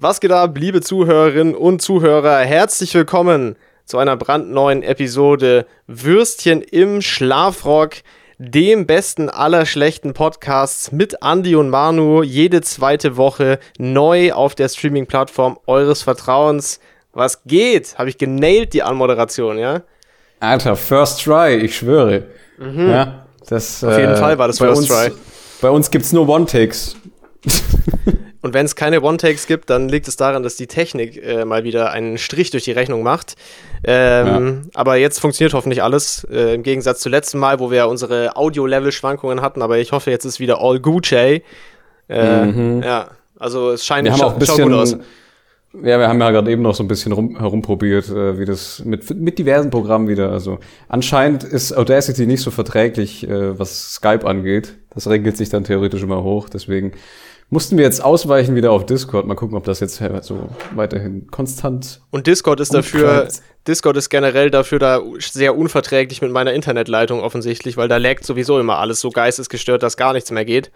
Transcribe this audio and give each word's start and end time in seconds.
Was 0.00 0.20
geht 0.20 0.30
ab, 0.30 0.56
liebe 0.56 0.80
Zuhörerinnen 0.80 1.56
und 1.56 1.82
Zuhörer? 1.82 2.38
Herzlich 2.38 2.94
willkommen 2.94 3.56
zu 3.84 3.98
einer 3.98 4.16
brandneuen 4.16 4.84
Episode 4.84 5.66
Würstchen 5.88 6.62
im 6.62 7.02
Schlafrock, 7.02 7.94
dem 8.38 8.86
besten 8.86 9.28
aller 9.28 9.66
schlechten 9.66 10.12
Podcasts 10.12 10.92
mit 10.92 11.16
Andy 11.20 11.56
und 11.56 11.68
Manu, 11.68 12.22
jede 12.22 12.60
zweite 12.60 13.16
Woche 13.16 13.58
neu 13.76 14.32
auf 14.32 14.54
der 14.54 14.68
Streaming-Plattform 14.68 15.58
eures 15.66 16.02
Vertrauens. 16.02 16.78
Was 17.12 17.42
geht? 17.42 17.98
Habe 17.98 18.08
ich 18.08 18.18
genailt, 18.18 18.74
die 18.74 18.84
Anmoderation, 18.84 19.58
ja? 19.58 19.82
Alter, 20.38 20.76
First 20.76 21.24
Try, 21.24 21.56
ich 21.56 21.76
schwöre. 21.76 22.22
Mhm. 22.56 22.88
Ja, 22.88 23.26
das, 23.48 23.82
auf 23.82 23.98
jeden 23.98 24.12
äh, 24.12 24.16
Fall 24.16 24.38
war 24.38 24.46
das 24.46 24.58
First 24.58 24.82
uns, 24.82 24.86
Try. 24.86 25.10
Bei 25.60 25.70
uns 25.70 25.90
gibt's 25.90 26.12
nur 26.12 26.28
One-Takes. 26.28 26.94
Und 28.40 28.54
wenn 28.54 28.66
es 28.66 28.76
keine 28.76 29.02
One-Takes 29.02 29.46
gibt, 29.46 29.68
dann 29.68 29.88
liegt 29.88 30.06
es 30.06 30.16
daran, 30.16 30.42
dass 30.42 30.54
die 30.54 30.68
Technik 30.68 31.20
äh, 31.22 31.44
mal 31.44 31.64
wieder 31.64 31.90
einen 31.90 32.18
Strich 32.18 32.50
durch 32.50 32.64
die 32.64 32.72
Rechnung 32.72 33.02
macht. 33.02 33.34
Ähm, 33.84 34.26
ja. 34.26 34.70
Aber 34.74 34.96
jetzt 34.96 35.18
funktioniert 35.18 35.54
hoffentlich 35.54 35.82
alles, 35.82 36.24
äh, 36.30 36.54
im 36.54 36.62
Gegensatz 36.62 37.00
zu 37.00 37.08
letzten 37.08 37.38
Mal, 37.38 37.58
wo 37.58 37.70
wir 37.70 37.88
unsere 37.88 38.36
Audio-Level-Schwankungen 38.36 39.42
hatten. 39.42 39.60
Aber 39.60 39.78
ich 39.78 39.90
hoffe, 39.90 40.10
jetzt 40.10 40.24
ist 40.24 40.38
wieder 40.38 40.60
all 40.60 40.78
Gucci. 40.78 41.42
Äh, 42.08 42.44
mhm. 42.46 42.82
Ja, 42.82 43.08
also 43.38 43.72
es 43.72 43.84
scheint 43.84 44.04
wir 44.04 44.12
haben 44.12 44.22
auch 44.22 44.34
ein 44.34 44.38
bisschen, 44.38 44.68
gut 44.68 44.72
aus. 44.72 44.96
Ja, 45.74 45.98
wir 45.98 46.08
haben 46.08 46.20
ja 46.20 46.30
gerade 46.30 46.50
eben 46.50 46.62
noch 46.62 46.74
so 46.74 46.82
ein 46.82 46.88
bisschen 46.88 47.12
rum, 47.12 47.38
herumprobiert, 47.38 48.08
äh, 48.08 48.38
wie 48.38 48.46
das 48.46 48.82
mit, 48.84 49.10
mit 49.18 49.38
diversen 49.38 49.70
Programmen 49.70 50.08
wieder. 50.08 50.30
Also 50.30 50.58
anscheinend 50.88 51.44
ist 51.44 51.76
Audacity 51.76 52.26
nicht 52.26 52.40
so 52.40 52.50
verträglich, 52.50 53.28
äh, 53.28 53.58
was 53.58 53.94
Skype 53.94 54.26
angeht. 54.26 54.76
Das 54.94 55.08
regelt 55.08 55.36
sich 55.36 55.50
dann 55.50 55.64
theoretisch 55.64 56.02
immer 56.02 56.22
hoch. 56.22 56.48
Deswegen 56.48 56.92
mussten 57.50 57.78
wir 57.78 57.84
jetzt 57.84 58.04
ausweichen 58.04 58.54
wieder 58.54 58.72
auf 58.72 58.84
Discord. 58.84 59.26
Mal 59.26 59.34
gucken, 59.34 59.56
ob 59.56 59.64
das 59.64 59.80
jetzt 59.80 60.02
so 60.22 60.48
weiterhin 60.74 61.28
konstant. 61.30 62.00
Und 62.10 62.26
Discord 62.26 62.60
ist 62.60 62.74
dafür, 62.74 63.28
Discord 63.66 63.96
ist 63.96 64.10
generell 64.10 64.50
dafür 64.50 64.78
da 64.78 65.00
sehr 65.18 65.56
unverträglich 65.56 66.20
mit 66.20 66.30
meiner 66.30 66.52
Internetleitung 66.52 67.20
offensichtlich, 67.20 67.76
weil 67.76 67.88
da 67.88 67.96
laggt 67.96 68.24
sowieso 68.24 68.58
immer 68.58 68.78
alles 68.78 69.00
so 69.00 69.10
geistesgestört, 69.10 69.82
dass 69.82 69.96
gar 69.96 70.12
nichts 70.12 70.30
mehr 70.30 70.44
geht. 70.44 70.70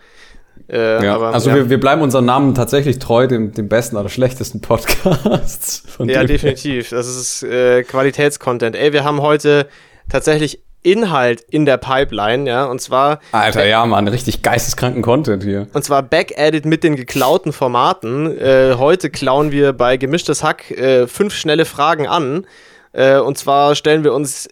Äh, 0.68 1.04
ja, 1.04 1.14
aber, 1.14 1.34
also 1.34 1.50
ja. 1.50 1.56
Wir, 1.56 1.70
wir 1.70 1.80
bleiben 1.80 2.02
unseren 2.02 2.24
Namen 2.24 2.54
tatsächlich 2.54 2.98
treu, 2.98 3.26
dem, 3.26 3.52
dem 3.52 3.68
besten 3.68 3.96
oder 3.96 4.08
schlechtesten 4.08 4.60
Podcasts. 4.60 5.84
ja, 5.98 6.24
definitiv. 6.24 6.90
Das 6.90 7.08
ist 7.08 7.42
äh, 7.42 7.82
Qualitätscontent. 7.82 8.76
Ey, 8.76 8.92
wir 8.92 9.04
haben 9.04 9.20
heute 9.20 9.66
tatsächlich 10.08 10.62
Inhalt 10.82 11.40
in 11.50 11.64
der 11.64 11.76
Pipeline, 11.76 12.48
ja, 12.48 12.64
und 12.64 12.80
zwar. 12.80 13.20
Alter, 13.32 13.64
ja, 13.64 13.84
Mann, 13.86 14.08
richtig 14.08 14.42
geisteskranken 14.42 15.02
Content 15.02 15.44
hier. 15.44 15.68
Und 15.72 15.84
zwar 15.84 16.02
Back-Edit 16.02 16.64
mit 16.64 16.84
den 16.84 16.96
geklauten 16.96 17.52
Formaten. 17.52 18.38
Äh, 18.38 18.74
heute 18.78 19.10
klauen 19.10 19.52
wir 19.52 19.72
bei 19.72 19.96
Gemischtes 19.96 20.42
Hack 20.42 20.70
äh, 20.72 21.06
fünf 21.06 21.34
schnelle 21.34 21.64
Fragen 21.64 22.06
an. 22.06 22.46
Äh, 22.92 23.18
und 23.18 23.38
zwar 23.38 23.74
stellen 23.74 24.04
wir 24.04 24.12
uns 24.12 24.48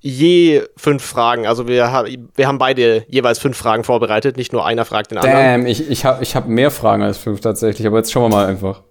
je 0.00 0.62
fünf 0.76 1.04
Fragen. 1.04 1.46
Also 1.46 1.68
wir, 1.68 1.92
ha 1.92 2.04
wir 2.34 2.46
haben 2.46 2.58
beide 2.58 3.04
jeweils 3.08 3.38
fünf 3.38 3.56
Fragen 3.56 3.84
vorbereitet, 3.84 4.36
nicht 4.36 4.52
nur 4.52 4.64
einer 4.66 4.84
fragt 4.84 5.10
den 5.10 5.18
anderen. 5.18 5.62
Damn, 5.62 5.66
ich, 5.66 5.90
ich 5.90 6.04
habe 6.04 6.22
ich 6.22 6.34
hab 6.36 6.46
mehr 6.48 6.70
Fragen 6.70 7.02
als 7.02 7.18
fünf 7.18 7.40
tatsächlich, 7.40 7.86
aber 7.86 7.98
jetzt 7.98 8.12
schauen 8.12 8.30
wir 8.30 8.36
mal 8.36 8.46
einfach. 8.46 8.82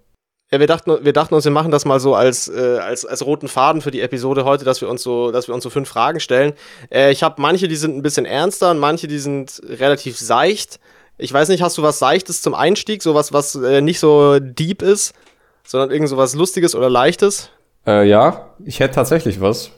Ja, 0.52 0.60
wir 0.60 0.66
dachten, 0.66 0.98
wir 1.04 1.14
dachten 1.14 1.36
uns, 1.36 1.46
wir 1.46 1.52
machen 1.52 1.70
das 1.70 1.86
mal 1.86 2.00
so 2.00 2.16
als, 2.16 2.48
äh, 2.48 2.80
als, 2.80 3.06
als 3.06 3.24
roten 3.24 3.48
Faden 3.48 3.82
für 3.82 3.92
die 3.92 4.02
Episode 4.02 4.46
heute, 4.46 4.66
dass 4.66 4.82
wir 4.82 4.90
uns 4.90 5.04
so, 5.04 5.32
dass 5.32 5.48
wir 5.48 5.54
uns 5.54 5.64
so 5.64 5.70
fünf 5.70 5.88
Fragen 5.88 6.20
stellen. 6.20 6.54
Äh, 6.92 7.12
ich 7.12 7.22
habe 7.22 7.40
manche, 7.40 7.68
die 7.68 7.76
sind 7.76 7.96
ein 7.96 8.02
bisschen 8.02 8.26
ernster 8.26 8.72
und 8.72 8.80
manche, 8.80 9.08
die 9.08 9.20
sind 9.20 9.62
relativ 9.64 10.18
seicht. 10.18 10.80
Ich 11.20 11.32
weiß 11.32 11.50
nicht, 11.50 11.62
hast 11.62 11.78
du 11.78 11.84
was 11.84 12.00
Seichtes 12.00 12.42
zum 12.42 12.56
Einstieg, 12.56 13.04
sowas, 13.04 13.32
was 13.32 13.54
äh, 13.56 13.82
nicht 13.82 14.00
so 14.00 14.40
deep 14.40 14.82
ist, 14.82 15.14
sondern 15.64 15.92
irgend 15.92 16.10
so 16.10 16.18
was 16.18 16.34
Lustiges 16.34 16.74
oder 16.74 16.90
Leichtes? 16.90 17.52
Äh, 17.86 18.10
ja, 18.10 18.56
ich 18.66 18.80
hätte 18.80 18.96
tatsächlich 18.96 19.42
was. 19.42 19.70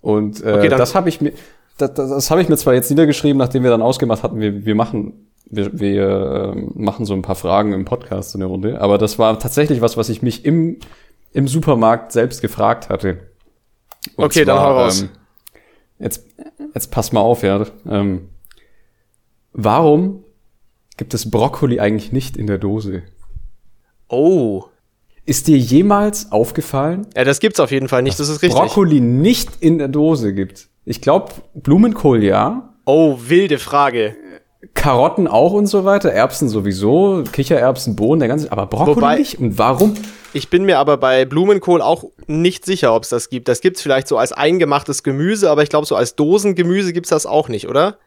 Und 0.00 0.44
äh, 0.44 0.52
okay, 0.52 0.68
das 0.68 0.94
habe 0.94 1.08
ich 1.08 1.20
mir, 1.20 1.32
das, 1.78 1.94
das, 1.94 2.10
das 2.10 2.30
habe 2.30 2.42
ich 2.42 2.48
mir 2.48 2.56
zwar 2.56 2.74
jetzt 2.74 2.90
niedergeschrieben, 2.90 3.38
nachdem 3.38 3.64
wir 3.64 3.70
dann 3.70 3.82
ausgemacht 3.82 4.22
hatten, 4.22 4.38
wir, 4.38 4.64
wir 4.64 4.74
machen 4.76 5.31
wir, 5.46 5.78
wir 5.78 6.54
äh, 6.54 6.60
machen 6.74 7.04
so 7.04 7.14
ein 7.14 7.22
paar 7.22 7.34
Fragen 7.34 7.72
im 7.72 7.84
Podcast 7.84 8.34
in 8.34 8.40
der 8.40 8.48
Runde, 8.48 8.80
aber 8.80 8.98
das 8.98 9.18
war 9.18 9.38
tatsächlich 9.38 9.80
was, 9.80 9.96
was 9.96 10.08
ich 10.08 10.22
mich 10.22 10.44
im, 10.44 10.78
im 11.32 11.48
Supermarkt 11.48 12.12
selbst 12.12 12.40
gefragt 12.40 12.88
hatte. 12.88 13.18
Und 14.16 14.24
okay, 14.24 14.44
zwar, 14.44 14.54
dann 14.54 14.64
hau 14.64 14.78
raus. 14.78 15.02
Ähm, 15.02 15.08
jetzt, 15.98 16.26
jetzt 16.74 16.90
pass 16.90 17.12
mal 17.12 17.20
auf, 17.20 17.42
ja. 17.42 17.66
Ähm, 17.88 18.28
warum 19.52 20.24
gibt 20.96 21.14
es 21.14 21.30
Brokkoli 21.30 21.80
eigentlich 21.80 22.12
nicht 22.12 22.36
in 22.36 22.46
der 22.46 22.58
Dose? 22.58 23.02
Oh. 24.08 24.64
Ist 25.24 25.46
dir 25.46 25.56
jemals 25.56 26.32
aufgefallen? 26.32 27.06
Ja, 27.16 27.24
das 27.24 27.38
gibt's 27.38 27.60
auf 27.60 27.70
jeden 27.70 27.88
Fall 27.88 28.02
nicht, 28.02 28.18
das 28.18 28.28
ist 28.28 28.42
richtig. 28.42 28.60
Brokkoli 28.60 29.00
nicht 29.00 29.50
in 29.60 29.78
der 29.78 29.88
Dose 29.88 30.34
gibt. 30.34 30.68
Ich 30.84 31.00
glaube, 31.00 31.32
Blumenkohl 31.54 32.24
ja. 32.24 32.74
Oh, 32.84 33.18
wilde 33.28 33.58
Frage. 33.58 34.16
Karotten 34.74 35.26
auch 35.26 35.52
und 35.52 35.66
so 35.66 35.84
weiter, 35.84 36.10
Erbsen 36.10 36.48
sowieso, 36.48 37.24
Kichererbsen, 37.32 37.96
Bohnen, 37.96 38.20
der 38.20 38.28
ganze, 38.28 38.52
aber 38.52 38.66
Brokkoli 38.66 38.96
Wobei, 38.96 39.18
nicht? 39.18 39.38
Und 39.38 39.58
warum? 39.58 39.94
Ich 40.32 40.50
bin 40.50 40.64
mir 40.64 40.78
aber 40.78 40.96
bei 40.96 41.24
Blumenkohl 41.24 41.82
auch 41.82 42.04
nicht 42.26 42.64
sicher, 42.64 42.94
ob 42.94 43.02
es 43.02 43.08
das 43.08 43.28
gibt. 43.28 43.48
Das 43.48 43.60
gibt 43.60 43.76
es 43.76 43.82
vielleicht 43.82 44.08
so 44.08 44.18
als 44.18 44.32
eingemachtes 44.32 45.02
Gemüse, 45.02 45.50
aber 45.50 45.62
ich 45.62 45.68
glaube, 45.68 45.86
so 45.86 45.96
als 45.96 46.14
Dosengemüse 46.14 46.92
gibt 46.92 47.06
es 47.06 47.10
das 47.10 47.26
auch 47.26 47.48
nicht, 47.48 47.68
oder? 47.68 47.98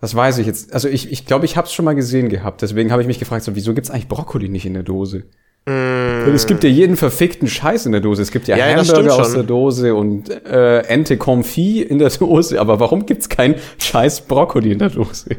Das 0.00 0.14
weiß 0.14 0.38
ich 0.38 0.46
jetzt. 0.46 0.74
Also 0.74 0.88
ich 0.88 1.02
glaube, 1.02 1.12
ich, 1.12 1.26
glaub, 1.26 1.44
ich 1.44 1.56
habe 1.56 1.66
es 1.66 1.72
schon 1.72 1.84
mal 1.84 1.94
gesehen 1.94 2.28
gehabt. 2.28 2.60
Deswegen 2.60 2.92
habe 2.92 3.00
ich 3.00 3.08
mich 3.08 3.18
gefragt, 3.18 3.44
so, 3.44 3.54
wieso 3.54 3.72
gibt 3.72 3.86
es 3.86 3.90
eigentlich 3.90 4.08
Brokkoli 4.08 4.48
nicht 4.48 4.66
in 4.66 4.74
der 4.74 4.82
Dose? 4.82 5.24
Mm. 5.66 6.32
Es 6.32 6.46
gibt 6.46 6.62
ja 6.64 6.70
jeden 6.70 6.96
verfickten 6.96 7.48
Scheiß 7.48 7.86
in 7.86 7.92
der 7.92 8.00
Dose. 8.00 8.22
Es 8.22 8.30
gibt 8.30 8.46
ja, 8.46 8.56
ja 8.56 8.76
Hamburger 8.76 9.16
aus 9.16 9.32
der 9.32 9.42
Dose 9.42 9.94
und 9.94 10.30
äh, 10.30 10.78
Ente 10.82 11.16
Confit 11.16 11.88
in 11.88 11.98
der 11.98 12.10
Dose. 12.18 12.60
Aber 12.60 12.78
warum 12.78 13.04
gibt's 13.04 13.28
kein 13.28 13.56
Scheiß 13.78 14.22
Brokkoli 14.22 14.72
in 14.72 14.78
der 14.78 14.90
Dose? 14.90 15.30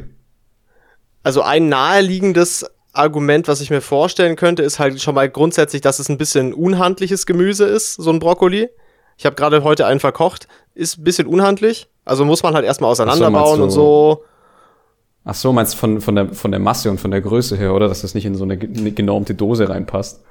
Also 1.22 1.42
ein 1.42 1.68
naheliegendes 1.68 2.66
Argument, 2.92 3.48
was 3.48 3.60
ich 3.60 3.70
mir 3.70 3.80
vorstellen 3.80 4.36
könnte, 4.36 4.62
ist 4.62 4.78
halt 4.78 5.00
schon 5.00 5.14
mal 5.14 5.28
grundsätzlich, 5.28 5.80
dass 5.82 5.98
es 5.98 6.08
ein 6.08 6.18
bisschen 6.18 6.52
unhandliches 6.52 7.26
Gemüse 7.26 7.64
ist, 7.64 7.94
so 7.94 8.10
ein 8.10 8.18
Brokkoli. 8.18 8.68
Ich 9.16 9.26
habe 9.26 9.36
gerade 9.36 9.64
heute 9.64 9.86
einen 9.86 10.00
verkocht, 10.00 10.46
ist 10.74 10.98
ein 10.98 11.04
bisschen 11.04 11.26
unhandlich. 11.26 11.88
Also 12.04 12.24
muss 12.24 12.42
man 12.42 12.54
halt 12.54 12.64
erstmal 12.64 12.90
auseinanderbauen 12.90 13.58
so, 13.58 13.62
und 13.64 13.70
so. 13.70 14.24
Ach 15.30 15.34
so, 15.34 15.52
meinst 15.52 15.74
du 15.74 15.76
von, 15.76 16.00
von, 16.00 16.14
der, 16.14 16.28
von 16.30 16.52
der 16.52 16.58
Masse 16.58 16.90
und 16.90 16.98
von 16.98 17.10
der 17.10 17.20
Größe 17.20 17.54
her, 17.54 17.74
oder? 17.74 17.86
Dass 17.86 18.00
das 18.00 18.14
nicht 18.14 18.24
in 18.24 18.34
so 18.34 18.44
eine 18.44 18.56
genormte 18.56 19.34
Dose 19.34 19.68
reinpasst? 19.68 20.24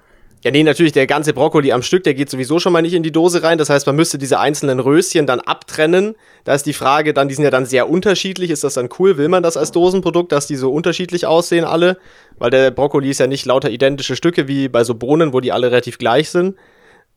Ja, 0.44 0.50
nee, 0.50 0.63
natürlich, 0.63 0.91
der 0.91 1.06
ganze 1.06 1.34
Brokkoli 1.34 1.72
am 1.72 1.84
Stück, 1.84 2.03
der 2.03 2.16
geht 2.16 2.31
sowieso 2.31 2.58
schon 2.58 2.74
mal 2.74 2.81
nicht 2.81 2.96
in 2.96 3.03
die 3.03 3.12
Dose 3.12 3.44
rein. 3.44 3.59
Das 3.59 3.69
heißt, 3.69 3.85
man 3.85 3.96
müsste 3.96 4.18
diese 4.18 4.40
einzelnen 4.40 4.80
Röschen 4.80 5.28
dann 5.28 5.40
abtrennen. 5.40 6.16
Da 6.46 6.56
ist 6.56 6.66
die 6.66 6.74
Frage 6.74 7.13
dann, 7.13 7.28
die 7.28 7.35
sind 7.35 7.44
ja 7.44 7.52
dann 7.52 7.68
sehr 7.68 7.88
unterschiedlich. 7.91 8.50
Ist 8.50 8.63
das 8.63 8.74
dann 8.74 8.90
cool? 8.97 9.18
Will 9.18 9.28
man 9.28 9.44
das 9.44 9.56
als 9.56 9.72
Dosenprodukt, 9.72 10.31
dass 10.31 10.47
die 10.47 10.56
so 10.56 10.74
unterschiedlich 10.74 11.28
aussehen 11.28 11.64
alle? 11.64 11.97
Weil 12.40 12.50
der 12.50 12.72
Brokkoli 12.72 13.12
ist 13.12 13.19
ja 13.19 13.28
nicht 13.28 13.46
lauter 13.46 13.69
identische 13.69 14.16
Stücke 14.16 14.47
wie 14.47 14.68
bei 14.68 14.84
so 14.84 14.96
Bohnen, 14.96 15.31
wo 15.31 15.41
die 15.41 15.52
alle 15.52 15.69
relativ 15.69 16.00
gleich 16.00 16.31
sind. 16.31 16.56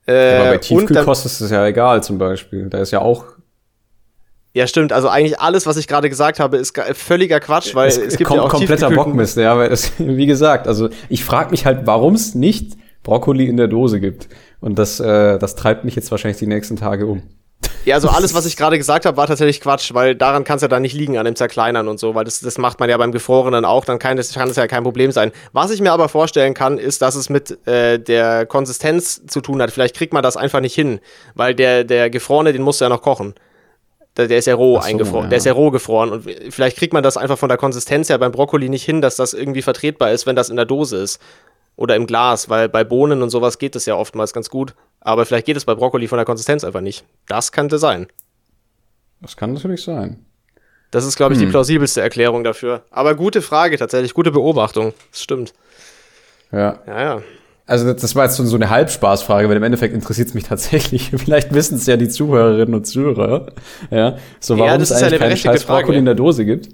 Äh, 0.07 0.35
aber 0.35 0.51
bei 0.51 0.59
Tiefkühlkost 0.59 1.25
ist 1.25 1.41
es 1.41 1.51
ja 1.51 1.67
egal 1.67 2.03
zum 2.03 2.19
Beispiel. 2.19 2.67
Da 2.69 2.77
ist 2.77 2.91
ja 2.91 3.01
auch 3.01 3.25
ja, 4.53 4.67
stimmt. 4.67 4.93
Also 4.93 5.09
eigentlich 5.09 5.39
alles, 5.41 5.67
was 5.67 5.77
ich 5.77 5.87
gerade 5.87 6.09
gesagt 6.09 6.41
habe, 6.41 6.57
ist 6.57 6.77
völliger 6.95 7.39
Quatsch, 7.39 7.75
weil 7.75 7.89
es, 7.89 7.99
es 7.99 8.17
gibt 8.17 8.29
kom 8.29 8.39
ja 8.39 8.45
auch 8.45 8.49
kompletter 8.49 8.91
Bockmist. 8.91 9.37
Ja, 9.37 9.57
weil 9.57 9.71
es, 9.71 9.93
wie 9.99 10.27
gesagt, 10.27 10.67
also 10.67 10.89
ich 11.09 11.25
frage 11.25 11.51
mich 11.51 11.67
halt, 11.67 11.87
warum 11.87 12.15
es 12.15 12.35
nicht 12.35 12.77
Brokkoli 13.03 13.47
in 13.47 13.57
der 13.57 13.69
Dose 13.69 14.01
gibt. 14.01 14.29
Und 14.61 14.79
das, 14.79 15.01
äh, 15.01 15.39
das 15.39 15.55
treibt 15.55 15.85
mich 15.85 15.95
jetzt 15.95 16.11
wahrscheinlich 16.11 16.39
die 16.39 16.47
nächsten 16.47 16.77
Tage 16.77 17.07
um. 17.07 17.23
Ja, 17.85 17.95
also 17.95 18.09
alles, 18.09 18.35
was 18.35 18.45
ich 18.45 18.57
gerade 18.57 18.77
gesagt 18.77 19.07
habe, 19.07 19.17
war 19.17 19.27
tatsächlich 19.27 19.61
Quatsch, 19.61 19.95
weil 19.95 20.15
daran 20.15 20.45
kann 20.45 20.57
es 20.57 20.63
ja 20.63 20.69
dann 20.69 20.83
nicht 20.83 20.95
liegen, 20.95 21.17
an 21.17 21.25
dem 21.25 21.35
Zerkleinern 21.37 21.89
und 21.89 21.99
so, 21.99 22.15
weil 22.15 22.25
das, 22.25 22.41
das 22.41 22.59
macht 22.59 22.79
man 22.79 22.91
ja 22.91 22.97
beim 22.99 23.11
Gefrorenen 23.11 23.65
auch, 23.65 23.87
dann 23.87 23.99
kann 23.99 24.19
das 24.19 24.35
ja 24.35 24.67
kein 24.67 24.83
Problem 24.83 25.13
sein. 25.13 25.33
Was 25.53 25.71
ich 25.71 25.81
mir 25.81 25.93
aber 25.93 26.11
vorstellen 26.11 26.53
kann, 26.53 26.77
ist, 26.77 27.01
dass 27.01 27.15
es 27.15 27.31
mit 27.31 27.67
äh, 27.67 27.99
der 27.99 28.45
Konsistenz 28.45 29.25
zu 29.27 29.41
tun 29.41 29.63
hat. 29.63 29.71
Vielleicht 29.71 29.97
kriegt 29.97 30.13
man 30.13 30.23
das 30.23 30.37
einfach 30.37 30.61
nicht 30.61 30.75
hin, 30.75 31.01
weil 31.35 31.55
der, 31.55 31.85
der 31.85 32.11
Gefrorene, 32.11 32.53
den 32.53 32.63
musst 32.63 32.81
du 32.81 32.85
ja 32.85 32.89
noch 32.91 33.03
kochen. 33.03 33.35
Der, 34.17 34.29
der 34.29 34.39
ist 34.39 34.47
ja 34.47 34.55
roh 34.55 34.81
so, 34.81 34.87
eingefroren. 34.87 35.25
Ja. 35.25 35.31
Der 35.31 35.39
ist 35.39 35.47
ja 35.47 35.53
roh 35.53 35.71
gefroren. 35.71 36.11
Und 36.11 36.29
vielleicht 36.51 36.77
kriegt 36.77 36.93
man 36.93 37.03
das 37.03 37.17
einfach 37.17 37.39
von 37.39 37.49
der 37.49 37.59
Konsistenz 37.59 38.09
her 38.09 38.19
beim 38.19 38.33
Brokkoli 38.33 38.69
nicht 38.69 38.85
hin, 38.85 39.01
dass 39.01 39.17
das 39.17 39.33
irgendwie 39.33 39.63
vertretbar 39.63 40.11
ist, 40.11 40.27
wenn 40.27 40.37
das 40.37 40.51
in 40.51 40.57
der 40.57 40.67
Dose 40.67 40.97
ist. 40.97 41.21
Oder 41.77 41.97
im 41.97 42.07
Glas, 42.07 42.49
weil 42.49 42.69
bei 42.69 42.85
Bohnen 42.85 43.23
und 43.23 43.31
sowas 43.31 43.59
geht 43.59 43.75
das 43.75 43.87
ja 43.87 43.95
oftmals 43.95 44.33
ganz 44.33 44.51
gut. 44.51 44.75
Aber 45.01 45.25
vielleicht 45.25 45.47
geht 45.47 45.57
es 45.57 45.65
bei 45.65 45.75
Brokkoli 45.75 46.09
von 46.09 46.19
der 46.19 46.27
Konsistenz 46.27 46.65
einfach 46.65 46.83
nicht. 46.83 47.05
Das 47.27 47.53
könnte 47.53 47.79
sein. 47.79 48.09
Das 49.21 49.37
kann 49.37 49.55
natürlich 49.55 49.83
sein. 49.83 50.27
Das 50.91 51.05
ist, 51.05 51.17
glaube 51.17 51.35
ich, 51.35 51.41
hm. 51.41 51.47
die 51.47 51.51
plausibelste 51.51 52.01
Erklärung 52.01 52.43
dafür. 52.43 52.83
Aber 52.91 53.15
gute 53.15 53.43
Frage 53.43 53.79
tatsächlich, 53.79 54.13
gute 54.13 54.33
Beobachtung. 54.33 54.93
Das 55.13 55.23
stimmt. 55.23 55.55
Ja. 56.53 56.81
Ja, 56.87 57.01
ja. 57.03 57.23
Also 57.71 57.93
das 57.93 58.17
war 58.17 58.25
jetzt 58.25 58.37
so 58.37 58.57
eine 58.57 58.69
Halbspaßfrage, 58.69 59.49
weil 59.49 59.57
im 59.57 59.63
Endeffekt 59.63 59.95
interessiert 59.95 60.27
es 60.27 60.35
mich 60.35 60.43
tatsächlich. 60.43 61.11
Vielleicht 61.17 61.55
wissen 61.55 61.77
es 61.77 61.87
ja 61.87 61.97
die 61.97 62.09
Zuhörerinnen 62.09 62.75
und 62.75 62.85
Zuhörer. 62.85 63.53
Ja, 63.93 64.17
so 64.41 64.59
warum 64.59 64.71
ja, 64.71 64.77
es 64.77 64.91
eigentlich 64.91 65.21
keinen 65.21 65.37
scheiß 65.37 65.65
Brokkoli 65.67 65.99
in 65.99 66.05
der 66.05 66.17
Dose 66.17 66.45
gibt. 66.45 66.71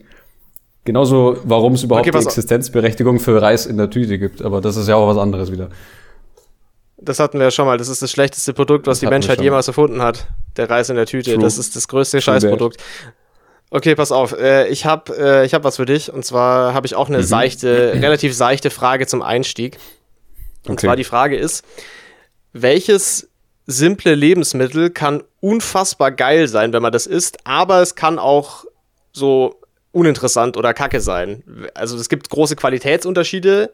Genauso, 0.87 1.37
warum 1.44 1.75
es 1.75 1.82
überhaupt 1.82 2.08
okay, 2.08 2.19
die 2.19 2.25
Existenzberechtigung 2.25 3.20
für 3.20 3.43
Reis 3.43 3.66
in 3.66 3.76
der 3.76 3.90
Tüte 3.90 4.19
gibt. 4.19 4.40
Aber 4.40 4.62
das 4.62 4.76
ist 4.76 4.88
ja 4.88 4.94
auch 4.94 5.06
was 5.06 5.19
anderes 5.19 5.52
wieder. 5.52 5.69
Das 6.96 7.19
hatten 7.19 7.38
wir 7.38 7.44
ja 7.44 7.50
schon 7.50 7.66
mal. 7.66 7.76
Das 7.76 7.88
ist 7.88 8.00
das 8.00 8.10
schlechteste 8.10 8.54
Produkt, 8.54 8.87
was 8.87 9.00
Das 9.00 9.00
die 9.00 9.12
Menschheit 9.12 9.43
jemals 9.43 9.69
erfunden 9.69 10.00
hat. 10.00 10.28
Der 10.56 10.70
Reis 10.70 10.88
in 10.88 10.96
der 10.96 11.04
Tüte. 11.04 11.34
True. 11.34 11.43
Das 11.43 11.58
ist 11.58 11.76
das 11.76 11.88
größte 11.88 12.19
True 12.19 12.22
Scheißprodukt. 12.22 12.82
Okay, 13.69 13.94
pass 13.96 14.12
auf. 14.12 14.32
Äh, 14.32 14.69
ich 14.69 14.87
habe 14.87 15.12
äh, 15.19 15.44
ich 15.44 15.52
hab 15.52 15.64
was 15.64 15.76
für 15.76 15.84
dich. 15.84 16.12
Und 16.12 16.25
zwar 16.25 16.72
habe 16.72 16.87
ich 16.87 16.94
auch 16.94 17.08
eine 17.08 17.19
Mhm. 17.19 17.22
seichte, 17.22 17.93
relativ 18.00 18.34
seichte 18.34 18.70
Frage 18.70 19.06
zum 19.06 19.22
Einstieg. 19.22 19.78
Und 20.67 20.73
Okay. 20.75 20.87
zwar 20.87 20.97
die 20.97 21.05
Frage 21.05 21.37
ist, 21.37 21.65
welches 22.53 23.29
simple 23.67 24.15
Lebensmittel 24.15 24.91
kann 24.91 25.23
unfassbar 25.41 26.13
geil 26.13 26.49
sein, 26.49 26.73
wenn 26.73 26.83
man 26.83 26.93
das 26.93 27.07
isst, 27.07 27.39
aber 27.45 27.83
es 27.83 27.95
kann 27.95 28.19
auch 28.19 28.65
so 29.13 29.61
uninteressant 29.93 30.57
oder 30.57 30.75
kacke 30.75 31.01
sein. 31.01 31.43
Also 31.75 31.97
es 31.97 32.09
gibt 32.09 32.29
große 32.31 32.57
Qualitätsunterschiede, 32.57 33.73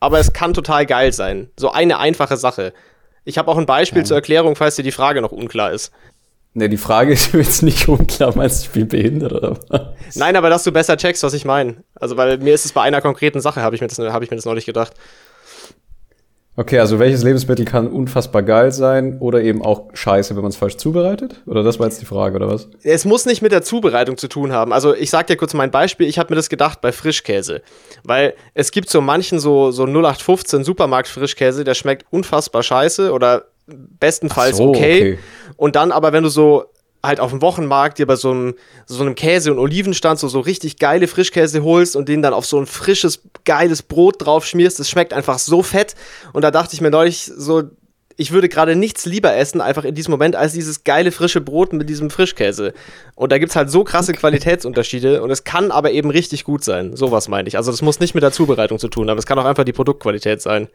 aber 0.00 0.18
es 0.18 0.32
kann 0.32 0.54
total 0.54 0.86
geil 0.86 1.12
sein. 1.12 1.50
So 1.58 1.70
eine 1.70 1.98
einfache 1.98 2.36
Sache. 2.36 2.72
Ich 3.24 3.38
habe 3.38 3.50
auch 3.50 3.58
ein 3.58 3.66
Beispiel 3.66 4.00
Ja. 4.02 4.04
zur 4.06 4.16
Erklärung, 4.16 4.56
falls 4.56 4.76
dir 4.76 4.82
die 4.82 4.90
Frage 4.92 5.20
noch 5.20 5.30
unklar 5.32 5.72
ist. 5.72 5.92
Ne, 6.54 6.68
die 6.68 6.76
Frage 6.76 7.12
ist 7.12 7.32
jetzt 7.32 7.62
nicht 7.62 7.88
unklar, 7.88 8.36
meinst 8.36 8.62
du, 8.62 8.66
ich 8.66 8.72
bin 8.72 8.88
behindert 8.88 9.32
oder 9.32 9.56
was? 9.68 10.16
Nein, 10.16 10.36
aber 10.36 10.50
dass 10.50 10.64
du 10.64 10.72
besser 10.72 10.96
checkst, 10.96 11.22
was 11.22 11.32
ich 11.32 11.44
meine. 11.46 11.82
Also, 11.94 12.16
weil 12.18 12.36
mir 12.38 12.52
ist 12.52 12.66
es 12.66 12.72
bei 12.72 12.82
einer 12.82 13.00
konkreten 13.00 13.40
Sache, 13.40 13.62
habe 13.62 13.74
ich, 13.74 13.80
mir 13.80 13.86
das- 13.88 13.98
hab 13.98 14.22
ich 14.22 14.30
mir 14.30 14.36
das 14.36 14.44
neulich 14.44 14.66
gedacht. 14.66 14.92
Okay, 16.54 16.78
also 16.78 16.98
welches 16.98 17.22
Lebensmittel 17.22 17.64
kann 17.64 17.88
unfassbar 17.88 18.42
geil 18.42 18.72
sein 18.72 19.18
oder 19.20 19.42
eben 19.42 19.62
auch 19.62 19.88
scheiße, 19.94 20.36
wenn 20.36 20.42
man 20.42 20.50
es 20.50 20.56
falsch 20.56 20.76
zubereitet? 20.76 21.40
Oder 21.46 21.62
das 21.62 21.78
war 21.78 21.86
jetzt 21.86 22.02
die 22.02 22.06
Frage, 22.06 22.36
oder 22.36 22.48
was? 22.48 22.68
Es 22.82 23.06
muss 23.06 23.24
nicht 23.24 23.40
mit 23.40 23.52
der 23.52 23.62
Zubereitung 23.62 24.18
zu 24.18 24.28
tun 24.28 24.52
haben. 24.52 24.70
Also 24.74 24.94
ich 24.94 25.08
sag 25.08 25.28
dir 25.28 25.36
kurz 25.36 25.54
mein 25.54 25.70
Beispiel. 25.70 26.06
Ich 26.06 26.18
habe 26.18 26.30
mir 26.30 26.36
das 26.36 26.50
gedacht 26.50 26.82
bei 26.82 26.92
Frischkäse. 26.92 27.62
Weil 28.04 28.34
es 28.52 28.70
gibt 28.70 28.90
so 28.90 29.00
manchen 29.00 29.38
so, 29.38 29.70
so 29.70 29.84
0815 29.84 30.62
Supermarkt-Frischkäse, 30.62 31.64
der 31.64 31.72
schmeckt 31.72 32.04
unfassbar 32.10 32.62
scheiße 32.62 33.12
oder 33.12 33.46
bestenfalls 33.66 34.58
so, 34.58 34.68
okay. 34.68 35.14
okay. 35.14 35.18
Und 35.56 35.74
dann 35.76 35.90
aber, 35.90 36.12
wenn 36.12 36.22
du 36.22 36.28
so 36.28 36.66
halt 37.02 37.20
auf 37.20 37.30
dem 37.30 37.42
Wochenmarkt 37.42 37.98
dir 37.98 38.06
bei 38.06 38.16
so 38.16 38.30
einem, 38.30 38.54
so 38.86 39.02
einem 39.02 39.14
Käse- 39.14 39.52
und 39.52 39.58
Olivenstand 39.58 40.18
so, 40.18 40.28
so 40.28 40.40
richtig 40.40 40.78
geile 40.78 41.08
Frischkäse 41.08 41.62
holst 41.62 41.96
und 41.96 42.08
den 42.08 42.22
dann 42.22 42.32
auf 42.32 42.46
so 42.46 42.58
ein 42.58 42.66
frisches, 42.66 43.22
geiles 43.44 43.82
Brot 43.82 44.24
drauf 44.24 44.46
schmierst, 44.46 44.78
das 44.78 44.88
schmeckt 44.88 45.12
einfach 45.12 45.38
so 45.38 45.62
fett. 45.62 45.94
Und 46.32 46.42
da 46.42 46.50
dachte 46.50 46.74
ich 46.74 46.80
mir 46.80 46.90
neulich 46.90 47.30
so, 47.36 47.64
ich 48.16 48.30
würde 48.30 48.48
gerade 48.48 48.76
nichts 48.76 49.06
lieber 49.06 49.34
essen, 49.34 49.60
einfach 49.60 49.84
in 49.84 49.94
diesem 49.94 50.12
Moment, 50.12 50.36
als 50.36 50.52
dieses 50.52 50.84
geile 50.84 51.12
frische 51.12 51.40
Brot 51.40 51.72
mit 51.72 51.88
diesem 51.88 52.10
Frischkäse. 52.10 52.72
Und 53.14 53.32
da 53.32 53.38
gibt's 53.38 53.56
halt 53.56 53.70
so 53.70 53.84
krasse 53.84 54.12
Qualitätsunterschiede 54.12 55.22
und 55.22 55.30
es 55.30 55.44
kann 55.44 55.70
aber 55.70 55.90
eben 55.92 56.10
richtig 56.10 56.44
gut 56.44 56.62
sein. 56.62 56.96
Sowas 56.96 57.28
meine 57.28 57.48
ich. 57.48 57.56
Also 57.56 57.70
das 57.70 57.82
muss 57.82 58.00
nicht 58.00 58.14
mit 58.14 58.22
der 58.22 58.32
Zubereitung 58.32 58.78
zu 58.78 58.88
tun 58.88 59.10
haben, 59.10 59.18
es 59.18 59.26
kann 59.26 59.38
auch 59.38 59.44
einfach 59.44 59.64
die 59.64 59.72
Produktqualität 59.72 60.40
sein. 60.40 60.68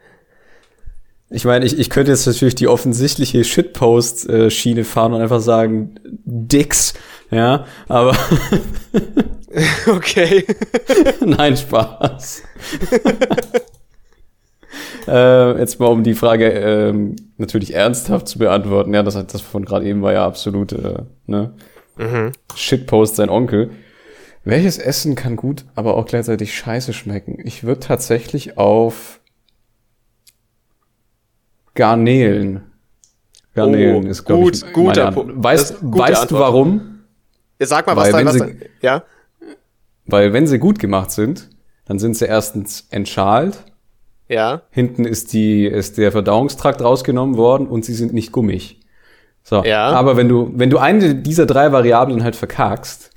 Ich 1.30 1.44
meine, 1.44 1.64
ich, 1.66 1.78
ich 1.78 1.90
könnte 1.90 2.10
jetzt 2.10 2.26
natürlich 2.26 2.54
die 2.54 2.68
offensichtliche 2.68 3.44
Shitpost-Schiene 3.44 4.84
fahren 4.84 5.12
und 5.12 5.20
einfach 5.20 5.40
sagen, 5.40 5.96
Dicks, 6.24 6.94
ja, 7.30 7.66
aber 7.86 8.16
Okay. 9.86 10.44
nein, 11.24 11.56
Spaß. 11.56 12.42
äh, 15.08 15.58
jetzt 15.58 15.80
mal 15.80 15.86
um 15.86 16.02
die 16.02 16.14
Frage 16.14 16.50
ähm, 16.50 17.16
natürlich 17.38 17.74
ernsthaft 17.74 18.28
zu 18.28 18.38
beantworten. 18.38 18.92
Ja, 18.94 19.02
das, 19.02 19.14
das 19.14 19.40
von 19.40 19.64
gerade 19.64 19.86
eben 19.86 20.02
war 20.02 20.12
ja 20.12 20.26
absolut, 20.26 20.72
äh, 20.72 21.02
ne? 21.26 21.52
Shitpost 22.54 23.16
sein 23.16 23.30
Onkel. 23.30 23.70
Welches 24.44 24.78
Essen 24.78 25.14
kann 25.14 25.36
gut, 25.36 25.64
aber 25.74 25.96
auch 25.96 26.06
gleichzeitig 26.06 26.54
scheiße 26.54 26.92
schmecken? 26.92 27.38
Ich 27.44 27.64
würde 27.64 27.80
tatsächlich 27.80 28.56
auf 28.56 29.17
Garnelen. 31.78 32.60
Garnelen 33.54 34.04
Oh, 34.06 34.08
ist, 34.10 34.24
glaube 34.24 34.42
gut, 34.42 34.56
ich, 34.56 34.72
guter 34.72 35.04
meine 35.04 35.16
Pu- 35.16 35.20
Antwort. 35.20 35.28
das 35.30 35.44
Weißt, 35.44 35.76
weißt 35.82 36.30
du 36.32 36.34
warum? 36.38 36.80
Sag 37.60 37.86
mal, 37.86 37.96
was 37.96 38.12
Weil 38.12 38.24
da, 38.24 38.28
was 38.30 38.34
sie- 38.34 38.40
da, 38.40 38.66
ja? 38.82 39.02
Weil 40.06 40.32
wenn 40.32 40.46
sie 40.46 40.58
gut 40.58 40.78
gemacht 40.78 41.10
sind, 41.12 41.48
dann 41.84 41.98
sind 41.98 42.16
sie 42.16 42.26
erstens 42.26 42.86
entschalt, 42.90 43.58
Ja. 44.28 44.62
hinten 44.70 45.04
ist 45.04 45.32
die 45.32 45.66
ist 45.66 45.98
der 45.98 46.12
Verdauungstrakt 46.12 46.82
rausgenommen 46.82 47.36
worden 47.36 47.66
und 47.66 47.84
sie 47.84 47.94
sind 47.94 48.12
nicht 48.12 48.32
gummig. 48.32 48.80
So, 49.44 49.62
Ja. 49.64 49.88
aber 49.90 50.16
wenn 50.16 50.28
du 50.28 50.50
wenn 50.54 50.70
du 50.70 50.78
eine 50.78 51.14
dieser 51.14 51.46
drei 51.46 51.70
Variablen 51.72 52.22
halt 52.24 52.36
verkackst, 52.36 53.10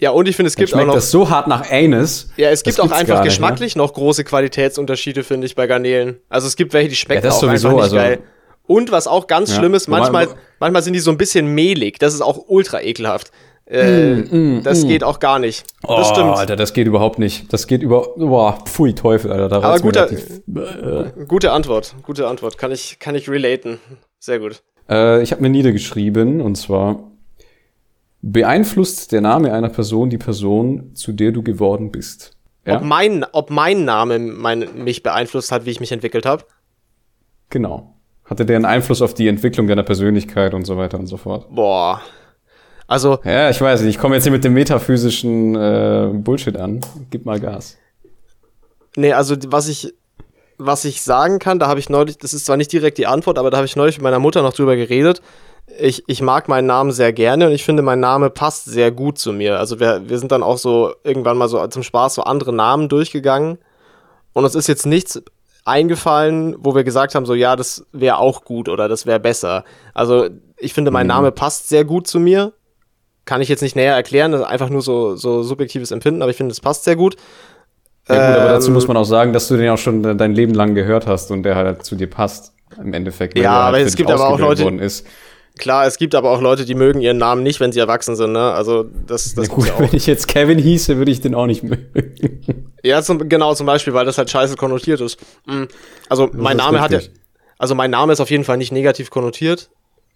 Ja, 0.00 0.10
und 0.10 0.28
ich 0.28 0.36
finde, 0.36 0.48
es 0.48 0.56
gibt 0.56 0.72
auch 0.74 0.84
noch. 0.84 0.94
das 0.94 1.10
so 1.10 1.28
hart 1.28 1.48
nach 1.48 1.68
Anus. 1.70 2.28
Ja, 2.36 2.50
es 2.50 2.62
gibt 2.62 2.78
auch 2.80 2.90
einfach 2.92 3.16
nicht, 3.22 3.24
geschmacklich 3.30 3.74
noch 3.76 3.92
große 3.92 4.22
Qualitätsunterschiede, 4.24 5.24
finde 5.24 5.46
ich, 5.46 5.54
bei 5.56 5.66
Garnelen. 5.66 6.18
Also 6.28 6.46
es 6.46 6.54
gibt 6.56 6.72
welche, 6.72 6.88
die 6.90 6.94
schmecken 6.96 7.24
Ja, 7.24 7.30
das 7.30 7.36
auch 7.38 7.40
sowieso, 7.42 7.68
einfach 7.68 7.76
nicht 7.82 7.84
also- 7.84 7.96
geil. 7.96 8.18
Und 8.66 8.92
was 8.92 9.06
auch 9.06 9.26
ganz 9.26 9.50
Ja. 9.50 9.56
schlimm 9.56 9.72
ist, 9.74 9.88
manchmal, 9.88 10.28
manchmal 10.60 10.82
sind 10.82 10.92
die 10.92 10.98
so 11.00 11.10
ein 11.10 11.16
bisschen 11.16 11.46
mehlig. 11.54 11.98
Das 11.98 12.12
ist 12.14 12.20
auch 12.20 12.44
ultra 12.48 12.82
ekelhaft. 12.82 13.30
Äh, 13.64 14.60
das 14.62 14.86
geht 14.86 15.02
auch 15.04 15.20
gar 15.20 15.38
nicht. 15.38 15.64
Oh, 15.86 15.96
das 15.96 16.08
stimmt. 16.10 16.36
Alter, 16.36 16.54
das 16.56 16.72
geht 16.72 16.86
überhaupt 16.86 17.18
nicht. 17.18 17.52
Das 17.52 17.66
geht 17.66 17.82
über 17.82 18.08
boah, 18.16 18.58
pfui 18.66 18.94
Teufel, 18.94 19.32
Alter, 19.32 19.48
da 19.48 19.56
Aber 19.62 19.78
guter- 19.80 20.10
relativ- 20.10 20.42
Gute 21.28 21.52
Antwort. 21.52 21.94
Gute 22.02 22.26
Antwort. 22.28 22.56
Kann 22.58 22.70
ich, 22.72 22.98
kann 22.98 23.14
ich 23.14 23.28
relaten. 23.28 23.78
Sehr 24.18 24.38
gut. 24.38 24.62
Äh, 24.88 25.22
ich 25.22 25.32
habe 25.32 25.42
mir 25.42 25.50
niedergeschrieben, 25.50 26.40
und 26.40 26.56
zwar 26.56 27.10
beeinflusst 28.22 29.12
der 29.12 29.20
Name 29.20 29.52
einer 29.52 29.68
Person 29.68 30.10
die 30.10 30.18
Person, 30.18 30.94
zu 30.94 31.12
der 31.12 31.32
du 31.32 31.42
geworden 31.42 31.90
bist. 31.92 32.32
Ja, 32.66 32.76
Ob, 32.76 32.82
mein, 32.82 33.24
ob 33.32 33.50
mein 33.50 33.84
Name 33.84 34.18
mein, 34.18 34.66
mich 34.84 35.02
beeinflusst 35.02 35.52
hat, 35.52 35.64
wie 35.64 35.70
ich 35.70 35.80
mich 35.80 35.92
entwickelt 35.92 36.26
habe. 36.26 36.44
genau. 37.50 37.94
Hatte 38.24 38.44
der 38.44 38.56
einen 38.56 38.66
Einfluss 38.66 39.00
auf 39.00 39.14
die 39.14 39.26
Entwicklung 39.26 39.68
deiner 39.68 39.84
Persönlichkeit 39.84 40.52
und 40.52 40.66
so 40.66 40.76
weiter 40.76 40.98
und 40.98 41.06
so 41.06 41.16
fort? 41.16 41.46
Boah. 41.48 42.02
Also, 42.86 43.20
Ja, 43.24 43.48
ich 43.48 43.58
weiß 43.58 43.80
nicht. 43.80 43.94
Ich 43.94 43.98
komme 43.98 44.16
jetzt 44.16 44.24
hier 44.24 44.32
mit 44.32 44.44
dem 44.44 44.52
metaphysischen 44.52 45.54
äh, 45.54 46.10
Bullshit 46.12 46.58
an. 46.58 46.82
Gib 47.08 47.24
mal 47.24 47.40
Gas. 47.40 47.78
Nee, 48.96 49.14
also 49.14 49.34
was 49.46 49.68
ich, 49.68 49.94
was 50.58 50.84
ich 50.84 51.00
sagen 51.00 51.38
kann, 51.38 51.58
da 51.58 51.68
habe 51.68 51.80
ich 51.80 51.88
neulich, 51.88 52.18
das 52.18 52.34
ist 52.34 52.44
zwar 52.44 52.58
nicht 52.58 52.70
direkt 52.70 52.98
die 52.98 53.06
Antwort, 53.06 53.38
aber 53.38 53.50
da 53.50 53.56
habe 53.56 53.66
ich 53.66 53.76
neulich 53.76 53.96
mit 53.96 54.02
meiner 54.02 54.18
Mutter 54.18 54.42
noch 54.42 54.52
drüber 54.52 54.76
geredet. 54.76 55.22
Ich, 55.80 56.02
ich 56.08 56.22
mag 56.22 56.48
meinen 56.48 56.66
Namen 56.66 56.90
sehr 56.92 57.12
gerne 57.12 57.46
und 57.46 57.52
ich 57.52 57.64
finde, 57.64 57.82
mein 57.82 58.00
Name 58.00 58.30
passt 58.30 58.64
sehr 58.64 58.90
gut 58.90 59.18
zu 59.18 59.32
mir. 59.32 59.58
Also 59.58 59.78
wir, 59.80 60.08
wir 60.08 60.18
sind 60.18 60.32
dann 60.32 60.42
auch 60.42 60.58
so 60.58 60.92
irgendwann 61.04 61.36
mal 61.36 61.48
so 61.48 61.64
zum 61.68 61.82
Spaß 61.82 62.14
so 62.14 62.22
andere 62.22 62.52
Namen 62.52 62.88
durchgegangen. 62.88 63.58
Und 64.32 64.44
uns 64.44 64.54
ist 64.54 64.66
jetzt 64.66 64.86
nichts 64.86 65.22
eingefallen, 65.64 66.56
wo 66.58 66.74
wir 66.74 66.82
gesagt 66.84 67.14
haben, 67.14 67.26
so 67.26 67.34
ja, 67.34 67.54
das 67.54 67.86
wäre 67.92 68.18
auch 68.18 68.44
gut 68.44 68.68
oder 68.68 68.88
das 68.88 69.04
wäre 69.06 69.20
besser. 69.20 69.64
Also 69.94 70.28
ich 70.56 70.72
finde, 70.72 70.90
mein 70.90 71.06
Mhm. 71.06 71.08
Name 71.12 71.32
passt 71.32 71.68
sehr 71.68 71.84
gut 71.84 72.06
zu 72.06 72.18
mir. 72.18 72.52
Kann 73.24 73.42
ich 73.42 73.48
jetzt 73.50 73.60
nicht 73.60 73.76
näher 73.76 73.94
erklären, 73.94 74.32
das 74.32 74.40
ist 74.40 74.46
einfach 74.46 74.70
nur 74.70 74.80
so, 74.80 75.14
so 75.16 75.42
subjektives 75.42 75.90
Empfinden, 75.90 76.22
aber 76.22 76.30
ich 76.30 76.36
finde, 76.38 76.52
es 76.52 76.60
passt 76.60 76.84
sehr 76.84 76.96
gut. 76.96 77.16
Ja 78.08 78.14
gut, 78.14 78.40
aber 78.40 78.48
dazu 78.52 78.68
Ähm, 78.68 78.72
muss 78.74 78.88
man 78.88 78.96
auch 78.96 79.04
sagen, 79.04 79.34
dass 79.34 79.48
du 79.48 79.58
den 79.58 79.68
auch 79.68 79.76
schon 79.76 80.02
de- 80.02 80.14
dein 80.14 80.32
Leben 80.34 80.54
lang 80.54 80.74
gehört 80.74 81.06
hast 81.06 81.30
und 81.30 81.42
der 81.42 81.54
halt 81.56 81.84
zu 81.84 81.94
dir 81.94 82.08
passt. 82.08 82.54
Im 82.82 82.94
Endeffekt. 82.94 83.36
Ja, 83.38 83.50
halt 83.64 83.68
aber 83.74 83.78
es 83.80 83.96
gibt 83.96 84.10
aber 84.10 84.28
auch 84.28 84.38
Leute- 84.38 84.64
Ist. 84.76 85.06
Klar, 85.58 85.86
es 85.86 85.98
gibt 85.98 86.14
aber 86.14 86.30
auch 86.30 86.40
Leute, 86.40 86.64
die 86.64 86.74
mögen 86.74 87.00
ihren 87.00 87.18
Namen 87.18 87.42
nicht, 87.42 87.60
wenn 87.60 87.72
sie 87.72 87.80
erwachsen 87.80 88.16
sind, 88.16 88.32
ne? 88.32 88.52
Also 88.52 88.84
das, 89.06 89.34
das 89.34 89.48
gibt's 89.48 89.50
gut, 89.50 89.66
ja 89.66 89.78
wenn 89.78 89.94
ich 89.94 90.06
jetzt 90.06 90.28
Kevin 90.28 90.58
hieße, 90.58 90.96
würde 90.96 91.10
ich 91.10 91.20
den 91.20 91.34
auch 91.34 91.46
nicht 91.46 91.62
mögen. 91.62 92.72
Ja, 92.82 93.02
zum, 93.02 93.28
genau, 93.28 93.54
zum 93.54 93.66
Beispiel, 93.66 93.92
weil 93.92 94.06
das 94.06 94.16
halt 94.18 94.30
scheiße 94.30 94.56
konnotiert 94.56 95.00
ist. 95.00 95.18
Mm. 95.46 95.64
Also 96.08 96.30
mein 96.32 96.56
ist 96.56 96.64
Name 96.64 96.80
hat 96.80 96.92
ja, 96.92 96.98
richtig. 96.98 97.14
also 97.58 97.74
mein 97.74 97.90
Name 97.90 98.12
ist 98.12 98.20
auf 98.20 98.30
jeden 98.30 98.44
Fall 98.44 98.56
nicht 98.56 98.72
negativ 98.72 99.10
konnotiert. 99.10 99.68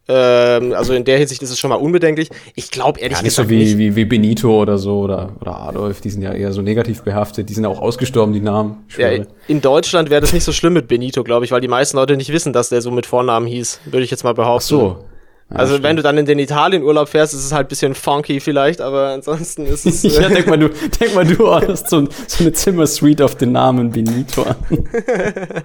Ähm, 0.08 0.72
also 0.72 0.94
in 0.94 1.04
der 1.04 1.16
Hinsicht 1.18 1.42
ist 1.42 1.50
es 1.50 1.58
schon 1.60 1.70
mal 1.70 1.76
unbedenklich. 1.76 2.28
Ich 2.56 2.70
glaube 2.72 2.98
ehrlich 2.98 3.18
Ja, 3.18 3.22
nicht 3.22 3.36
gesagt 3.36 3.48
so 3.48 3.54
wie, 3.54 3.58
nicht. 3.58 3.78
wie, 3.78 3.94
wie 3.94 4.04
Benito 4.04 4.60
oder 4.60 4.76
so 4.76 4.98
oder, 5.00 5.36
oder 5.40 5.56
Adolf, 5.60 6.00
die 6.00 6.10
sind 6.10 6.22
ja 6.22 6.32
eher 6.32 6.52
so 6.52 6.60
negativ 6.60 7.02
behaftet. 7.02 7.48
Die 7.48 7.54
sind 7.54 7.62
ja 7.64 7.70
auch 7.70 7.80
ausgestorben, 7.80 8.32
die 8.32 8.40
Namen. 8.40 8.84
Ja, 8.96 9.10
in 9.46 9.60
Deutschland 9.60 10.10
wäre 10.10 10.20
das 10.20 10.32
nicht 10.32 10.42
so 10.42 10.50
schlimm 10.52 10.72
mit 10.72 10.88
Benito, 10.88 11.22
glaube 11.22 11.44
ich, 11.44 11.52
weil 11.52 11.60
die 11.60 11.68
meisten 11.68 11.96
Leute 11.96 12.16
nicht 12.16 12.32
wissen, 12.32 12.52
dass 12.52 12.70
der 12.70 12.82
so 12.82 12.90
mit 12.90 13.06
Vornamen 13.06 13.46
hieß, 13.46 13.80
würde 13.84 14.02
ich 14.02 14.10
jetzt 14.10 14.24
mal 14.24 14.34
behaupten. 14.34 14.64
Ach 14.64 14.68
so. 14.68 15.04
Ja, 15.52 15.58
also 15.58 15.74
stimmt. 15.74 15.84
wenn 15.84 15.96
du 15.96 16.02
dann 16.02 16.16
in 16.18 16.24
den 16.26 16.38
Italien-Urlaub 16.38 17.08
fährst, 17.08 17.34
ist 17.34 17.44
es 17.44 17.52
halt 17.52 17.66
ein 17.66 17.68
bisschen 17.68 17.94
funky 17.94 18.40
vielleicht, 18.40 18.80
aber 18.80 19.08
ansonsten 19.08 19.66
ist 19.66 19.84
es. 19.86 20.02
Ja, 20.12 20.28
Äh, 20.28 20.34
denk 20.34 20.46
mal, 20.46 20.58
du, 20.58 20.68
denk 20.68 21.14
mal, 21.14 21.26
du 21.26 21.46
ordnest 21.48 21.90
so, 21.90 22.06
so 22.26 22.44
eine 22.44 22.52
Zimmersuite 22.52 23.24
auf 23.24 23.34
den 23.34 23.52
Namen 23.52 23.90
Benito 23.90 24.44
an. 24.44 24.56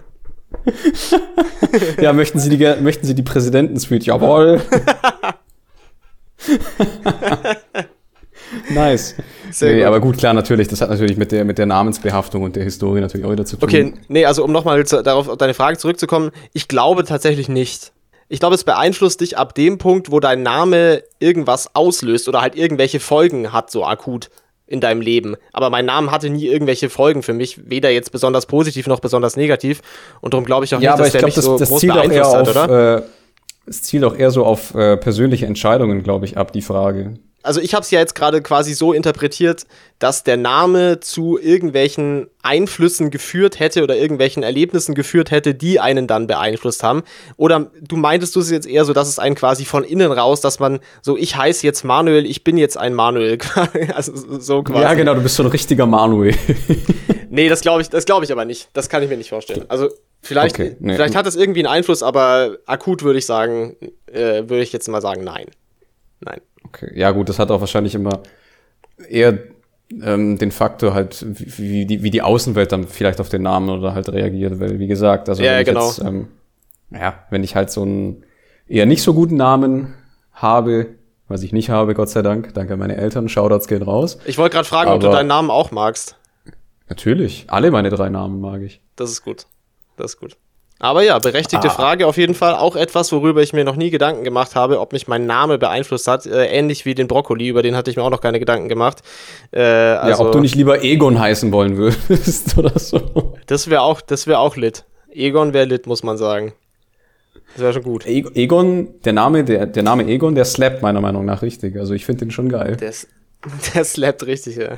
ja, 2.02 2.12
möchten 2.14 2.40
Sie 2.40 2.50
die, 2.50 2.82
möchten 2.82 3.06
Sie 3.06 3.16
die 3.16 3.24
Präsidentensuite? 3.24 4.06
Jawohl. 4.08 4.62
nice. 8.74 9.16
Sehr 9.52 9.72
nee, 9.72 9.78
gut. 9.80 9.88
aber 9.88 10.00
gut, 10.02 10.18
klar, 10.18 10.34
natürlich. 10.34 10.68
Das 10.68 10.82
hat 10.82 10.90
natürlich 10.90 11.18
mit 11.18 11.32
der, 11.32 11.46
mit 11.46 11.58
der 11.58 11.66
Namensbehaftung 11.66 12.44
und 12.44 12.56
der 12.56 12.64
Historie 12.64 13.00
natürlich 13.00 13.26
auch 13.26 13.32
wieder 13.32 13.46
zu 13.46 13.56
tun. 13.56 13.68
Okay, 13.68 13.94
nee, 14.10 14.26
also 14.26 14.44
um 14.44 14.52
nochmal 14.52 14.84
darauf 14.84 15.30
auf 15.30 15.38
deine 15.38 15.54
Frage 15.54 15.78
zurückzukommen, 15.78 16.32
ich 16.54 16.68
glaube 16.68 17.06
tatsächlich 17.06 17.48
nicht. 17.48 17.94
Ich 18.30 18.40
glaube, 18.40 18.56
es 18.56 18.64
beeinflusst 18.64 19.22
dich 19.22 19.38
ab 19.38 19.56
dem 19.56 19.78
Punkt, 19.78 20.12
wo 20.12 20.20
dein 20.20 20.44
Name 20.44 21.04
irgendwas 21.20 21.76
auslöst 21.76 22.28
oder 22.28 22.42
halt 22.42 22.56
irgendwelche 22.56 23.00
Folgen 23.00 23.54
hat, 23.54 23.72
so 23.72 23.86
akut. 23.86 24.30
in 24.68 24.82
deinem 24.82 25.02
Leben. 25.02 25.38
Aber 25.54 25.70
mein 25.70 25.86
Name 25.86 26.12
hatte 26.12 26.30
nie 26.30 26.46
irgendwelche 26.46 26.90
Folgen 26.90 27.24
für 27.24 27.34
mich, 27.34 27.70
weder 27.70 27.90
jetzt 27.90 28.12
besonders 28.12 28.46
positiv 28.46 28.86
noch 28.88 29.00
besonders 29.00 29.38
negativ. 29.38 29.82
Und 30.20 30.34
darum 30.34 30.46
glaube 30.46 30.66
ich 30.66 30.76
auch 30.76 30.82
ja, 30.82 30.92
nicht, 30.92 31.06
dass 31.06 31.12
der 31.14 31.24
mich 31.24 31.36
das, 31.36 31.46
so 31.46 31.58
das 31.58 31.70
groß 31.70 31.84
eher 31.84 31.94
beeinflusst 31.94 32.36
hat, 32.36 32.48
auf, 32.50 32.66
oder? 32.66 32.98
Äh, 32.98 33.02
es 33.66 33.84
zielt 33.84 34.04
auch 34.04 34.16
eher 34.16 34.32
so 34.32 34.46
auf 34.46 34.76
äh, 34.76 34.98
persönliche 34.98 35.46
Entscheidungen, 35.46 36.04
glaube 36.04 36.26
ich, 36.26 36.38
ab, 36.38 36.52
die 36.52 36.62
Frage. 36.62 37.14
Also 37.48 37.62
ich 37.62 37.74
habe 37.74 37.84
es 37.84 37.92
ja 37.92 38.00
jetzt 38.00 38.14
gerade 38.14 38.42
quasi 38.42 38.74
so 38.74 38.94
interpretiert, 38.94 39.66
dass 40.00 40.24
der 40.24 40.38
Name 40.38 41.00
zu 41.00 41.40
irgendwelchen 41.40 42.28
Einflüssen 42.44 43.10
geführt 43.10 43.60
hätte 43.60 43.84
oder 43.84 43.96
irgendwelchen 43.96 44.44
Erlebnissen 44.44 44.94
geführt 44.94 45.32
hätte, 45.32 45.56
die 45.56 45.80
einen 45.80 46.08
dann 46.08 46.28
beeinflusst 46.28 46.84
haben. 46.84 47.04
Oder 47.38 47.72
du 47.82 47.96
meintest 47.96 48.36
du 48.36 48.42
es 48.42 48.52
jetzt 48.52 48.68
eher 48.68 48.86
so, 48.86 48.94
dass 48.94 49.08
es 49.08 49.18
einen 49.18 49.36
quasi 49.36 49.66
von 49.66 49.84
innen 49.84 50.12
raus, 50.12 50.42
dass 50.42 50.60
man 50.60 50.80
so, 51.02 51.18
ich 51.18 51.36
heiße 51.36 51.66
jetzt 51.66 51.84
Manuel, 51.84 52.26
ich 52.26 52.44
bin 52.44 52.58
jetzt 52.58 52.78
ein 52.78 52.94
Manuel. 52.94 53.38
also 53.96 54.12
so 54.40 54.62
quasi. 54.62 54.82
Ja, 54.82 54.94
genau, 54.94 55.16
du 55.16 55.22
bist 55.22 55.36
so 55.36 55.44
ein 55.44 55.50
richtiger 55.50 55.86
Manuel. 55.86 56.36
Nee, 57.30 57.50
das 57.50 57.60
glaube 57.60 57.82
ich, 57.82 57.90
das 57.90 58.06
glaube 58.06 58.24
ich 58.24 58.32
aber 58.32 58.46
nicht. 58.46 58.70
Das 58.72 58.88
kann 58.88 59.04
ich 59.04 59.10
mir 59.10 59.18
nicht 59.18 59.30
vorstellen. 59.30 59.66
Also 59.68 59.90
vielleicht, 60.22 60.56
Okay, 60.56 60.78
nee. 60.80 60.96
vielleicht 60.96 61.14
hat 61.14 61.26
das 61.26 61.36
irgendwie 61.36 61.60
einen 61.60 61.68
Einfluss, 61.68 62.02
aber 62.02 62.58
akut 62.66 63.04
würde 63.04 63.20
ich 63.20 63.26
sagen, 63.26 63.76
äh, 64.08 64.48
würde 64.48 64.62
ich 64.62 64.72
jetzt 64.72 64.88
mal 64.88 65.02
sagen, 65.02 65.26
nein. 65.26 65.48
Nein. 66.22 66.40
Okay, 66.68 66.92
ja 66.96 67.12
gut, 67.12 67.30
das 67.30 67.40
hat 67.40 67.52
auch 67.52 67.60
wahrscheinlich 67.60 67.96
immer 67.96 68.20
eher 69.10 69.38
ähm, 70.02 70.38
den 70.38 70.52
Faktor 70.52 70.94
halt, 70.94 71.26
wie, 71.28 71.58
wie, 71.58 71.86
die, 71.86 72.04
wie 72.04 72.10
die 72.12 72.22
Außenwelt 72.22 72.72
dann 72.72 72.88
vielleicht 72.88 73.22
auf 73.22 73.30
den 73.30 73.44
Namen 73.44 73.70
oder 73.70 73.94
halt 73.94 74.10
reagiert, 74.10 74.60
weil 74.60 74.80
wie 74.80 74.88
gesagt, 74.88 75.30
also 75.30 75.42
Ja, 75.44 75.54
wenn 75.54 75.60
ich 75.62 75.66
genau. 75.68 75.88
jetzt, 75.88 76.00
ähm, 76.00 76.28
ja, 76.92 77.24
wenn 77.30 77.44
ich 77.44 77.56
halt 77.56 77.72
so 77.72 77.84
einen 77.84 78.24
eher 78.68 78.86
nicht 78.86 79.02
so 79.02 79.14
guten 79.14 79.36
Namen 79.36 79.94
habe, 80.34 80.88
was 81.30 81.44
ich 81.44 81.54
nicht 81.54 81.70
habe, 81.70 81.94
Gott 81.94 82.10
sei 82.10 82.22
Dank, 82.22 82.54
danke 82.54 82.74
an 82.74 82.80
meine 82.80 82.98
Eltern, 82.98 83.30
Shoutouts 83.30 83.68
gehen 83.68 83.82
raus. 83.82 84.18
Ich 84.26 84.38
wollte 84.38 84.56
gerade 84.56 84.68
fragen, 84.68 84.92
ob 84.92 85.00
du 85.00 85.08
Aber- 85.08 85.16
deinen 85.18 85.28
Namen 85.28 85.50
auch 85.52 85.72
magst. 85.72 86.16
Natürlich, 86.90 87.46
alle 87.50 87.70
meine 87.72 87.90
drei 87.90 88.10
Namen 88.10 88.40
mag 88.40 88.62
ich. 88.62 88.82
Das 88.96 89.12
ist 89.12 89.24
gut. 89.24 89.46
Das 89.98 90.14
ist 90.14 90.20
gut. 90.20 90.38
Aber 90.80 91.02
ja, 91.04 91.18
berechtigte 91.20 91.68
Ah. 91.70 91.72
Frage 91.72 92.06
auf 92.06 92.18
jeden 92.18 92.36
Fall. 92.36 92.54
Auch 92.56 92.76
etwas, 92.76 93.12
worüber 93.12 93.42
ich 93.42 93.52
mir 93.54 93.64
noch 93.64 93.76
nie 93.76 93.90
Gedanken 93.90 94.24
gemacht 94.24 94.56
habe, 94.56 94.80
ob 94.80 94.94
mich 94.94 95.08
mein 95.08 95.26
Name 95.26 95.58
beeinflusst 95.58 96.08
hat. 96.08 96.26
Äh, 96.28 96.46
ähnlich 96.48 96.86
wie 96.86 96.94
den 96.94 97.08
Brokkoli, 97.08 97.48
über 97.48 97.64
den 97.64 97.76
hatte 97.76 97.90
ich 97.90 97.98
mir 97.98 98.04
auch 98.04 98.12
noch 98.12 98.22
keine 98.22 98.40
Gedanken 98.40 98.70
gemacht. 98.70 99.02
Äh, 99.52 99.62
also, 99.62 100.22
ja, 100.24 100.28
ob 100.28 100.32
du 100.34 100.40
nicht 100.40 100.54
lieber 100.56 100.84
Egon 100.84 101.20
heißen 101.20 101.52
wollen 101.52 101.78
würdest 101.78 102.58
oder 102.60 102.78
so. 102.78 103.34
Das 103.48 103.70
wäre 103.70 103.82
auch, 103.82 104.02
das 104.02 104.28
wäre 104.28 104.40
auch 104.40 104.56
lit. 104.56 104.86
Egon 105.10 105.54
wäre 105.54 105.66
lit, 105.66 105.88
muss 105.88 106.04
man 106.04 106.18
sagen. 106.18 106.54
Das 107.54 107.64
wäre 107.64 107.74
schon 107.74 107.84
gut. 107.84 108.06
E- 108.06 108.26
Egon, 108.36 108.90
der 109.04 109.14
Name, 109.14 109.44
der, 109.44 109.66
der 109.66 109.82
Name 109.82 110.06
Egon, 110.06 110.36
der 110.36 110.46
slappt 110.46 110.84
meiner 110.84 111.02
Meinung 111.02 111.26
nach 111.26 111.42
richtig. 111.42 111.76
Also 111.78 111.94
ich 111.96 112.06
finde 112.06 112.26
den 112.26 112.32
schon 112.32 112.50
geil. 112.50 112.78
Der, 112.78 112.94
der 113.74 113.84
slappt 113.84 114.28
richtig, 114.28 114.58
ja. 114.58 114.78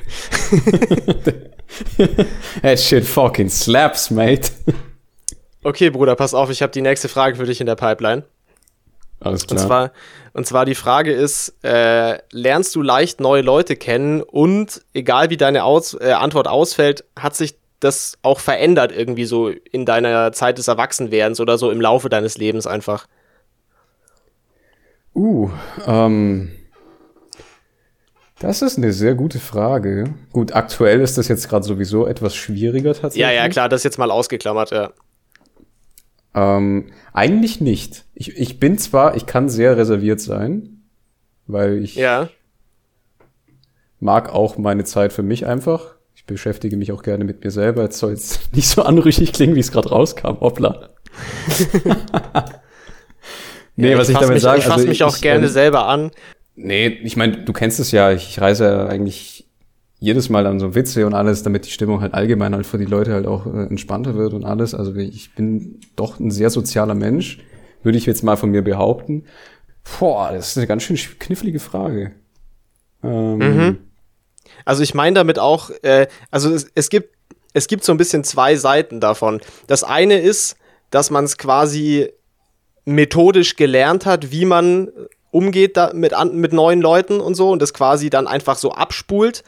That 2.62 2.78
shit 2.80 3.04
fucking 3.04 3.50
slaps, 3.50 4.10
mate. 4.10 4.50
Okay, 5.62 5.90
Bruder, 5.90 6.16
pass 6.16 6.34
auf, 6.34 6.50
ich 6.50 6.62
habe 6.62 6.72
die 6.72 6.80
nächste 6.80 7.08
Frage 7.08 7.36
für 7.36 7.44
dich 7.44 7.60
in 7.60 7.66
der 7.66 7.76
Pipeline. 7.76 8.24
Alles 9.20 9.42
Und 9.42 9.48
klar. 9.48 9.66
zwar, 9.66 9.92
und 10.32 10.46
zwar 10.46 10.64
die 10.64 10.74
Frage 10.74 11.12
ist, 11.12 11.54
äh, 11.62 12.18
lernst 12.32 12.74
du 12.74 12.80
leicht 12.80 13.20
neue 13.20 13.42
Leute 13.42 13.76
kennen 13.76 14.22
und 14.22 14.80
egal 14.94 15.28
wie 15.28 15.36
deine 15.36 15.64
Aus 15.64 15.94
äh, 16.00 16.12
Antwort 16.12 16.48
ausfällt, 16.48 17.04
hat 17.18 17.36
sich 17.36 17.56
das 17.80 18.18
auch 18.22 18.40
verändert 18.40 18.92
irgendwie 18.92 19.26
so 19.26 19.48
in 19.48 19.84
deiner 19.84 20.32
Zeit 20.32 20.58
des 20.58 20.68
Erwachsenwerdens 20.68 21.40
oder 21.40 21.58
so 21.58 21.70
im 21.70 21.80
Laufe 21.80 22.08
deines 22.08 22.38
Lebens 22.38 22.66
einfach? 22.66 23.06
Uh, 25.14 25.50
ähm, 25.86 26.52
das 28.38 28.62
ist 28.62 28.78
eine 28.78 28.92
sehr 28.92 29.14
gute 29.14 29.38
Frage. 29.38 30.14
Gut, 30.32 30.52
aktuell 30.52 31.00
ist 31.00 31.18
das 31.18 31.28
jetzt 31.28 31.48
gerade 31.48 31.64
sowieso 31.64 32.06
etwas 32.06 32.34
schwieriger 32.34 32.94
tatsächlich. 32.94 33.20
Ja, 33.20 33.30
ja, 33.32 33.48
klar, 33.50 33.68
das 33.68 33.84
jetzt 33.84 33.98
mal 33.98 34.10
ausgeklammert, 34.10 34.70
ja. 34.70 34.92
Ähm, 36.34 36.86
eigentlich 37.12 37.60
nicht. 37.60 38.04
Ich, 38.14 38.36
ich 38.36 38.60
bin 38.60 38.78
zwar, 38.78 39.16
ich 39.16 39.26
kann 39.26 39.48
sehr 39.48 39.76
reserviert 39.76 40.20
sein, 40.20 40.82
weil 41.46 41.82
ich 41.82 41.96
Ja, 41.96 42.28
mag 44.00 44.32
auch 44.32 44.58
meine 44.58 44.84
Zeit 44.84 45.12
für 45.12 45.22
mich 45.22 45.46
einfach. 45.46 45.94
Ich 46.14 46.24
beschäftige 46.24 46.76
mich 46.76 46.92
auch 46.92 47.02
gerne 47.02 47.24
mit 47.24 47.44
mir 47.44 47.50
selber. 47.50 47.82
Jetzt 47.82 47.98
soll 47.98 48.12
es 48.12 48.40
nicht 48.52 48.68
so 48.68 48.82
anrüchig 48.82 49.32
klingen, 49.32 49.54
wie 49.54 49.60
es 49.60 49.70
gerade 49.70 49.90
rauskam. 49.90 50.40
Hoppla. 50.40 50.90
nee, 53.76 53.90
ja, 53.90 53.98
was 53.98 54.08
ich, 54.08 54.16
fass 54.16 54.26
damit 54.26 54.40
sage, 54.40 54.58
Ich 54.58 54.64
fasse 54.64 54.76
also 54.76 54.88
mich 54.88 55.02
auch 55.04 55.16
ich, 55.16 55.22
gerne 55.22 55.46
ähm, 55.46 55.52
selber 55.52 55.86
an. 55.86 56.10
Nee, 56.56 56.88
ich 57.02 57.16
meine, 57.16 57.44
du 57.44 57.52
kennst 57.52 57.80
es 57.80 57.90
ja, 57.90 58.10
ich 58.12 58.40
reise 58.40 58.64
ja 58.64 58.86
eigentlich 58.86 59.39
jedes 60.00 60.28
Mal 60.30 60.46
an 60.46 60.58
so 60.58 60.74
Witze 60.74 61.06
und 61.06 61.14
alles, 61.14 61.42
damit 61.42 61.66
die 61.66 61.70
Stimmung 61.70 62.00
halt 62.00 62.14
allgemein 62.14 62.54
halt 62.54 62.66
für 62.66 62.78
die 62.78 62.86
Leute 62.86 63.12
halt 63.12 63.26
auch 63.26 63.46
äh, 63.46 63.66
entspannter 63.66 64.16
wird 64.16 64.32
und 64.32 64.44
alles. 64.44 64.74
Also 64.74 64.94
ich 64.96 65.34
bin 65.34 65.78
doch 65.94 66.18
ein 66.18 66.30
sehr 66.30 66.50
sozialer 66.50 66.94
Mensch, 66.94 67.38
würde 67.82 67.98
ich 67.98 68.06
jetzt 68.06 68.22
mal 68.24 68.36
von 68.36 68.50
mir 68.50 68.62
behaupten. 68.62 69.24
Boah, 69.98 70.32
das 70.32 70.48
ist 70.48 70.56
eine 70.58 70.66
ganz 70.66 70.82
schön 70.82 70.96
sch- 70.96 71.18
knifflige 71.18 71.60
Frage. 71.60 72.12
Ähm, 73.04 73.38
Mhm. 73.38 73.78
Also 74.64 74.82
ich 74.82 74.94
meine 74.94 75.14
damit 75.14 75.38
auch, 75.38 75.70
äh, 75.82 76.06
also 76.30 76.52
es, 76.52 76.66
es 76.74 76.88
gibt 76.90 77.14
es 77.52 77.66
gibt 77.66 77.84
so 77.84 77.92
ein 77.92 77.98
bisschen 77.98 78.24
zwei 78.24 78.56
Seiten 78.56 79.00
davon. 79.00 79.40
Das 79.66 79.82
eine 79.84 80.18
ist, 80.20 80.56
dass 80.90 81.10
man 81.10 81.24
es 81.24 81.36
quasi 81.36 82.10
methodisch 82.84 83.56
gelernt 83.56 84.06
hat, 84.06 84.30
wie 84.32 84.44
man 84.44 84.90
umgeht 85.30 85.76
da 85.76 85.92
mit, 85.92 86.12
mit 86.32 86.52
neuen 86.52 86.80
Leuten 86.80 87.20
und 87.20 87.34
so 87.34 87.50
und 87.50 87.60
das 87.60 87.74
quasi 87.74 88.08
dann 88.10 88.26
einfach 88.26 88.56
so 88.56 88.72
abspult. 88.72 89.42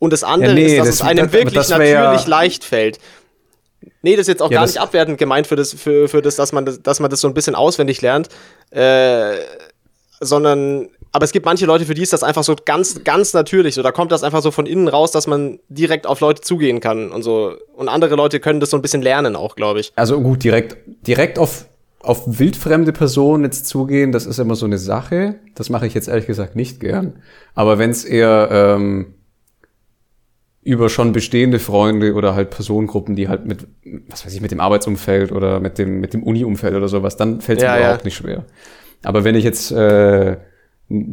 Und 0.00 0.12
das 0.12 0.24
andere 0.24 0.48
Ja, 0.50 0.54
nee, 0.54 0.66
ist, 0.66 0.78
dass 0.78 0.86
das- 0.88 0.94
es 0.96 1.02
einem 1.02 1.24
das- 1.26 1.32
wirklich 1.32 1.54
das 1.54 1.70
wär 1.78 1.86
ja- 1.86 2.00
natürlich 2.06 2.26
leicht 2.26 2.64
fällt. 2.64 2.98
Nee, 4.02 4.12
das 4.16 4.22
ist 4.22 4.28
jetzt 4.28 4.42
auch 4.42 4.50
Ja, 4.50 4.58
gar 4.60 4.66
nicht 4.66 4.78
abwertend 4.78 5.18
gemeint 5.18 5.46
für 5.46 5.56
das, 5.56 5.72
für, 5.74 6.08
für 6.08 6.20
das, 6.22 6.34
dass 6.36 6.52
man 6.52 6.64
das, 6.66 6.82
dass 6.82 6.98
man 7.00 7.10
das 7.10 7.20
so 7.20 7.28
ein 7.28 7.34
bisschen 7.34 7.54
auswendig 7.54 8.00
lernt. 8.02 8.28
Äh, 8.70 9.36
sondern, 10.20 10.88
aber 11.12 11.24
es 11.24 11.32
gibt 11.32 11.46
manche 11.46 11.64
Leute, 11.66 11.86
für 11.86 11.94
die 11.94 12.02
ist 12.02 12.12
das 12.12 12.22
einfach 12.22 12.44
so 12.44 12.54
ganz, 12.64 13.04
ganz 13.04 13.32
natürlich. 13.32 13.74
So, 13.74 13.82
da 13.82 13.90
kommt 13.92 14.12
das 14.12 14.22
einfach 14.22 14.42
so 14.42 14.50
von 14.50 14.66
innen 14.66 14.88
raus, 14.88 15.12
dass 15.12 15.26
man 15.26 15.58
direkt 15.68 16.06
auf 16.06 16.20
Leute 16.20 16.42
zugehen 16.42 16.80
kann 16.80 17.10
und 17.10 17.22
so. 17.22 17.54
Und 17.74 17.88
andere 17.88 18.16
Leute 18.16 18.40
können 18.40 18.60
das 18.60 18.70
so 18.70 18.76
ein 18.76 18.82
bisschen 18.82 19.02
lernen 19.02 19.34
auch, 19.36 19.56
glaube 19.56 19.80
ich. 19.80 19.92
Also 19.96 20.20
gut, 20.20 20.44
direkt, 20.44 20.76
direkt 21.06 21.38
auf, 21.38 21.66
auf 22.00 22.22
wildfremde 22.26 22.92
Personen 22.92 23.44
jetzt 23.44 23.66
zugehen, 23.66 24.12
das 24.12 24.26
ist 24.26 24.38
immer 24.38 24.54
so 24.56 24.66
eine 24.66 24.78
Sache. 24.78 25.36
Das 25.54 25.70
mache 25.70 25.86
ich 25.86 25.94
jetzt 25.94 26.08
ehrlich 26.08 26.26
gesagt 26.26 26.54
nicht 26.56 26.80
gern. 26.80 27.22
Aber 27.54 27.78
wenn 27.78 27.90
es 27.90 28.04
eher 28.04 28.48
ähm, 28.50 29.14
über 30.62 30.88
schon 30.90 31.12
bestehende 31.12 31.58
Freunde 31.58 32.12
oder 32.14 32.34
halt 32.34 32.50
Personengruppen, 32.50 33.16
die 33.16 33.28
halt 33.28 33.46
mit, 33.46 33.66
was 34.08 34.26
weiß 34.26 34.34
ich, 34.34 34.40
mit 34.42 34.50
dem 34.50 34.60
Arbeitsumfeld 34.60 35.32
oder 35.32 35.58
mit 35.60 35.78
dem, 35.78 36.00
mit 36.00 36.12
dem 36.12 36.22
Uni-Umfeld 36.22 36.74
oder 36.74 36.88
sowas, 36.88 37.16
dann 37.16 37.40
fällt 37.40 37.58
es 37.58 37.64
Ja, 37.64 37.70
mir 37.72 37.80
ja. 37.80 37.86
überhaupt 37.86 38.04
nicht 38.04 38.16
schwer. 38.16 38.44
Aber 39.02 39.24
wenn 39.24 39.34
ich 39.34 39.44
jetzt 39.44 39.70
äh, 39.72 40.36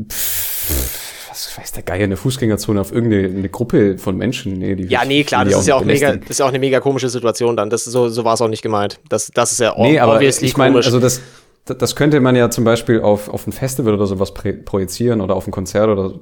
pff, 0.10 1.30
was 1.30 1.58
weiß 1.58 1.72
der 1.74 1.84
Geier, 1.84 2.04
eine 2.04 2.18
Fußgängerzone 2.18 2.82
auf 2.82 2.92
irgendeine 2.92 3.28
eine 3.28 3.50
Gruppe 3.50 3.98
von 3.98 4.18
Menschen, 4.18 4.54
nee, 4.54 4.76
die 4.76 4.86
Ja, 4.88 5.06
nee, 5.06 5.24
klar, 5.24 5.46
das 5.46 5.56
ist 5.58 5.68
ja 5.68 5.76
auch 5.76 5.86
mega, 5.86 6.16
das 6.18 6.30
ist 6.32 6.40
ja 6.40 6.46
auch 6.46 6.50
eine 6.50 6.60
mega 6.60 6.80
komische 6.80 7.10
Situation 7.10 7.56
dann. 7.56 7.70
Das, 7.70 7.86
so 7.86 8.10
so 8.10 8.24
war 8.26 8.34
es 8.34 8.42
auch 8.42 8.48
nicht 8.50 8.64
gemeint. 8.64 9.00
Das, 9.10 9.32
das 9.34 9.52
ist 9.54 9.60
ja 9.60 9.74
Nee, 9.78 10.00
aber 10.00 10.22
ich 10.22 10.58
meine, 10.58 10.76
also 10.78 11.00
das, 11.00 11.22
das 11.66 11.96
könnte 11.96 12.20
man 12.22 12.36
ja 12.36 12.50
zum 12.50 12.64
Beispiel 12.64 13.02
auf, 13.02 13.30
auf 13.30 13.46
ein 13.48 13.52
Festival 13.52 13.94
oder 13.94 14.08
sowas 14.08 14.34
projizieren 14.34 15.22
oder 15.22 15.36
auf 15.36 15.48
ein 15.48 15.52
Konzert 15.52 15.90
oder 15.90 16.14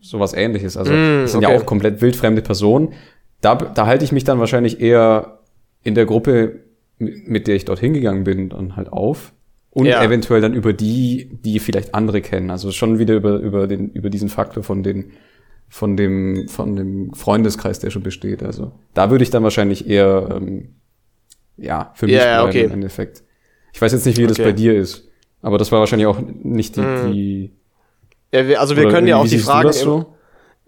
sowas 0.00 0.34
ähnliches. 0.34 0.76
Also 0.76 0.92
Mm, 0.92 1.22
das 1.22 1.32
sind 1.32 1.44
okay. 1.44 1.54
ja 1.54 1.60
auch 1.60 1.66
komplett 1.66 2.00
wildfremde 2.00 2.42
Personen. 2.42 2.92
Da, 3.40 3.54
da 3.56 3.86
halte 3.86 4.04
ich 4.04 4.12
mich 4.12 4.24
dann 4.24 4.38
wahrscheinlich 4.38 4.80
eher 4.80 5.38
in 5.82 5.94
der 5.94 6.06
Gruppe, 6.06 6.60
mit 6.98 7.46
der 7.46 7.56
ich 7.56 7.64
dort 7.64 7.78
hingegangen 7.80 8.24
bin, 8.24 8.48
dann 8.48 8.76
halt 8.76 8.92
auf. 8.92 9.32
Und 9.70 9.86
Ja. 9.86 10.02
eventuell 10.04 10.40
dann 10.40 10.54
über 10.54 10.72
die, 10.72 11.28
die 11.44 11.58
vielleicht 11.58 11.94
andere 11.94 12.20
kennen. 12.22 12.50
Also 12.50 12.70
schon 12.70 12.98
wieder 12.98 13.14
über, 13.14 13.38
über, 13.38 13.66
den, 13.66 13.90
über 13.90 14.08
diesen 14.08 14.28
Faktor 14.28 14.62
von 14.62 14.82
den, 14.82 15.10
von 15.68 15.96
dem, 15.96 16.46
von 16.48 16.76
dem 16.76 17.12
Freundeskreis, 17.14 17.80
der 17.80 17.90
schon 17.90 18.02
besteht. 18.04 18.42
Also 18.42 18.72
da 18.94 19.10
würde 19.10 19.24
ich 19.24 19.30
dann 19.30 19.42
wahrscheinlich 19.42 19.88
eher, 19.88 20.28
ähm, 20.40 20.76
ja, 21.56 21.90
für 21.94 22.06
mich 22.06 22.14
Ja, 22.16 22.44
okay. 22.44 22.62
im 22.64 22.70
Endeffekt. 22.72 23.24
Ich 23.72 23.82
weiß 23.82 23.92
jetzt 23.92 24.06
nicht, 24.06 24.18
wie 24.18 24.26
das 24.26 24.38
Okay. 24.38 24.44
bei 24.50 24.52
dir 24.52 24.74
ist. 24.76 25.08
Aber 25.42 25.58
das 25.58 25.72
war 25.72 25.80
wahrscheinlich 25.80 26.06
auch 26.06 26.20
nicht 26.20 26.76
die, 26.76 26.80
Mm. 26.80 27.12
die 27.12 27.50
ja, 28.42 28.58
also 28.58 28.76
wir 28.76 28.84
oder 28.84 28.92
können 28.92 29.06
ja 29.06 29.16
auch 29.16 29.26
die 29.26 29.38
Fragen 29.38 29.72
so? 29.72 30.06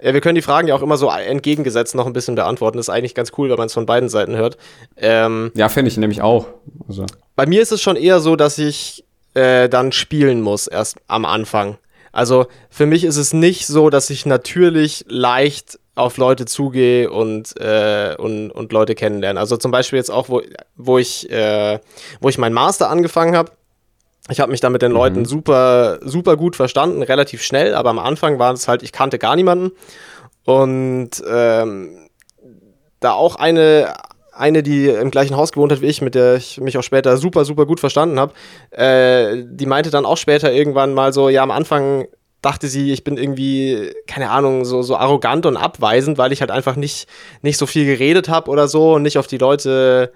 Ja, 0.01 0.13
wir 0.13 0.21
können 0.21 0.35
die 0.35 0.43
Fragen 0.43 0.69
ja 0.69 0.75
auch 0.75 0.83
immer 0.83 0.99
so 0.99 1.09
entgegengesetzt 1.09 1.95
noch 1.95 2.07
ein 2.07 2.13
bisschen 2.13 2.35
beantworten. 2.35 2.77
Das 2.77 2.89
ist 2.89 2.95
eigentlich 2.95 3.15
ganz 3.15 3.33
cool, 3.39 3.49
wenn 3.49 3.57
man 3.57 3.67
es 3.67 3.73
von 3.73 3.87
beiden 3.87 4.09
Seiten 4.11 4.37
hört. 4.37 4.59
Ähm, 4.97 5.53
Ja, 5.55 5.69
fände 5.71 5.89
ich 5.89 5.97
nämlich 5.97 6.21
auch. 6.21 6.47
Also, 6.87 7.07
bei 7.35 7.47
mir 7.47 7.63
ist 7.63 7.73
es 7.73 7.81
schon 7.81 7.97
eher 7.97 8.21
so, 8.21 8.37
dass 8.37 8.59
ich 8.59 9.05
äh, 9.35 9.69
dann 9.69 9.93
spielen 9.93 10.43
muss, 10.43 10.67
erst 10.67 10.99
am 11.07 11.25
Anfang. 11.25 11.79
Also 12.13 12.47
für 12.71 12.87
mich 12.87 13.05
ist 13.05 13.17
es 13.17 13.35
nicht 13.35 13.67
so, 13.67 13.91
dass 13.91 14.09
ich 14.09 14.25
natürlich 14.25 15.05
leicht 15.09 15.79
auf 15.95 16.17
Leute 16.17 16.47
zugehe 16.47 17.11
und, 17.11 17.59
äh, 17.61 18.15
und, 18.17 18.51
und 18.51 18.73
Leute 18.73 18.95
kennenlerne. 18.95 19.39
Also 19.41 19.57
zum 19.57 19.71
Beispiel 19.71 19.99
jetzt 19.99 20.11
auch, 20.11 20.29
wo, 20.29 20.43
wo, 20.77 20.99
ich, 20.99 21.31
äh, 21.31 21.79
wo 22.21 22.29
ich 22.29 22.39
meinen 22.39 22.55
Master 22.55 22.91
angefangen 22.91 23.37
habe. 23.37 23.53
Ich 24.29 24.41
habe 24.41 24.51
mich 24.51 24.61
da 24.61 24.71
mit 24.71 24.83
den 24.83 24.93
Leuten 24.93 25.25
super, 25.25 26.01
super 26.03 26.37
gut 26.37 26.57
verstanden, 26.57 27.03
relativ 27.03 27.43
schnell, 27.43 27.75
aber 27.75 27.91
am 27.91 27.99
Anfang 27.99 28.39
war 28.39 28.53
es 28.53 28.67
halt, 28.67 28.83
ich 28.83 28.93
kannte 28.93 29.19
gar 29.19 29.37
niemanden. 29.37 29.71
Und 30.45 31.11
ähm, 31.29 32.09
da 33.01 33.13
auch 33.13 33.37
eine, 33.37 33.95
eine, 34.33 34.63
die 34.63 34.89
im 34.89 35.11
gleichen 35.11 35.37
Haus 35.37 35.53
gewohnt 35.53 35.73
hat 35.73 35.81
wie 35.81 35.87
ich, 35.87 36.03
mit 36.03 36.15
der 36.15 36.37
ich 36.37 36.61
mich 36.61 36.77
auch 36.77 36.83
später 36.83 37.17
super, 37.19 37.45
super 37.45 37.67
gut 37.67 37.79
verstanden 37.79 38.19
habe, 38.19 38.33
äh, 38.71 39.45
die 39.49 39.67
meinte 39.67 39.91
dann 39.91 40.05
auch 40.05 40.17
später 40.17 40.53
irgendwann 40.53 40.93
mal 40.93 41.13
so, 41.13 41.29
ja, 41.29 41.43
am 41.43 41.51
Anfang 41.53 42.07
dachte 42.43 42.69
sie, 42.69 42.93
ich 42.93 43.03
bin 43.03 43.17
irgendwie, 43.17 43.93
keine 44.07 44.31
Ahnung, 44.31 44.65
so, 44.65 44.83
so 44.83 44.97
arrogant 44.97 45.47
und 45.47 45.57
abweisend, 45.57 46.19
weil 46.19 46.33
ich 46.33 46.41
halt 46.41 46.51
einfach 46.51 46.77
nicht, 46.77 47.09
nicht 47.43 47.59
so 47.59 47.67
viel 47.67 47.87
geredet 47.87 48.29
habe 48.29 48.51
oder 48.51 48.69
so 48.69 48.95
und 48.95 49.03
nicht 49.03 49.19
auf 49.19 49.27
die 49.27 49.39
Leute 49.39 50.13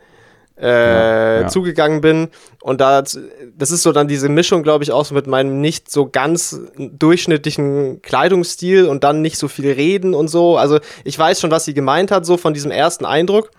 äh, 0.60 0.66
ja, 0.66 1.40
ja. 1.42 1.48
zugegangen 1.48 2.00
bin. 2.00 2.28
Und 2.60 2.80
da, 2.80 3.02
das 3.02 3.70
ist 3.70 3.82
so 3.82 3.92
dann 3.92 4.08
diese 4.08 4.28
Mischung, 4.28 4.62
glaube 4.62 4.84
ich, 4.84 4.92
auch 4.92 5.04
so 5.04 5.14
mit 5.14 5.26
meinem 5.26 5.60
nicht 5.60 5.90
so 5.90 6.08
ganz 6.08 6.60
durchschnittlichen 6.76 8.02
Kleidungsstil 8.02 8.86
und 8.86 9.04
dann 9.04 9.22
nicht 9.22 9.38
so 9.38 9.48
viel 9.48 9.72
reden 9.72 10.14
und 10.14 10.28
so. 10.28 10.56
Also 10.56 10.78
ich 11.04 11.18
weiß 11.18 11.40
schon, 11.40 11.50
was 11.50 11.64
sie 11.64 11.74
gemeint 11.74 12.10
hat, 12.10 12.26
so 12.26 12.36
von 12.36 12.54
diesem 12.54 12.70
ersten 12.70 13.04
Eindruck. 13.04 13.50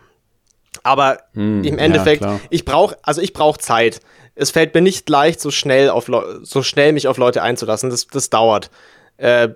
Aber 0.84 1.18
hm, 1.34 1.64
im 1.64 1.78
Endeffekt, 1.78 2.24
ja, 2.24 2.40
ich 2.50 2.66
brauche, 2.66 2.98
also 3.04 3.22
ich 3.22 3.34
brauche 3.34 3.60
Zeit. 3.60 4.00
Es 4.36 4.52
fällt 4.52 4.74
mir 4.74 4.82
nicht 4.82 5.10
leicht, 5.10 5.42
so 5.42 5.52
schnell 5.52 5.90
auf 5.90 6.10
so 6.44 6.64
schnell 6.64 6.94
mich 6.94 7.08
auf 7.08 7.18
Leute 7.18 7.44
einzulassen. 7.44 7.90
Das, 7.90 8.08
das 8.08 8.30
dauert. 8.30 8.72
Äh, 9.18 9.50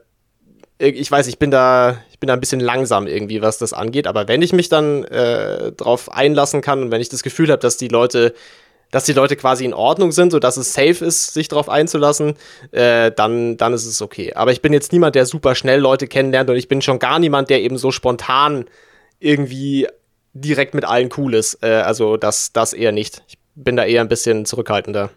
ich 0.77 1.09
weiß, 1.09 1.27
ich 1.27 1.39
bin 1.39 1.51
da, 1.51 1.97
bin 2.25 2.29
da 2.29 2.33
ein 2.33 2.39
bisschen 2.39 2.59
langsam 2.59 3.05
irgendwie, 3.05 3.43
was 3.43 3.59
das 3.59 3.71
angeht. 3.71 4.07
Aber 4.07 4.27
wenn 4.27 4.41
ich 4.41 4.51
mich 4.51 4.67
dann 4.67 5.03
äh, 5.03 5.71
drauf 5.73 6.11
einlassen 6.11 6.61
kann 6.61 6.81
und 6.81 6.91
wenn 6.91 6.99
ich 6.99 7.09
das 7.09 7.21
Gefühl 7.21 7.51
habe, 7.51 7.59
dass 7.59 7.77
die 7.77 7.87
Leute, 7.87 8.33
dass 8.89 9.03
die 9.03 9.13
Leute 9.13 9.35
quasi 9.35 9.63
in 9.63 9.75
Ordnung 9.75 10.11
sind, 10.11 10.31
so 10.31 10.39
dass 10.39 10.57
es 10.57 10.73
safe 10.73 11.05
ist, 11.05 11.35
sich 11.35 11.49
darauf 11.49 11.69
einzulassen, 11.69 12.33
äh, 12.71 13.11
dann, 13.11 13.57
dann 13.57 13.73
ist 13.73 13.85
es 13.85 14.01
okay. 14.01 14.33
Aber 14.33 14.51
ich 14.51 14.63
bin 14.63 14.73
jetzt 14.73 14.91
niemand, 14.91 15.13
der 15.13 15.27
super 15.27 15.53
schnell 15.53 15.79
Leute 15.79 16.07
kennenlernt 16.07 16.49
und 16.49 16.55
ich 16.55 16.67
bin 16.67 16.81
schon 16.81 16.97
gar 16.97 17.19
niemand, 17.19 17.51
der 17.51 17.61
eben 17.61 17.77
so 17.77 17.91
spontan 17.91 18.65
irgendwie 19.19 19.87
direkt 20.33 20.73
mit 20.73 20.83
allen 20.83 21.11
cool 21.15 21.35
ist. 21.35 21.59
Äh, 21.61 21.67
also 21.67 22.17
das, 22.17 22.53
das 22.53 22.73
eher 22.73 22.91
nicht. 22.91 23.21
Ich 23.27 23.37
bin 23.53 23.75
da 23.75 23.85
eher 23.85 24.01
ein 24.01 24.09
bisschen 24.09 24.45
zurückhaltender. 24.45 25.11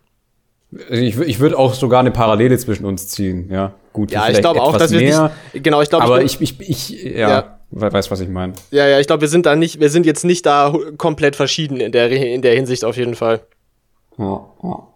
Ich, 0.91 1.19
ich 1.19 1.41
würde 1.41 1.59
auch 1.59 1.73
sogar 1.73 2.01
eine 2.01 2.11
Parallele 2.11 2.59
zwischen 2.59 2.85
uns 2.85 3.09
ziehen, 3.09 3.49
ja. 3.51 3.73
Gut, 3.99 4.13
ja, 4.13 4.29
ich 4.29 4.39
glaube 4.39 4.63
auch, 4.63 4.77
dass 4.77 4.93
wir 4.93 5.01
mehr, 5.01 5.33
nicht, 5.53 5.65
genau, 5.65 5.83
ich 5.83 5.89
glaube, 5.89 6.05
aber 6.05 6.23
ich, 6.23 6.41
ich, 6.41 6.61
ich, 6.61 6.91
ja, 7.03 7.29
ja. 7.29 7.59
weiß, 7.71 8.13
was 8.13 8.21
ich 8.21 8.29
meine. 8.29 8.53
Ja, 8.71 8.87
ja, 8.87 9.01
ich 9.01 9.09
glaube, 9.09 9.23
wir 9.23 9.29
sind 9.29 9.45
da 9.45 9.57
nicht, 9.57 9.81
wir 9.81 9.91
sind 9.91 10.07
jetzt 10.07 10.25
nicht 10.25 10.47
da 10.47 10.73
komplett 10.99 11.35
verschieden 11.35 11.81
in 11.81 11.91
der, 11.91 12.09
in 12.09 12.41
der 12.41 12.55
Hinsicht 12.55 12.85
auf 12.85 12.97
jeden 12.97 13.17
Fall. 13.17 13.41
Ja, 14.17 14.47
ja. 14.63 14.87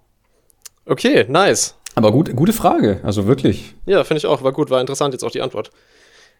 Okay, 0.87 1.27
nice. 1.29 1.75
Aber 1.97 2.13
gut, 2.13 2.37
gute 2.37 2.53
Frage, 2.53 3.01
also 3.03 3.27
wirklich. 3.27 3.75
Ja, 3.87 4.05
finde 4.05 4.19
ich 4.19 4.27
auch, 4.27 4.45
war 4.45 4.53
gut, 4.53 4.71
war 4.71 4.81
interessant 4.81 5.15
jetzt 5.15 5.25
auch 5.25 5.33
die 5.33 5.43
Antwort. 5.43 5.73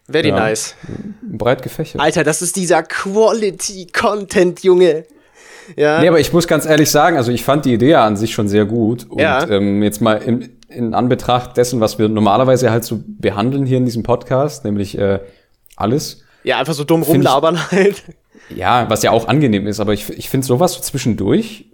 Very 0.07 0.29
ja. 0.29 0.39
nice. 0.39 0.75
Breit 1.21 1.63
gefächert. 1.63 1.99
Alter, 1.99 2.23
das 2.23 2.41
ist 2.41 2.55
dieser 2.55 2.81
Quality-Content, 2.81 4.63
Junge. 4.63 5.03
Ja. 5.75 5.99
Nee, 5.99 6.07
aber 6.07 6.21
ich 6.21 6.31
muss 6.31 6.47
ganz 6.47 6.65
ehrlich 6.65 6.89
sagen, 6.89 7.17
also 7.17 7.33
ich 7.33 7.43
fand 7.43 7.65
die 7.65 7.73
Idee 7.73 7.95
an 7.95 8.15
sich 8.15 8.33
schon 8.33 8.47
sehr 8.47 8.63
gut. 8.63 9.05
Und 9.09 9.19
ja. 9.19 9.45
ähm, 9.49 9.83
jetzt 9.83 9.99
mal 9.99 10.15
in, 10.15 10.61
in 10.75 10.93
Anbetracht 10.93 11.57
dessen, 11.57 11.79
was 11.79 11.99
wir 11.99 12.09
normalerweise 12.09 12.71
halt 12.71 12.83
so 12.83 13.01
behandeln 13.05 13.65
hier 13.65 13.77
in 13.77 13.85
diesem 13.85 14.03
Podcast, 14.03 14.65
nämlich 14.65 14.97
äh, 14.97 15.19
alles. 15.75 16.23
Ja, 16.43 16.59
einfach 16.59 16.73
so 16.73 16.83
dumm 16.83 17.03
rumlabern 17.03 17.55
ich, 17.55 17.71
halt. 17.71 18.03
Ja, 18.49 18.89
was 18.89 19.03
ja 19.03 19.11
auch 19.11 19.27
angenehm 19.27 19.67
ist, 19.67 19.79
aber 19.79 19.93
ich, 19.93 20.09
ich 20.09 20.29
finde 20.29 20.45
sowas 20.45 20.73
so 20.73 20.81
zwischendurch, 20.81 21.71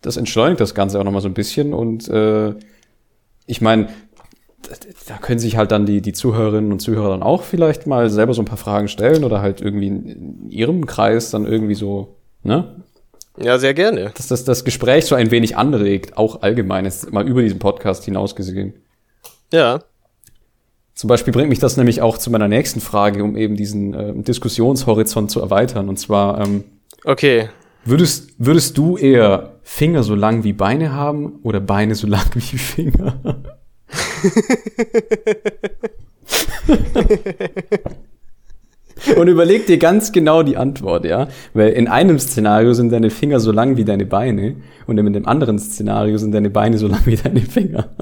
das 0.00 0.16
entschleunigt 0.16 0.60
das 0.60 0.74
Ganze 0.74 0.98
auch 0.98 1.04
nochmal 1.04 1.22
so 1.22 1.28
ein 1.28 1.34
bisschen. 1.34 1.72
Und 1.72 2.08
äh, 2.08 2.54
ich 3.46 3.60
meine, 3.60 3.88
da 5.06 5.18
können 5.18 5.38
sich 5.38 5.56
halt 5.56 5.72
dann 5.72 5.86
die, 5.86 6.00
die 6.00 6.12
Zuhörerinnen 6.12 6.72
und 6.72 6.80
Zuhörer 6.80 7.10
dann 7.10 7.22
auch 7.22 7.42
vielleicht 7.42 7.86
mal 7.86 8.10
selber 8.10 8.34
so 8.34 8.42
ein 8.42 8.46
paar 8.46 8.58
Fragen 8.58 8.88
stellen 8.88 9.24
oder 9.24 9.40
halt 9.40 9.60
irgendwie 9.60 9.88
in 9.88 10.50
ihrem 10.50 10.86
Kreis 10.86 11.30
dann 11.30 11.46
irgendwie 11.46 11.74
so, 11.74 12.16
ne? 12.42 12.82
Ja, 13.40 13.58
sehr 13.58 13.74
gerne. 13.74 14.12
Dass 14.16 14.28
das 14.28 14.44
das 14.44 14.64
Gespräch 14.64 15.06
so 15.06 15.14
ein 15.14 15.30
wenig 15.30 15.56
anregt, 15.56 16.16
auch 16.16 16.42
allgemein, 16.42 16.84
ist 16.84 17.12
mal 17.12 17.26
über 17.26 17.42
diesen 17.42 17.58
Podcast 17.58 18.04
hinaus 18.04 18.34
gesehen. 18.34 18.74
Ja. 19.52 19.80
Zum 20.94 21.08
Beispiel 21.08 21.32
bringt 21.32 21.48
mich 21.48 21.60
das 21.60 21.76
nämlich 21.76 22.02
auch 22.02 22.18
zu 22.18 22.30
meiner 22.30 22.48
nächsten 22.48 22.80
Frage, 22.80 23.22
um 23.22 23.36
eben 23.36 23.54
diesen 23.56 23.94
äh, 23.94 24.12
Diskussionshorizont 24.14 25.30
zu 25.30 25.40
erweitern. 25.40 25.88
Und 25.88 25.98
zwar, 25.98 26.40
ähm, 26.40 26.64
okay. 27.04 27.48
Würdest, 27.84 28.32
würdest 28.38 28.76
du 28.76 28.96
eher 28.96 29.54
Finger 29.62 30.02
so 30.02 30.14
lang 30.14 30.42
wie 30.44 30.52
Beine 30.52 30.92
haben 30.92 31.38
oder 31.42 31.60
Beine 31.60 31.94
so 31.94 32.06
lang 32.06 32.26
wie 32.34 32.40
Finger? 32.40 33.20
Und 39.16 39.28
überleg 39.28 39.66
dir 39.66 39.78
ganz 39.78 40.12
genau 40.12 40.42
die 40.42 40.56
Antwort, 40.56 41.04
ja. 41.04 41.28
Weil 41.54 41.70
in 41.70 41.88
einem 41.88 42.18
Szenario 42.18 42.72
sind 42.74 42.90
deine 42.90 43.10
Finger 43.10 43.40
so 43.40 43.52
lang 43.52 43.76
wie 43.76 43.84
deine 43.84 44.06
Beine 44.06 44.56
und 44.86 44.98
in 44.98 45.12
dem 45.12 45.26
anderen 45.26 45.58
Szenario 45.58 46.18
sind 46.18 46.32
deine 46.32 46.50
Beine 46.50 46.78
so 46.78 46.88
lang 46.88 47.02
wie 47.04 47.16
deine 47.16 47.40
Finger. 47.40 47.90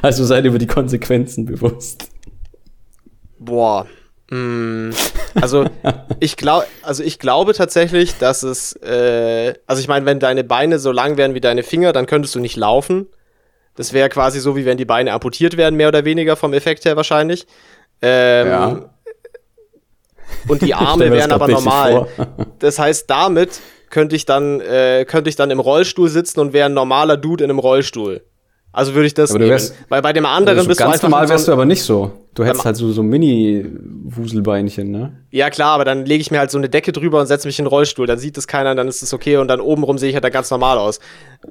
Also 0.00 0.24
sei 0.24 0.40
dir 0.40 0.48
über 0.48 0.58
die 0.58 0.68
Konsequenzen 0.68 1.44
bewusst. 1.44 2.08
Boah. 3.38 3.86
Mm, 4.30 4.90
also 5.34 5.66
ich 6.20 6.36
glaube, 6.36 6.66
also 6.82 7.02
ich 7.02 7.18
glaube 7.18 7.52
tatsächlich, 7.52 8.16
dass 8.16 8.42
es, 8.42 8.74
äh, 8.76 9.52
also 9.66 9.82
ich 9.82 9.88
meine, 9.88 10.06
wenn 10.06 10.18
deine 10.18 10.44
Beine 10.44 10.78
so 10.78 10.92
lang 10.92 11.18
wären 11.18 11.34
wie 11.34 11.40
deine 11.40 11.62
Finger, 11.62 11.92
dann 11.92 12.06
könntest 12.06 12.34
du 12.34 12.40
nicht 12.40 12.56
laufen. 12.56 13.06
Das 13.74 13.92
wäre 13.92 14.08
quasi 14.08 14.40
so, 14.40 14.56
wie 14.56 14.64
wenn 14.64 14.78
die 14.78 14.84
Beine 14.84 15.12
amputiert 15.12 15.56
werden, 15.56 15.76
mehr 15.76 15.88
oder 15.88 16.06
weniger 16.06 16.36
vom 16.36 16.54
Effekt 16.54 16.84
her 16.86 16.96
wahrscheinlich. 16.96 17.46
Ähm, 18.00 18.46
ja. 18.46 18.91
Und 20.48 20.62
die 20.62 20.74
Arme 20.74 21.10
wären 21.10 21.32
aber 21.32 21.48
normal. 21.48 22.06
Das 22.58 22.78
heißt, 22.78 23.08
damit 23.08 23.60
könnte 23.90 24.16
ich 24.16 24.24
dann, 24.24 24.60
äh, 24.60 25.04
könnte 25.06 25.30
ich 25.30 25.36
dann 25.36 25.50
im 25.50 25.60
Rollstuhl 25.60 26.08
sitzen 26.08 26.40
und 26.40 26.52
wäre 26.52 26.66
ein 26.66 26.74
normaler 26.74 27.16
Dude 27.16 27.44
in 27.44 27.50
einem 27.50 27.58
Rollstuhl. 27.58 28.22
Also 28.74 28.94
würde 28.94 29.06
ich 29.06 29.12
das 29.12 29.34
aber 29.34 29.46
wärst, 29.46 29.74
Weil 29.90 30.00
bei 30.00 30.14
dem 30.14 30.24
anderen 30.24 30.58
also 30.58 30.68
bist 30.68 30.80
du 30.80 30.84
einfach. 30.84 30.94
Ganz 30.94 31.02
normal 31.02 31.28
wärst 31.28 31.46
du 31.46 31.52
aber 31.52 31.66
nicht 31.66 31.82
so. 31.82 32.10
Du 32.34 32.42
hättest 32.42 32.64
halt 32.64 32.76
so, 32.76 32.90
so 32.90 33.02
Mini-Wuselbeinchen, 33.02 34.90
ne? 34.90 35.12
Ja, 35.30 35.50
klar, 35.50 35.72
aber 35.72 35.84
dann 35.84 36.06
lege 36.06 36.22
ich 36.22 36.30
mir 36.30 36.38
halt 36.38 36.50
so 36.50 36.56
eine 36.56 36.70
Decke 36.70 36.90
drüber 36.92 37.20
und 37.20 37.26
setze 37.26 37.46
mich 37.46 37.58
in 37.58 37.66
den 37.66 37.68
Rollstuhl. 37.68 38.06
Dann 38.06 38.18
sieht 38.18 38.38
das 38.38 38.46
keiner, 38.46 38.74
dann 38.74 38.88
ist 38.88 39.02
es 39.02 39.12
okay 39.12 39.36
und 39.36 39.48
dann 39.48 39.60
obenrum 39.60 39.98
sehe 39.98 40.08
ich 40.08 40.14
halt 40.14 40.24
da 40.24 40.30
ganz 40.30 40.50
normal 40.50 40.78
aus. 40.78 41.00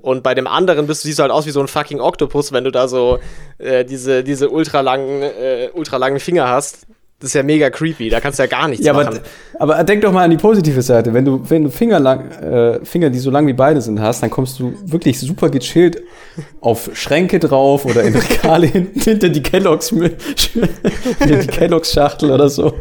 Und 0.02 0.24
bei 0.24 0.34
dem 0.34 0.48
anderen 0.48 0.88
bist 0.88 1.04
du, 1.04 1.08
siehst 1.08 1.20
du 1.20 1.22
halt 1.22 1.32
aus 1.32 1.46
wie 1.46 1.52
so 1.52 1.60
ein 1.60 1.67
fucking 1.67 2.00
Oktopus, 2.00 2.52
wenn 2.52 2.63
du 2.63 2.72
da 2.72 2.88
so 2.88 3.20
äh, 3.60 3.86
diese, 3.86 4.24
diese 4.24 4.50
ultralangen, 4.50 5.22
äh, 5.22 5.70
ultralangen 5.76 6.20
Finger 6.20 6.50
hast. 6.50 6.88
Das 7.21 7.29
ist 7.29 7.34
ja 7.36 7.43
mega 7.43 7.69
creepy, 7.69 8.10
da 8.10 8.19
kannst 8.19 8.39
du 8.39 8.43
ja 8.43 8.47
gar 8.47 8.67
nichts 8.67 8.84
ja, 8.84 8.93
machen. 8.93 9.19
Aber, 9.60 9.75
aber 9.75 9.84
denk 9.84 10.01
doch 10.01 10.12
mal 10.12 10.23
an 10.23 10.31
die 10.31 10.38
positive 10.38 10.81
Seite. 10.81 11.13
Wenn 11.13 11.23
du, 11.23 11.47
wenn 11.47 11.65
du 11.65 11.69
Finger, 11.69 11.99
lang, 11.99 12.31
äh, 12.31 12.84
Finger, 12.84 13.12
die 13.12 13.19
so 13.19 13.29
lang 13.29 13.45
wie 13.45 13.53
beide 13.53 13.79
sind, 13.79 14.01
hast, 14.01 14.23
dann 14.23 14.31
kommst 14.31 14.60
du 14.60 14.73
wirklich 14.86 15.19
super 15.19 15.51
gechillt 15.51 16.01
auf 16.62 16.89
Schränke 16.93 17.38
drauf 17.38 17.86
oder 17.86 18.01
in 18.01 18.15
Regale 18.15 18.65
hinter 18.95 19.29
die 19.29 19.43
Kelloggs, 19.43 19.89
die 19.93 21.47
Kelloggs 21.47 21.93
Schachtel 21.93 22.31
oder 22.31 22.49
so. 22.49 22.73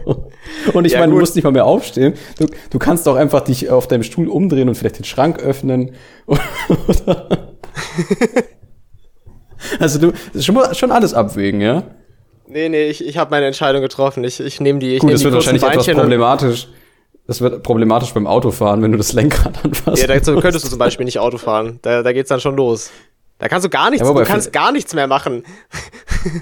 Und 0.72 0.86
ich 0.86 0.92
ja, 0.92 1.00
meine, 1.00 1.12
du 1.12 1.18
musst 1.18 1.36
nicht 1.36 1.44
mal 1.44 1.50
mehr 1.50 1.66
aufstehen. 1.66 2.14
Du, 2.38 2.46
du 2.70 2.78
kannst 2.78 3.06
auch 3.08 3.16
einfach 3.16 3.42
dich 3.42 3.68
auf 3.68 3.88
deinem 3.88 4.04
Stuhl 4.04 4.28
umdrehen 4.28 4.70
und 4.70 4.74
vielleicht 4.74 4.96
den 4.96 5.04
Schrank 5.04 5.40
öffnen. 5.40 5.90
also 9.78 9.98
du, 9.98 10.12
schon, 10.40 10.56
schon 10.72 10.92
alles 10.92 11.12
abwägen, 11.12 11.60
ja? 11.60 11.84
Nee, 12.50 12.68
nee, 12.68 12.88
ich, 12.88 13.06
ich 13.06 13.16
habe 13.16 13.30
meine 13.30 13.46
Entscheidung 13.46 13.80
getroffen. 13.80 14.24
Ich, 14.24 14.40
ich 14.40 14.60
nehme 14.60 14.80
die. 14.80 14.94
Ich 14.94 15.00
Gut, 15.00 15.08
nehm 15.08 15.14
das 15.14 15.24
wird 15.24 15.34
wahrscheinlich 15.34 15.62
Beinchen 15.62 15.80
etwas 15.80 15.94
problematisch. 15.96 16.68
Das 17.26 17.40
wird 17.40 17.62
problematisch 17.62 18.12
beim 18.12 18.26
Autofahren, 18.26 18.82
wenn 18.82 18.90
du 18.90 18.98
das 18.98 19.12
Lenkrad 19.12 19.64
anfasst. 19.64 20.02
Ja, 20.02 20.08
da 20.08 20.18
könntest 20.18 20.64
du 20.64 20.68
zum 20.68 20.78
Beispiel 20.78 21.04
nicht 21.04 21.20
Auto 21.20 21.38
fahren. 21.38 21.78
Da, 21.82 22.02
da 22.02 22.12
geht's 22.12 22.28
dann 22.28 22.40
schon 22.40 22.56
los. 22.56 22.90
Da 23.38 23.48
kannst 23.48 23.64
du 23.64 23.70
gar 23.70 23.88
nichts, 23.88 24.06
ja, 24.06 24.12
du 24.12 24.22
kannst 24.22 24.52
gar 24.52 24.70
nichts 24.70 24.92
mehr 24.94 25.06
machen. 25.06 25.44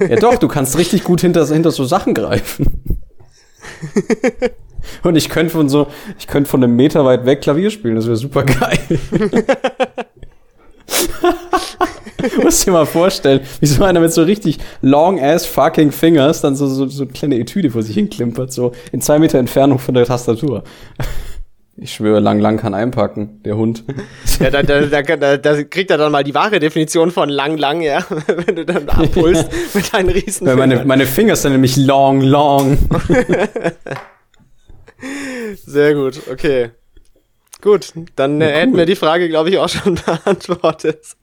Ja 0.08 0.16
doch, 0.16 0.36
du 0.36 0.48
kannst 0.48 0.76
richtig 0.76 1.04
gut 1.04 1.20
hinter, 1.20 1.46
hinter 1.46 1.70
so 1.70 1.84
Sachen 1.84 2.12
greifen. 2.12 2.82
Und 5.02 5.14
ich 5.14 5.28
könnte 5.28 5.52
von 5.52 5.68
so, 5.68 5.86
ich 6.18 6.26
könnte 6.26 6.50
von 6.50 6.64
einem 6.64 6.74
Meter 6.74 7.04
weit 7.04 7.24
weg 7.24 7.42
Klavier 7.42 7.70
spielen, 7.70 7.94
das 7.94 8.06
wäre 8.06 8.16
super 8.16 8.42
geil. 8.42 8.78
Musst 12.42 12.66
dir 12.66 12.72
mal 12.72 12.86
vorstellen, 12.86 13.40
wie 13.60 13.66
so 13.66 13.84
einer 13.84 14.00
mit 14.00 14.12
so 14.12 14.22
richtig 14.22 14.58
long 14.80 15.20
ass 15.20 15.46
fucking 15.46 15.92
Fingers 15.92 16.40
dann 16.40 16.56
so, 16.56 16.66
so, 16.66 16.86
so 16.86 17.04
eine 17.04 17.12
kleine 17.12 17.38
Etüde 17.38 17.70
vor 17.70 17.82
sich 17.82 17.94
hinklimpert, 17.94 18.52
so 18.52 18.72
in 18.92 19.00
zwei 19.00 19.18
Meter 19.18 19.38
Entfernung 19.38 19.78
von 19.78 19.94
der 19.94 20.04
Tastatur. 20.04 20.64
Ich 21.80 21.92
schwöre, 21.92 22.18
lang, 22.18 22.40
lang 22.40 22.56
kann 22.56 22.74
einpacken, 22.74 23.40
der 23.44 23.56
Hund. 23.56 23.84
Ja, 24.40 24.50
da, 24.50 24.64
da, 24.64 24.80
da, 24.80 25.36
da, 25.36 25.62
kriegt 25.62 25.92
er 25.92 25.96
dann 25.96 26.10
mal 26.10 26.24
die 26.24 26.34
wahre 26.34 26.58
Definition 26.58 27.12
von 27.12 27.28
lang, 27.28 27.56
lang, 27.56 27.82
ja, 27.82 28.04
wenn 28.26 28.56
du 28.56 28.64
dann 28.64 28.88
abholst 28.88 29.48
mit 29.74 29.94
deinen 29.94 30.08
riesen 30.08 30.48
Weil 30.48 30.56
meine, 30.56 30.84
meine 30.84 31.06
Finger 31.06 31.36
sind 31.36 31.52
nämlich 31.52 31.76
long, 31.76 32.20
long. 32.20 32.78
Sehr 35.66 35.94
gut, 35.94 36.20
okay. 36.28 36.70
Gut, 37.60 37.92
dann 38.16 38.40
äh, 38.40 38.44
ja, 38.46 38.50
cool. 38.50 38.60
hätten 38.60 38.76
wir 38.76 38.86
die 38.86 38.96
Frage, 38.96 39.28
glaube 39.28 39.50
ich, 39.50 39.58
auch 39.58 39.68
schon 39.68 39.94
beantwortet. 40.04 41.16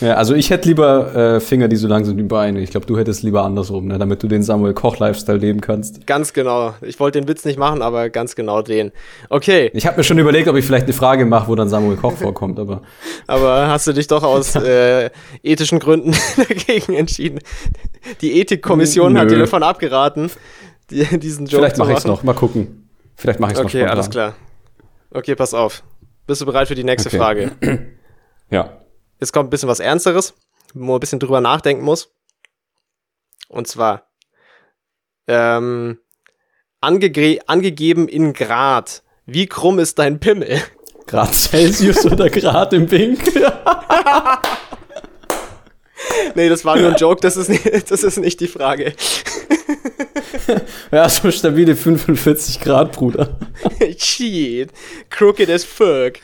Ja, 0.00 0.14
also 0.14 0.34
ich 0.34 0.50
hätte 0.50 0.68
lieber 0.68 1.14
äh, 1.14 1.40
Finger, 1.40 1.68
die 1.68 1.76
so 1.76 1.88
lang 1.88 2.04
sind 2.04 2.18
wie 2.18 2.22
Beine. 2.22 2.60
Ich 2.60 2.70
glaube, 2.70 2.86
du 2.86 2.98
hättest 2.98 3.22
lieber 3.22 3.44
andersrum, 3.44 3.86
ne? 3.86 3.98
damit 3.98 4.22
du 4.22 4.28
den 4.28 4.42
Samuel 4.42 4.74
Koch-Lifestyle 4.74 5.38
leben 5.38 5.60
kannst. 5.60 6.06
Ganz 6.06 6.32
genau. 6.32 6.74
Ich 6.82 7.00
wollte 7.00 7.20
den 7.20 7.28
Witz 7.28 7.44
nicht 7.44 7.58
machen, 7.58 7.82
aber 7.82 8.10
ganz 8.10 8.36
genau 8.36 8.62
den. 8.62 8.92
Okay. 9.30 9.70
Ich 9.74 9.86
habe 9.86 9.96
mir 9.96 10.04
schon 10.04 10.18
überlegt, 10.18 10.48
ob 10.48 10.56
ich 10.56 10.64
vielleicht 10.64 10.84
eine 10.84 10.92
Frage 10.92 11.24
mache, 11.24 11.48
wo 11.48 11.54
dann 11.54 11.68
Samuel 11.68 11.96
Koch 11.96 12.12
vorkommt, 12.12 12.58
aber. 12.58 12.82
aber 13.26 13.68
hast 13.68 13.86
du 13.86 13.92
dich 13.92 14.06
doch 14.06 14.22
aus 14.22 14.54
äh, 14.56 15.10
ethischen 15.42 15.78
Gründen 15.78 16.14
dagegen 16.36 16.94
entschieden? 16.94 17.40
Die 18.20 18.40
Ethikkommission 18.40 19.18
hat 19.18 19.30
dir 19.30 19.38
davon 19.38 19.62
abgeraten, 19.62 20.30
die, 20.90 21.04
diesen 21.18 21.46
Joke 21.46 21.62
Vielleicht 21.62 21.78
mache 21.78 21.92
ich 21.92 21.98
es 21.98 22.04
noch. 22.04 22.22
Mal 22.22 22.34
gucken. 22.34 22.88
Vielleicht 23.16 23.40
mache 23.40 23.52
ich 23.52 23.58
es 23.58 23.64
okay, 23.64 23.78
noch. 23.78 23.84
Okay, 23.86 23.92
alles 23.92 24.10
klar. 24.10 24.34
Okay, 25.10 25.34
pass 25.34 25.54
auf. 25.54 25.82
Bist 26.26 26.40
du 26.40 26.46
bereit 26.46 26.68
für 26.68 26.74
die 26.74 26.84
nächste 26.84 27.08
okay. 27.08 27.18
Frage? 27.18 27.52
ja. 28.50 28.85
Jetzt 29.20 29.32
kommt 29.32 29.48
ein 29.48 29.50
bisschen 29.50 29.68
was 29.68 29.80
Ernsteres, 29.80 30.34
wo 30.74 30.84
man 30.84 30.96
ein 30.96 31.00
bisschen 31.00 31.20
drüber 31.20 31.40
nachdenken 31.40 31.84
muss. 31.84 32.12
Und 33.48 33.66
zwar 33.68 34.10
ähm, 35.26 35.98
ange 36.80 37.38
angegeben 37.46 38.08
in 38.08 38.32
Grad. 38.32 39.02
Wie 39.24 39.46
krumm 39.46 39.78
ist 39.78 39.98
dein 39.98 40.20
Pimmel? 40.20 40.62
Grad 41.06 41.34
Celsius 41.34 42.04
oder 42.04 42.28
Grad 42.28 42.72
im 42.72 42.90
Winkel? 42.90 43.42
nee, 46.34 46.48
das 46.48 46.64
war 46.64 46.76
nur 46.76 46.90
ein 46.90 46.96
Joke, 46.96 47.20
das 47.20 47.36
ist 47.36 47.48
nicht, 47.48 47.90
das 47.90 48.02
ist 48.02 48.18
nicht 48.18 48.40
die 48.40 48.48
Frage. 48.48 48.92
ja, 50.90 51.08
so 51.08 51.30
stabile 51.30 51.76
45 51.76 52.60
Grad, 52.60 52.92
Bruder. 52.92 53.38
Shit. 53.96 54.70
Crooked 55.10 55.48
as 55.48 55.64
fuck. 55.64 56.14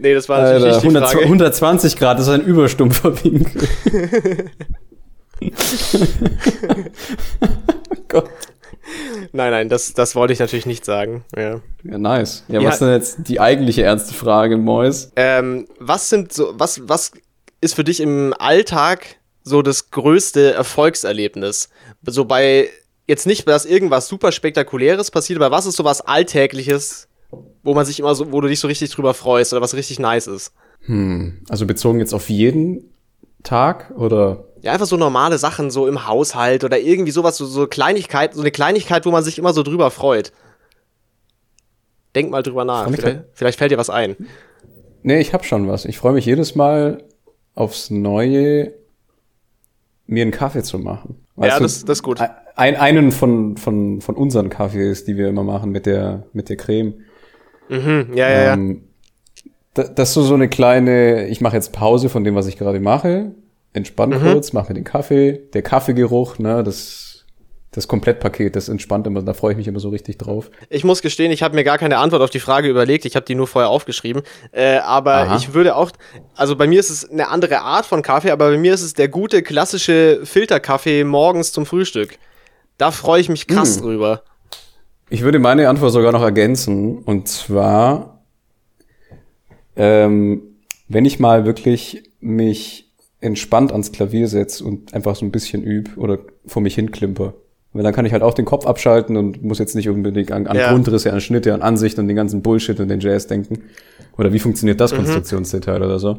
Nee, 0.00 0.14
das 0.14 0.28
war 0.28 0.42
natürlich 0.42 0.64
Alter, 0.64 0.86
nicht 0.86 0.96
die 0.96 1.00
Frage. 1.00 1.24
120 1.24 1.96
Grad 1.96 2.20
ist 2.20 2.28
ein 2.28 2.42
überstumpfer 2.42 3.24
Winkel. 3.24 3.68
Gott. 8.08 8.30
Nein, 9.32 9.50
nein, 9.50 9.68
das, 9.68 9.92
das 9.92 10.14
wollte 10.14 10.32
ich 10.32 10.38
natürlich 10.38 10.66
nicht 10.66 10.84
sagen. 10.84 11.24
Ja, 11.36 11.60
ja 11.84 11.98
nice. 11.98 12.44
Ja, 12.48 12.60
ja, 12.60 12.66
was 12.66 12.76
ist 12.76 12.80
denn 12.80 12.92
jetzt 12.92 13.18
die 13.28 13.40
eigentliche 13.40 13.82
ernste 13.82 14.14
Frage, 14.14 14.56
Mois? 14.56 15.12
Ähm, 15.16 15.66
was 15.78 16.08
sind 16.08 16.32
so, 16.32 16.52
was, 16.54 16.88
was 16.88 17.12
ist 17.60 17.74
für 17.74 17.84
dich 17.84 18.00
im 18.00 18.34
Alltag 18.38 19.16
so 19.42 19.62
das 19.62 19.90
größte 19.90 20.54
Erfolgserlebnis? 20.54 21.68
So 22.06 22.24
bei, 22.24 22.70
jetzt 23.06 23.26
nicht, 23.26 23.46
dass 23.48 23.66
irgendwas 23.66 24.08
super 24.08 24.32
Spektakuläres 24.32 25.10
passiert, 25.10 25.40
aber 25.40 25.54
was 25.54 25.66
ist 25.66 25.76
so 25.76 25.84
was 25.84 26.00
Alltägliches, 26.00 27.07
wo 27.62 27.74
man 27.74 27.84
sich 27.84 28.00
immer 28.00 28.14
so, 28.14 28.32
wo 28.32 28.40
du 28.40 28.48
dich 28.48 28.60
so 28.60 28.68
richtig 28.68 28.90
drüber 28.90 29.14
freust 29.14 29.52
oder 29.52 29.62
was 29.62 29.74
richtig 29.74 29.98
nice 29.98 30.26
ist? 30.26 30.52
Hm, 30.86 31.42
also 31.48 31.66
bezogen 31.66 31.98
jetzt 31.98 32.14
auf 32.14 32.30
jeden 32.30 32.92
Tag 33.42 33.92
oder? 33.96 34.44
Ja, 34.62 34.72
einfach 34.72 34.86
so 34.86 34.96
normale 34.96 35.38
Sachen, 35.38 35.70
so 35.70 35.86
im 35.86 36.06
Haushalt 36.06 36.64
oder 36.64 36.78
irgendwie 36.78 37.12
sowas, 37.12 37.36
so, 37.36 37.46
so 37.46 37.66
Kleinigkeit, 37.66 38.34
so 38.34 38.40
eine 38.40 38.50
Kleinigkeit, 38.50 39.06
wo 39.06 39.10
man 39.10 39.22
sich 39.22 39.38
immer 39.38 39.52
so 39.52 39.62
drüber 39.62 39.90
freut. 39.90 40.32
Denk 42.14 42.30
mal 42.30 42.42
drüber 42.42 42.64
nach. 42.64 42.90
Vielleicht, 42.90 43.24
vielleicht, 43.32 43.58
fällt 43.58 43.70
dir 43.70 43.78
was 43.78 43.90
ein. 43.90 44.16
Nee, 45.02 45.20
ich 45.20 45.32
hab 45.32 45.44
schon 45.44 45.68
was. 45.68 45.84
Ich 45.84 45.98
freue 45.98 46.14
mich 46.14 46.24
jedes 46.24 46.54
Mal 46.54 47.04
aufs 47.54 47.90
Neue, 47.90 48.72
mir 50.06 50.22
einen 50.22 50.32
Kaffee 50.32 50.62
zu 50.62 50.78
machen. 50.78 51.24
Weißt 51.36 51.56
ja, 51.56 51.60
das, 51.60 51.84
das 51.84 51.98
ist 51.98 52.02
gut. 52.02 52.20
Ein, 52.56 52.74
einen 52.76 53.12
von, 53.12 53.56
von, 53.56 54.00
von 54.00 54.16
unseren 54.16 54.48
Kaffees, 54.48 55.04
die 55.04 55.16
wir 55.16 55.28
immer 55.28 55.44
machen 55.44 55.70
mit 55.70 55.86
der, 55.86 56.24
mit 56.32 56.48
der 56.48 56.56
Creme. 56.56 56.94
Mhm, 57.68 58.08
ja, 58.14 58.28
ja, 58.28 58.54
ähm, 58.54 58.82
ja. 59.74 59.84
Das 59.84 60.08
ist 60.08 60.14
so, 60.14 60.22
so 60.22 60.34
eine 60.34 60.48
kleine, 60.48 61.28
ich 61.28 61.40
mache 61.40 61.54
jetzt 61.54 61.72
Pause 61.72 62.08
von 62.08 62.24
dem, 62.24 62.34
was 62.34 62.48
ich 62.48 62.58
gerade 62.58 62.80
mache, 62.80 63.32
entspann 63.72 64.10
mhm. 64.10 64.20
kurz, 64.20 64.52
mache 64.52 64.68
mir 64.70 64.74
den 64.74 64.84
Kaffee, 64.84 65.40
der 65.52 65.62
Kaffeegeruch, 65.62 66.38
ne, 66.38 66.64
das 66.64 67.08
das 67.70 67.86
Komplettpaket, 67.86 68.56
das 68.56 68.68
entspannt 68.68 69.06
immer, 69.06 69.22
da 69.22 69.34
freue 69.34 69.52
ich 69.52 69.58
mich 69.58 69.68
immer 69.68 69.80
so 69.80 69.90
richtig 69.90 70.16
drauf. 70.18 70.50
Ich 70.70 70.84
muss 70.84 71.02
gestehen, 71.02 71.30
ich 71.30 71.42
habe 71.42 71.54
mir 71.54 71.64
gar 71.64 71.76
keine 71.76 71.98
Antwort 71.98 72.22
auf 72.22 72.30
die 72.30 72.40
Frage 72.40 72.68
überlegt, 72.68 73.04
ich 73.04 73.14
habe 73.14 73.26
die 73.26 73.34
nur 73.34 73.46
vorher 73.46 73.68
aufgeschrieben. 73.68 74.22
Äh, 74.52 74.78
aber 74.78 75.14
Aha. 75.14 75.36
ich 75.36 75.52
würde 75.52 75.76
auch, 75.76 75.90
also 76.34 76.56
bei 76.56 76.66
mir 76.66 76.80
ist 76.80 76.88
es 76.88 77.08
eine 77.08 77.28
andere 77.28 77.60
Art 77.60 77.84
von 77.84 78.02
Kaffee, 78.02 78.30
aber 78.30 78.50
bei 78.50 78.58
mir 78.58 78.72
ist 78.72 78.82
es 78.82 78.94
der 78.94 79.08
gute 79.08 79.42
klassische 79.42 80.20
Filterkaffee 80.24 81.04
morgens 81.04 81.52
zum 81.52 81.66
Frühstück. 81.66 82.18
Da 82.78 82.90
freue 82.90 83.20
ich 83.20 83.28
mich 83.28 83.46
krass 83.46 83.76
hm. 83.76 83.82
drüber. 83.82 84.22
Ich 85.10 85.22
würde 85.22 85.38
meine 85.38 85.68
Antwort 85.68 85.92
sogar 85.92 86.12
noch 86.12 86.22
ergänzen. 86.22 86.98
Und 86.98 87.28
zwar, 87.28 88.22
ähm, 89.76 90.42
wenn 90.88 91.04
ich 91.04 91.18
mal 91.18 91.44
wirklich 91.44 92.10
mich 92.20 92.90
entspannt 93.20 93.72
ans 93.72 93.92
Klavier 93.92 94.28
setze 94.28 94.64
und 94.64 94.94
einfach 94.94 95.16
so 95.16 95.24
ein 95.24 95.32
bisschen 95.32 95.64
üb 95.64 95.96
oder 95.96 96.18
vor 96.46 96.62
mich 96.62 96.74
hin 96.74 96.90
klimper. 96.90 97.34
Weil 97.72 97.82
dann 97.82 97.92
kann 97.92 98.06
ich 98.06 98.12
halt 98.12 98.22
auch 98.22 98.34
den 98.34 98.44
Kopf 98.44 98.66
abschalten 98.66 99.16
und 99.16 99.42
muss 99.42 99.58
jetzt 99.58 99.74
nicht 99.74 99.88
unbedingt 99.88 100.32
an, 100.32 100.46
an 100.46 100.56
ja. 100.56 100.70
Grundrisse, 100.70 101.12
an 101.12 101.20
Schnitte, 101.20 101.52
an 101.52 101.62
Ansicht 101.62 101.98
und 101.98 102.08
den 102.08 102.16
ganzen 102.16 102.42
Bullshit 102.42 102.80
und 102.80 102.88
den 102.88 103.00
Jazz 103.00 103.26
denken. 103.26 103.64
Oder 104.16 104.32
wie 104.32 104.38
funktioniert 104.38 104.80
das 104.80 104.92
mhm. 104.92 104.98
Konstruktionsdetail 104.98 105.82
oder 105.82 105.98
so. 105.98 106.18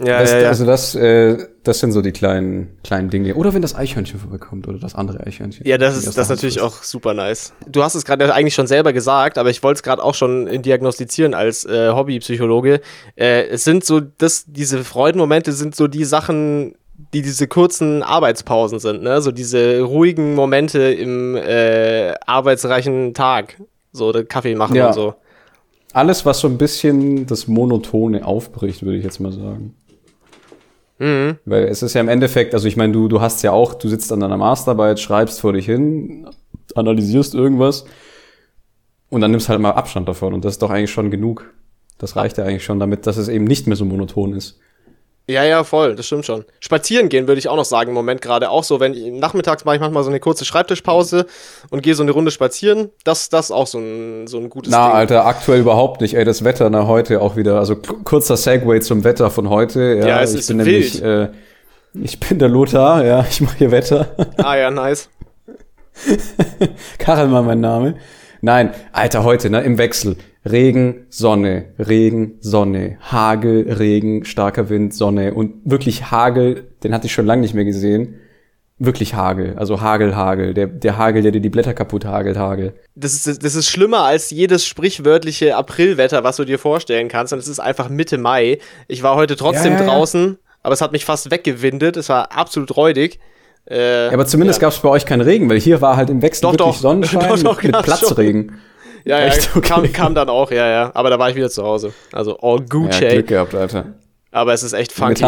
Ja, 0.00 0.20
das, 0.20 0.32
ja, 0.32 0.38
ja. 0.40 0.48
Also 0.48 0.64
das, 0.64 0.94
äh, 0.94 1.36
das 1.62 1.80
sind 1.80 1.92
so 1.92 2.00
die 2.02 2.12
kleinen, 2.12 2.78
kleinen 2.82 3.10
Dinge. 3.10 3.34
Oder 3.34 3.54
wenn 3.54 3.62
das 3.62 3.74
Eichhörnchen 3.74 4.18
vorbeikommt 4.18 4.66
oder 4.66 4.78
das 4.78 4.94
andere 4.94 5.26
Eichhörnchen. 5.26 5.66
Ja, 5.66 5.78
das 5.78 5.96
ist 5.96 6.16
das, 6.16 6.28
natürlich 6.28 6.56
ist. 6.56 6.62
auch 6.62 6.82
super 6.82 7.14
nice. 7.14 7.52
Du 7.68 7.82
hast 7.82 7.94
es 7.94 8.04
gerade 8.04 8.32
eigentlich 8.32 8.54
schon 8.54 8.66
selber 8.66 8.92
gesagt, 8.92 9.38
aber 9.38 9.50
ich 9.50 9.62
wollte 9.62 9.78
es 9.78 9.82
gerade 9.82 10.02
auch 10.02 10.14
schon 10.14 10.62
diagnostizieren 10.62 11.34
als 11.34 11.64
äh, 11.64 11.90
Hobbypsychologe. 11.90 12.80
Äh, 13.16 13.48
es 13.48 13.64
sind 13.64 13.84
so, 13.84 14.00
das, 14.00 14.44
diese 14.46 14.84
Freudenmomente 14.84 15.52
sind 15.52 15.76
so 15.76 15.86
die 15.86 16.04
Sachen, 16.04 16.74
die 17.12 17.22
diese 17.22 17.48
kurzen 17.48 18.02
Arbeitspausen 18.02 18.78
sind, 18.78 19.02
ne? 19.02 19.20
So 19.22 19.32
diese 19.32 19.80
ruhigen 19.80 20.34
Momente 20.34 20.80
im 20.82 21.36
äh, 21.36 22.14
arbeitsreichen 22.26 23.14
Tag. 23.14 23.56
So 23.92 24.12
Kaffee 24.28 24.54
machen 24.54 24.76
ja. 24.76 24.88
und 24.88 24.94
so. 24.94 25.14
Alles, 25.92 26.24
was 26.24 26.38
so 26.38 26.46
ein 26.46 26.56
bisschen 26.56 27.26
das 27.26 27.48
Monotone 27.48 28.24
aufbricht, 28.24 28.84
würde 28.84 28.98
ich 28.98 29.04
jetzt 29.04 29.18
mal 29.18 29.32
sagen. 29.32 29.74
Mhm. 31.00 31.38
Weil 31.46 31.64
es 31.64 31.82
ist 31.82 31.94
ja 31.94 32.00
im 32.02 32.08
Endeffekt, 32.08 32.54
also 32.54 32.68
ich 32.68 32.76
meine, 32.76 32.92
du, 32.92 33.08
du 33.08 33.22
hast 33.22 33.42
ja 33.42 33.52
auch, 33.52 33.72
du 33.74 33.88
sitzt 33.88 34.12
an 34.12 34.20
deiner 34.20 34.36
Masterarbeit, 34.36 35.00
schreibst 35.00 35.40
vor 35.40 35.54
dich 35.54 35.64
hin, 35.64 36.28
analysierst 36.74 37.34
irgendwas 37.34 37.86
und 39.08 39.22
dann 39.22 39.30
nimmst 39.30 39.48
halt 39.48 39.60
mal 39.60 39.72
Abstand 39.72 40.08
davon 40.08 40.34
und 40.34 40.44
das 40.44 40.54
ist 40.54 40.62
doch 40.62 40.70
eigentlich 40.70 40.90
schon 40.90 41.10
genug. 41.10 41.52
Das 41.96 42.16
reicht 42.16 42.36
ja 42.36 42.44
eigentlich 42.44 42.64
schon 42.64 42.78
damit, 42.78 43.06
dass 43.06 43.16
es 43.16 43.28
eben 43.28 43.44
nicht 43.44 43.66
mehr 43.66 43.76
so 43.76 43.86
monoton 43.86 44.34
ist. 44.34 44.60
Ja, 45.30 45.44
ja, 45.44 45.62
voll, 45.62 45.94
das 45.94 46.06
stimmt 46.06 46.26
schon. 46.26 46.44
Spazieren 46.58 47.08
gehen 47.08 47.28
würde 47.28 47.38
ich 47.38 47.48
auch 47.48 47.54
noch 47.56 47.64
sagen 47.64 47.90
im 47.90 47.94
Moment 47.94 48.20
gerade 48.20 48.50
auch 48.50 48.64
so, 48.64 48.80
wenn 48.80 48.94
ich, 48.94 49.12
nachmittags 49.12 49.64
mache 49.64 49.76
ich 49.76 49.80
manchmal 49.80 50.02
so 50.02 50.10
eine 50.10 50.18
kurze 50.18 50.44
Schreibtischpause 50.44 51.26
und 51.70 51.82
gehe 51.82 51.94
so 51.94 52.02
eine 52.02 52.10
Runde 52.10 52.32
spazieren. 52.32 52.90
Das 53.04 53.28
das 53.28 53.52
auch 53.52 53.68
so 53.68 53.78
ein 53.78 54.26
so 54.26 54.38
ein 54.38 54.50
gutes 54.50 54.72
Na, 54.72 54.88
Ding. 54.88 54.96
Alter, 54.96 55.26
aktuell 55.26 55.60
überhaupt 55.60 56.00
nicht. 56.00 56.14
Ey, 56.14 56.24
das 56.24 56.42
Wetter 56.42 56.68
na 56.68 56.86
heute 56.88 57.20
auch 57.20 57.36
wieder, 57.36 57.58
also 57.60 57.76
kurzer 57.76 58.36
Segway 58.36 58.80
zum 58.80 59.04
Wetter 59.04 59.30
von 59.30 59.48
heute. 59.48 59.80
Ja, 60.00 60.08
ja 60.08 60.20
es 60.22 60.34
ich 60.34 60.40
ist 60.40 60.48
bin 60.48 60.64
wild. 60.64 61.00
nämlich 61.00 61.02
äh, 61.02 61.28
ich 61.94 62.18
bin 62.20 62.38
der 62.38 62.48
Lothar, 62.48 63.04
ja, 63.04 63.24
ich 63.30 63.40
mache 63.40 63.58
hier 63.58 63.70
Wetter. 63.70 64.08
Ah 64.38 64.56
ja, 64.56 64.70
nice. 64.70 65.08
Karel 66.98 67.28
mal 67.28 67.42
mein 67.42 67.60
Name. 67.60 67.96
Nein, 68.40 68.72
Alter, 68.92 69.22
heute, 69.22 69.50
ne, 69.50 69.60
im 69.62 69.78
Wechsel. 69.78 70.16
Regen, 70.48 71.06
Sonne, 71.10 71.66
Regen, 71.78 72.36
Sonne, 72.40 72.96
Hagel, 73.00 73.70
Regen, 73.72 74.24
starker 74.24 74.70
Wind, 74.70 74.94
Sonne 74.94 75.34
und 75.34 75.54
wirklich 75.64 76.10
Hagel, 76.10 76.68
den 76.82 76.94
hatte 76.94 77.06
ich 77.06 77.12
schon 77.12 77.26
lange 77.26 77.42
nicht 77.42 77.54
mehr 77.54 77.66
gesehen. 77.66 78.14
Wirklich 78.78 79.14
Hagel, 79.14 79.56
also 79.58 79.82
Hagel, 79.82 80.16
Hagel, 80.16 80.54
der, 80.54 80.66
der 80.66 80.96
Hagel, 80.96 81.22
der 81.22 81.32
dir 81.32 81.42
die 81.42 81.50
Blätter 81.50 81.74
kaputt 81.74 82.06
hagelt, 82.06 82.38
Hagel. 82.38 82.72
Das 82.94 83.12
ist, 83.12 83.44
das 83.44 83.54
ist 83.54 83.68
schlimmer 83.68 84.04
als 84.04 84.30
jedes 84.30 84.64
sprichwörtliche 84.64 85.54
Aprilwetter, 85.54 86.24
was 86.24 86.36
du 86.36 86.46
dir 86.46 86.58
vorstellen 86.58 87.08
kannst. 87.08 87.34
Und 87.34 87.40
es 87.40 87.48
ist 87.48 87.60
einfach 87.60 87.90
Mitte 87.90 88.16
Mai. 88.16 88.58
Ich 88.88 89.02
war 89.02 89.16
heute 89.16 89.36
trotzdem 89.36 89.74
ja, 89.74 89.80
ja, 89.80 89.84
ja. 89.84 89.90
draußen, 89.90 90.38
aber 90.62 90.72
es 90.72 90.80
hat 90.80 90.92
mich 90.92 91.04
fast 91.04 91.30
weggewindet. 91.30 91.98
Es 91.98 92.08
war 92.08 92.32
absolut 92.32 92.74
räudig. 92.74 93.20
Äh, 93.68 94.06
ja, 94.06 94.12
aber 94.14 94.24
zumindest 94.24 94.60
gab 94.60 94.72
es 94.72 94.78
bei 94.78 94.88
euch 94.88 95.04
keinen 95.04 95.20
Regen, 95.20 95.50
weil 95.50 95.60
hier 95.60 95.82
war 95.82 95.98
halt 95.98 96.08
im 96.08 96.22
Wechsel 96.22 96.42
doch, 96.42 96.52
wirklich 96.52 96.76
doch. 96.76 96.76
Sonnenschein 96.80 97.28
doch, 97.28 97.42
doch, 97.42 97.62
mit, 97.62 97.72
mit 97.72 97.82
Platzregen. 97.82 98.48
Schon. 98.48 98.58
Ja, 99.04 99.20
ja, 99.20 99.32
okay. 99.54 99.60
kam, 99.60 99.92
kam 99.92 100.14
dann 100.14 100.28
auch, 100.28 100.50
ja, 100.50 100.68
ja. 100.68 100.90
Aber 100.94 101.10
da 101.10 101.18
war 101.18 101.30
ich 101.30 101.36
wieder 101.36 101.50
zu 101.50 101.62
Hause. 101.62 101.92
Also 102.12 102.38
all 102.38 102.60
Gucci. 102.60 103.04
Ja, 103.04 103.10
Glück 103.10 103.28
gehabt, 103.28 103.54
Alter. 103.54 103.94
Aber 104.30 104.52
es 104.52 104.62
ist 104.62 104.72
echt 104.72 104.92
funky. 104.92 105.24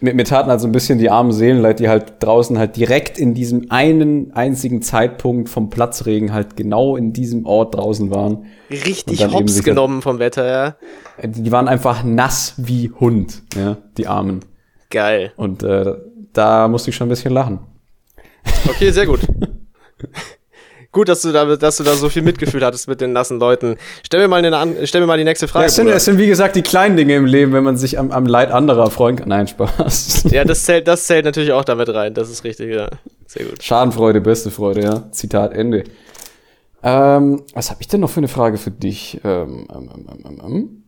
Mir, 0.00 0.12
mir, 0.12 0.24
taten 0.24 0.50
halt 0.50 0.60
so 0.60 0.66
ein 0.66 0.72
bisschen 0.72 0.98
die 0.98 1.08
armen 1.08 1.32
Seelen 1.32 1.62
leid, 1.62 1.78
die 1.78 1.88
halt 1.88 2.22
draußen 2.22 2.58
halt 2.58 2.76
direkt 2.76 3.16
in 3.18 3.32
diesem 3.32 3.70
einen 3.70 4.32
einzigen 4.34 4.82
Zeitpunkt 4.82 5.48
vom 5.48 5.70
Platzregen 5.70 6.34
halt 6.34 6.56
genau 6.56 6.96
in 6.96 7.14
diesem 7.14 7.46
Ort 7.46 7.74
draußen 7.74 8.10
waren. 8.10 8.44
Richtig 8.70 9.24
hops 9.32 9.62
genommen 9.62 10.02
vom 10.02 10.18
Wetter, 10.18 10.46
ja. 10.46 10.76
Die 11.22 11.50
waren 11.52 11.68
einfach 11.68 12.04
nass 12.04 12.54
wie 12.58 12.90
Hund, 12.90 13.44
ja, 13.56 13.78
die 13.96 14.06
Armen. 14.06 14.40
Geil. 14.90 15.32
Und 15.36 15.62
äh, 15.62 15.94
da 16.34 16.68
musste 16.68 16.90
ich 16.90 16.96
schon 16.96 17.06
ein 17.06 17.10
bisschen 17.10 17.32
lachen. 17.32 17.60
Okay, 18.68 18.90
sehr 18.90 19.06
gut. 19.06 19.20
Gut, 20.94 21.08
dass 21.08 21.22
du, 21.22 21.32
da, 21.32 21.56
dass 21.56 21.78
du 21.78 21.82
da 21.82 21.94
so 21.94 22.08
viel 22.08 22.22
Mitgefühl 22.22 22.64
hattest 22.64 22.86
mit 22.86 23.00
den 23.00 23.12
nassen 23.12 23.40
Leuten. 23.40 23.74
Stell 24.06 24.20
mir 24.20 24.28
mal, 24.28 24.44
eine, 24.44 24.86
stell 24.86 25.00
mir 25.00 25.08
mal 25.08 25.18
die 25.18 25.24
nächste 25.24 25.48
Frage. 25.48 25.64
Ja, 25.64 25.66
es, 25.66 25.74
sind, 25.74 25.88
es 25.88 26.04
sind, 26.04 26.18
wie 26.18 26.28
gesagt, 26.28 26.54
die 26.54 26.62
kleinen 26.62 26.96
Dinge 26.96 27.16
im 27.16 27.26
Leben, 27.26 27.52
wenn 27.52 27.64
man 27.64 27.76
sich 27.76 27.98
am, 27.98 28.12
am 28.12 28.26
Leid 28.26 28.52
anderer 28.52 28.88
freuen 28.92 29.16
kann. 29.16 29.28
Nein, 29.28 29.48
Spaß. 29.48 30.28
Ja, 30.30 30.44
das 30.44 30.62
zählt, 30.62 30.86
das 30.86 31.08
zählt 31.08 31.24
natürlich 31.24 31.50
auch 31.50 31.64
damit 31.64 31.88
rein. 31.88 32.14
Das 32.14 32.30
ist 32.30 32.44
richtig, 32.44 32.72
ja. 32.72 32.90
Sehr 33.26 33.44
gut. 33.44 33.60
Schadenfreude, 33.60 34.20
beste 34.20 34.52
Freude, 34.52 34.82
ja. 34.82 35.10
Zitat 35.10 35.52
Ende. 35.52 35.82
Ähm, 36.84 37.42
was 37.54 37.70
habe 37.70 37.80
ich 37.80 37.88
denn 37.88 38.00
noch 38.00 38.10
für 38.10 38.18
eine 38.18 38.28
Frage 38.28 38.56
für 38.56 38.70
dich? 38.70 39.20
Ähm, 39.24 39.66
ähm, 39.74 39.90
ähm, 39.96 40.24
ähm, 40.24 40.40
ähm. 40.44 40.84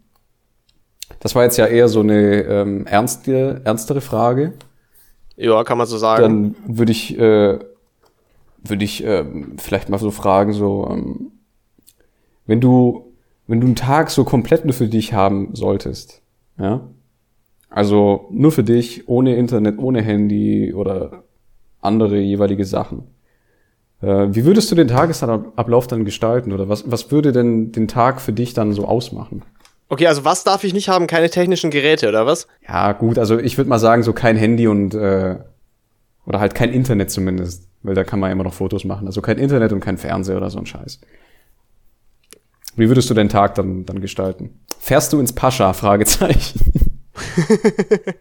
das 1.18 1.34
war 1.34 1.42
jetzt 1.42 1.56
ja 1.56 1.66
eher 1.66 1.88
so 1.88 1.98
eine 1.98 2.42
ähm, 2.42 2.86
ernste, 2.86 3.60
ernstere 3.64 4.00
Frage. 4.00 4.52
Ja, 5.34 5.64
kann 5.64 5.78
man 5.78 5.88
so 5.88 5.98
sagen. 5.98 6.22
Dann 6.22 6.76
würde 6.76 6.92
ich 6.92 7.18
äh, 7.18 7.58
würde 8.62 8.84
ich 8.84 9.04
ähm, 9.04 9.56
vielleicht 9.58 9.88
mal 9.88 9.98
so 9.98 10.10
fragen, 10.10 10.52
so, 10.52 10.88
ähm, 10.90 11.32
wenn 12.46 12.60
du, 12.60 13.12
wenn 13.46 13.60
du 13.60 13.66
einen 13.66 13.76
Tag 13.76 14.10
so 14.10 14.24
komplett 14.24 14.64
nur 14.64 14.74
für 14.74 14.88
dich 14.88 15.12
haben 15.12 15.54
solltest, 15.54 16.22
ja, 16.58 16.88
also 17.68 18.28
nur 18.30 18.52
für 18.52 18.64
dich, 18.64 19.08
ohne 19.08 19.36
Internet, 19.36 19.78
ohne 19.78 20.02
Handy 20.02 20.72
oder 20.72 21.24
andere 21.80 22.18
jeweilige 22.18 22.64
Sachen. 22.64 23.04
Äh, 24.00 24.28
wie 24.30 24.44
würdest 24.44 24.70
du 24.70 24.74
den 24.74 24.88
Tagesablauf 24.88 25.86
dann 25.86 26.04
gestalten 26.04 26.52
oder 26.52 26.68
was, 26.68 26.90
was 26.90 27.10
würde 27.10 27.32
denn 27.32 27.72
den 27.72 27.88
Tag 27.88 28.20
für 28.20 28.32
dich 28.32 28.54
dann 28.54 28.72
so 28.72 28.86
ausmachen? 28.86 29.42
Okay, 29.88 30.06
also 30.06 30.24
was 30.24 30.42
darf 30.42 30.64
ich 30.64 30.74
nicht 30.74 30.88
haben? 30.88 31.06
Keine 31.06 31.30
technischen 31.30 31.70
Geräte 31.70 32.08
oder 32.08 32.26
was? 32.26 32.48
Ja, 32.66 32.92
gut, 32.92 33.18
also 33.18 33.38
ich 33.38 33.56
würde 33.56 33.70
mal 33.70 33.78
sagen, 33.78 34.02
so 34.02 34.12
kein 34.12 34.36
Handy 34.36 34.66
und 34.66 34.94
äh, 34.94 35.36
oder 36.26 36.40
halt 36.40 36.54
kein 36.54 36.72
Internet 36.72 37.10
zumindest. 37.10 37.68
Weil 37.82 37.94
da 37.94 38.04
kann 38.04 38.20
man 38.20 38.32
immer 38.32 38.44
noch 38.44 38.54
Fotos 38.54 38.84
machen. 38.84 39.06
Also 39.06 39.22
kein 39.22 39.38
Internet 39.38 39.72
und 39.72 39.80
kein 39.80 39.96
Fernseher 39.96 40.36
oder 40.36 40.50
so 40.50 40.58
ein 40.58 40.66
Scheiß. 40.66 41.00
Wie 42.74 42.88
würdest 42.88 43.08
du 43.08 43.14
den 43.14 43.28
Tag 43.28 43.54
dann, 43.54 43.86
dann 43.86 44.00
gestalten? 44.00 44.60
Fährst 44.78 45.12
du 45.12 45.20
ins 45.20 45.32
Pascha? 45.32 45.72
Fragezeichen. 45.72 46.60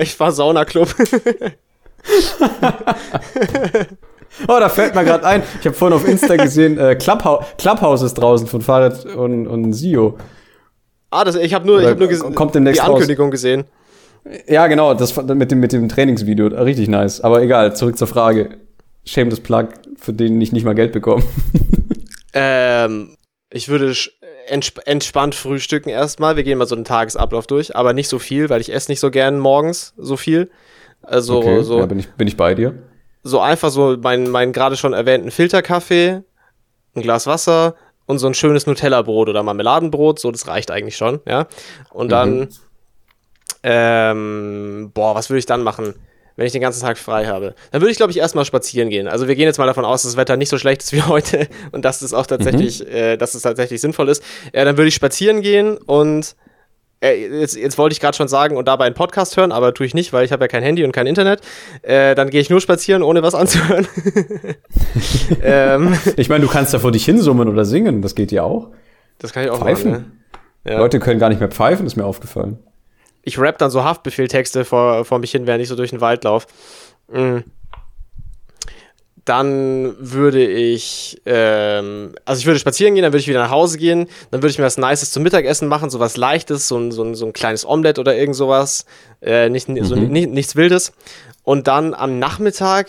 ich 0.00 0.14
fahr 0.14 0.32
Saunaclub. 0.32 0.88
oh, 4.48 4.58
da 4.58 4.68
fällt 4.68 4.94
mir 4.94 5.04
gerade 5.04 5.26
ein. 5.26 5.42
Ich 5.60 5.66
habe 5.66 5.76
vorhin 5.76 5.96
auf 5.96 6.08
Insta 6.08 6.36
gesehen, 6.36 6.78
äh, 6.78 6.96
Clubhouse, 6.96 7.44
Clubhouse 7.58 8.02
ist 8.02 8.14
draußen 8.14 8.46
von 8.46 8.62
Fahrrad 8.62 9.04
und, 9.04 9.46
und 9.46 9.72
Sio. 9.74 10.16
Ah, 11.10 11.24
das, 11.24 11.34
ich 11.34 11.52
habe 11.52 11.66
nur, 11.66 11.80
ich 11.80 11.88
hab 11.88 11.98
nur 11.98 12.08
die 12.08 12.80
Ankündigung 12.80 13.26
raus. 13.26 13.32
gesehen. 13.32 13.64
Ja, 14.46 14.66
genau, 14.66 14.94
das 14.94 15.16
mit 15.16 15.50
dem, 15.50 15.60
mit 15.60 15.72
dem 15.72 15.88
Trainingsvideo, 15.88 16.48
richtig 16.48 16.88
nice. 16.88 17.20
Aber 17.20 17.42
egal, 17.42 17.74
zurück 17.74 17.96
zur 17.96 18.06
Frage. 18.06 18.58
Shameless 19.04 19.40
Plug, 19.40 19.68
für 19.96 20.12
den 20.12 20.40
ich 20.40 20.52
nicht 20.52 20.64
mal 20.64 20.74
Geld 20.74 20.92
bekomme. 20.92 21.22
ähm, 22.34 23.16
ich 23.50 23.68
würde 23.68 23.94
entsp 24.46 24.78
entspannt 24.84 25.34
frühstücken 25.34 25.88
erstmal. 25.88 26.36
Wir 26.36 26.44
gehen 26.44 26.58
mal 26.58 26.66
so 26.66 26.74
einen 26.74 26.84
Tagesablauf 26.84 27.46
durch, 27.46 27.74
aber 27.74 27.94
nicht 27.94 28.08
so 28.08 28.18
viel, 28.18 28.50
weil 28.50 28.60
ich 28.60 28.72
esse 28.72 28.90
nicht 28.90 29.00
so 29.00 29.10
gern 29.10 29.38
morgens 29.38 29.94
so 29.96 30.16
viel. 30.16 30.50
Also 31.02 31.38
okay, 31.38 31.62
so. 31.62 31.78
Ja, 31.78 31.86
bin 31.86 31.98
ich, 31.98 32.10
bin 32.10 32.28
ich 32.28 32.36
bei 32.36 32.54
dir. 32.54 32.74
So 33.22 33.40
einfach 33.40 33.70
so 33.70 33.96
meinen 33.96 34.30
mein 34.30 34.52
gerade 34.52 34.76
schon 34.76 34.92
erwähnten 34.92 35.30
Filterkaffee, 35.30 36.22
ein 36.94 37.02
Glas 37.02 37.26
Wasser 37.26 37.74
und 38.06 38.18
so 38.18 38.26
ein 38.26 38.34
schönes 38.34 38.66
Nutella-Brot 38.66 39.28
oder 39.28 39.42
Marmeladenbrot, 39.42 40.18
so 40.18 40.30
das 40.30 40.46
reicht 40.46 40.70
eigentlich 40.70 40.96
schon, 40.96 41.20
ja. 41.26 41.46
Und 41.90 42.12
dann 42.12 42.40
mhm 42.40 42.48
ähm, 43.62 44.90
boah, 44.94 45.14
was 45.14 45.28
würde 45.30 45.38
ich 45.38 45.46
dann 45.46 45.62
machen, 45.62 45.94
wenn 46.36 46.46
ich 46.46 46.52
den 46.52 46.60
ganzen 46.60 46.80
Tag 46.80 46.98
frei 46.98 47.26
habe? 47.26 47.54
Dann 47.70 47.80
würde 47.80 47.90
ich, 47.90 47.98
glaube 47.98 48.12
ich, 48.12 48.18
erstmal 48.18 48.44
spazieren 48.44 48.88
gehen. 48.88 49.08
Also 49.08 49.28
wir 49.28 49.34
gehen 49.34 49.44
jetzt 49.44 49.58
mal 49.58 49.66
davon 49.66 49.84
aus, 49.84 50.02
dass 50.02 50.12
das 50.12 50.16
Wetter 50.16 50.36
nicht 50.36 50.48
so 50.48 50.58
schlecht 50.58 50.82
ist 50.82 50.92
wie 50.92 51.02
heute 51.06 51.48
und 51.72 51.84
dass 51.84 52.02
es 52.02 52.14
auch 52.14 52.26
tatsächlich, 52.26 52.80
mhm. 52.80 52.90
äh, 52.90 53.16
dass 53.16 53.34
es 53.34 53.42
tatsächlich 53.42 53.80
sinnvoll 53.80 54.08
ist. 54.08 54.22
Ja, 54.54 54.64
dann 54.64 54.76
würde 54.76 54.88
ich 54.88 54.94
spazieren 54.94 55.42
gehen 55.42 55.76
und 55.76 56.36
äh, 57.02 57.40
jetzt, 57.40 57.56
jetzt 57.56 57.78
wollte 57.78 57.94
ich 57.94 58.00
gerade 58.00 58.16
schon 58.16 58.28
sagen 58.28 58.56
und 58.56 58.68
dabei 58.68 58.84
einen 58.84 58.94
Podcast 58.94 59.36
hören, 59.36 59.52
aber 59.52 59.72
tue 59.74 59.86
ich 59.86 59.94
nicht, 59.94 60.12
weil 60.12 60.24
ich 60.24 60.32
habe 60.32 60.44
ja 60.44 60.48
kein 60.48 60.62
Handy 60.62 60.84
und 60.84 60.92
kein 60.92 61.06
Internet. 61.06 61.40
Äh, 61.82 62.14
dann 62.14 62.30
gehe 62.30 62.40
ich 62.40 62.50
nur 62.50 62.60
spazieren, 62.60 63.02
ohne 63.02 63.22
was 63.22 63.34
anzuhören. 63.34 63.86
ähm, 65.42 65.98
ich 66.16 66.28
meine, 66.28 66.44
du 66.44 66.50
kannst 66.50 66.74
da 66.74 66.78
vor 66.78 66.92
dich 66.92 67.04
hinsummen 67.04 67.48
oder 67.48 67.64
singen, 67.64 68.02
das 68.02 68.14
geht 68.14 68.32
ja 68.32 68.42
auch. 68.42 68.70
Das 69.18 69.32
kann 69.32 69.44
ich 69.44 69.50
auch 69.50 69.60
pfeifen. 69.60 69.90
Machen, 69.90 70.20
ne? 70.64 70.72
ja. 70.72 70.78
Leute 70.78 71.00
können 71.00 71.18
gar 71.18 71.28
nicht 71.30 71.40
mehr 71.40 71.50
pfeifen, 71.50 71.86
ist 71.86 71.96
mir 71.96 72.04
aufgefallen 72.04 72.58
ich 73.22 73.38
rap 73.38 73.58
dann 73.58 73.70
so 73.70 73.84
Haftbefehltexte 73.84 74.64
vor, 74.64 75.04
vor 75.04 75.18
mich 75.18 75.32
hin, 75.32 75.46
während 75.46 75.62
ich 75.62 75.68
so 75.68 75.76
durch 75.76 75.90
den 75.90 76.00
Wald 76.00 76.24
laufe. 76.24 76.46
Mhm. 77.12 77.44
Dann 79.24 79.94
würde 79.98 80.44
ich, 80.44 81.20
ähm, 81.26 82.14
also 82.24 82.40
ich 82.40 82.46
würde 82.46 82.58
spazieren 82.58 82.94
gehen, 82.94 83.02
dann 83.02 83.12
würde 83.12 83.20
ich 83.20 83.28
wieder 83.28 83.42
nach 83.42 83.50
Hause 83.50 83.78
gehen, 83.78 84.08
dann 84.30 84.42
würde 84.42 84.50
ich 84.50 84.58
mir 84.58 84.64
was 84.64 84.78
Nices 84.78 85.12
zum 85.12 85.22
Mittagessen 85.22 85.68
machen, 85.68 85.90
so 85.90 86.00
was 86.00 86.16
Leichtes, 86.16 86.68
so 86.68 86.78
ein, 86.78 86.90
so 86.90 87.04
ein, 87.04 87.14
so 87.14 87.26
ein 87.26 87.32
kleines 87.32 87.66
Omelett 87.66 87.98
oder 87.98 88.16
irgend 88.16 88.34
sowas, 88.34 88.86
äh, 89.20 89.48
nicht, 89.50 89.68
mhm. 89.68 89.84
so, 89.84 89.94
nicht, 89.94 90.30
nichts 90.30 90.56
Wildes. 90.56 90.92
Und 91.44 91.68
dann 91.68 91.94
am 91.94 92.18
Nachmittag, 92.18 92.88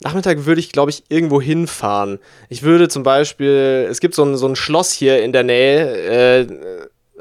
Nachmittag 0.00 0.44
würde 0.44 0.60
ich, 0.60 0.70
glaube 0.70 0.90
ich, 0.90 1.04
irgendwo 1.08 1.40
hinfahren. 1.40 2.18
Ich 2.50 2.62
würde 2.62 2.88
zum 2.88 3.02
Beispiel, 3.02 3.86
es 3.90 4.00
gibt 4.00 4.14
so 4.14 4.24
ein, 4.24 4.36
so 4.36 4.46
ein 4.46 4.56
Schloss 4.56 4.92
hier 4.92 5.22
in 5.22 5.32
der 5.32 5.44
Nähe, 5.44 5.96
äh, 5.96 6.46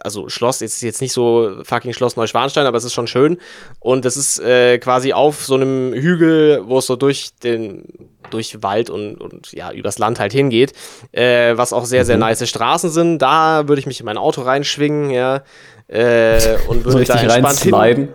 also 0.03 0.29
Schloss, 0.29 0.61
ist 0.61 0.81
jetzt 0.81 1.01
nicht 1.01 1.13
so 1.13 1.63
fucking 1.63 1.93
Schloss 1.93 2.15
Neuschwanstein, 2.15 2.65
aber 2.65 2.77
es 2.77 2.83
ist 2.83 2.93
schon 2.93 3.07
schön. 3.07 3.37
Und 3.79 4.05
es 4.05 4.17
ist 4.17 4.39
äh, 4.39 4.77
quasi 4.79 5.13
auf 5.13 5.45
so 5.45 5.55
einem 5.55 5.93
Hügel, 5.93 6.61
wo 6.65 6.79
es 6.79 6.87
so 6.87 6.95
durch 6.95 7.31
den 7.43 8.09
durch 8.29 8.63
Wald 8.63 8.89
und, 8.89 9.17
und 9.17 9.51
ja, 9.51 9.71
übers 9.71 9.99
Land 9.99 10.19
halt 10.19 10.31
hingeht, 10.31 10.73
äh, 11.11 11.55
was 11.55 11.71
auch 11.71 11.85
sehr, 11.85 12.03
sehr 12.05 12.15
mhm. 12.15 12.21
nice 12.21 12.47
Straßen 12.47 12.89
sind. 12.89 13.19
Da 13.19 13.67
würde 13.67 13.79
ich 13.79 13.85
mich 13.85 13.99
in 13.99 14.05
mein 14.05 14.17
Auto 14.17 14.41
reinschwingen, 14.41 15.11
ja, 15.11 15.43
äh, 15.87 16.57
und 16.67 16.85
würde 16.85 17.05
so 17.05 17.13
da 17.13 17.19
entspannt 17.19 17.59
hin, 17.59 18.09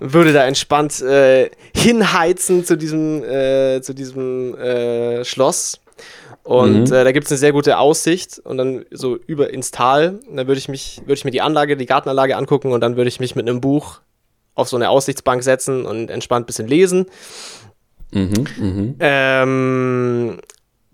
würde 0.00 0.32
da 0.32 0.44
entspannt 0.44 1.00
äh, 1.02 1.50
hinheizen 1.74 2.64
zu 2.64 2.76
diesem, 2.76 3.22
äh, 3.22 3.80
zu 3.82 3.94
diesem 3.94 4.56
äh, 4.56 5.24
Schloss 5.24 5.80
und 6.50 6.88
mhm. 6.88 6.92
äh, 6.92 7.04
da 7.04 7.12
gibt 7.12 7.26
es 7.26 7.30
eine 7.30 7.38
sehr 7.38 7.52
gute 7.52 7.78
Aussicht 7.78 8.40
und 8.42 8.58
dann 8.58 8.84
so 8.90 9.16
über 9.28 9.54
ins 9.54 9.70
Tal. 9.70 10.18
Da 10.28 10.48
würde 10.48 10.58
ich 10.58 10.68
mich, 10.68 11.00
würde 11.02 11.14
ich 11.14 11.24
mir 11.24 11.30
die 11.30 11.42
Anlage, 11.42 11.76
die 11.76 11.86
Gartenanlage 11.86 12.36
angucken 12.36 12.72
und 12.72 12.80
dann 12.80 12.96
würde 12.96 13.06
ich 13.06 13.20
mich 13.20 13.36
mit 13.36 13.48
einem 13.48 13.60
Buch 13.60 14.00
auf 14.56 14.68
so 14.68 14.74
eine 14.74 14.90
Aussichtsbank 14.90 15.44
setzen 15.44 15.86
und 15.86 16.10
entspannt 16.10 16.42
ein 16.42 16.46
bisschen 16.46 16.66
lesen. 16.66 17.06
Mhm, 18.10 18.46
mh. 18.58 18.94
ähm, 18.98 20.40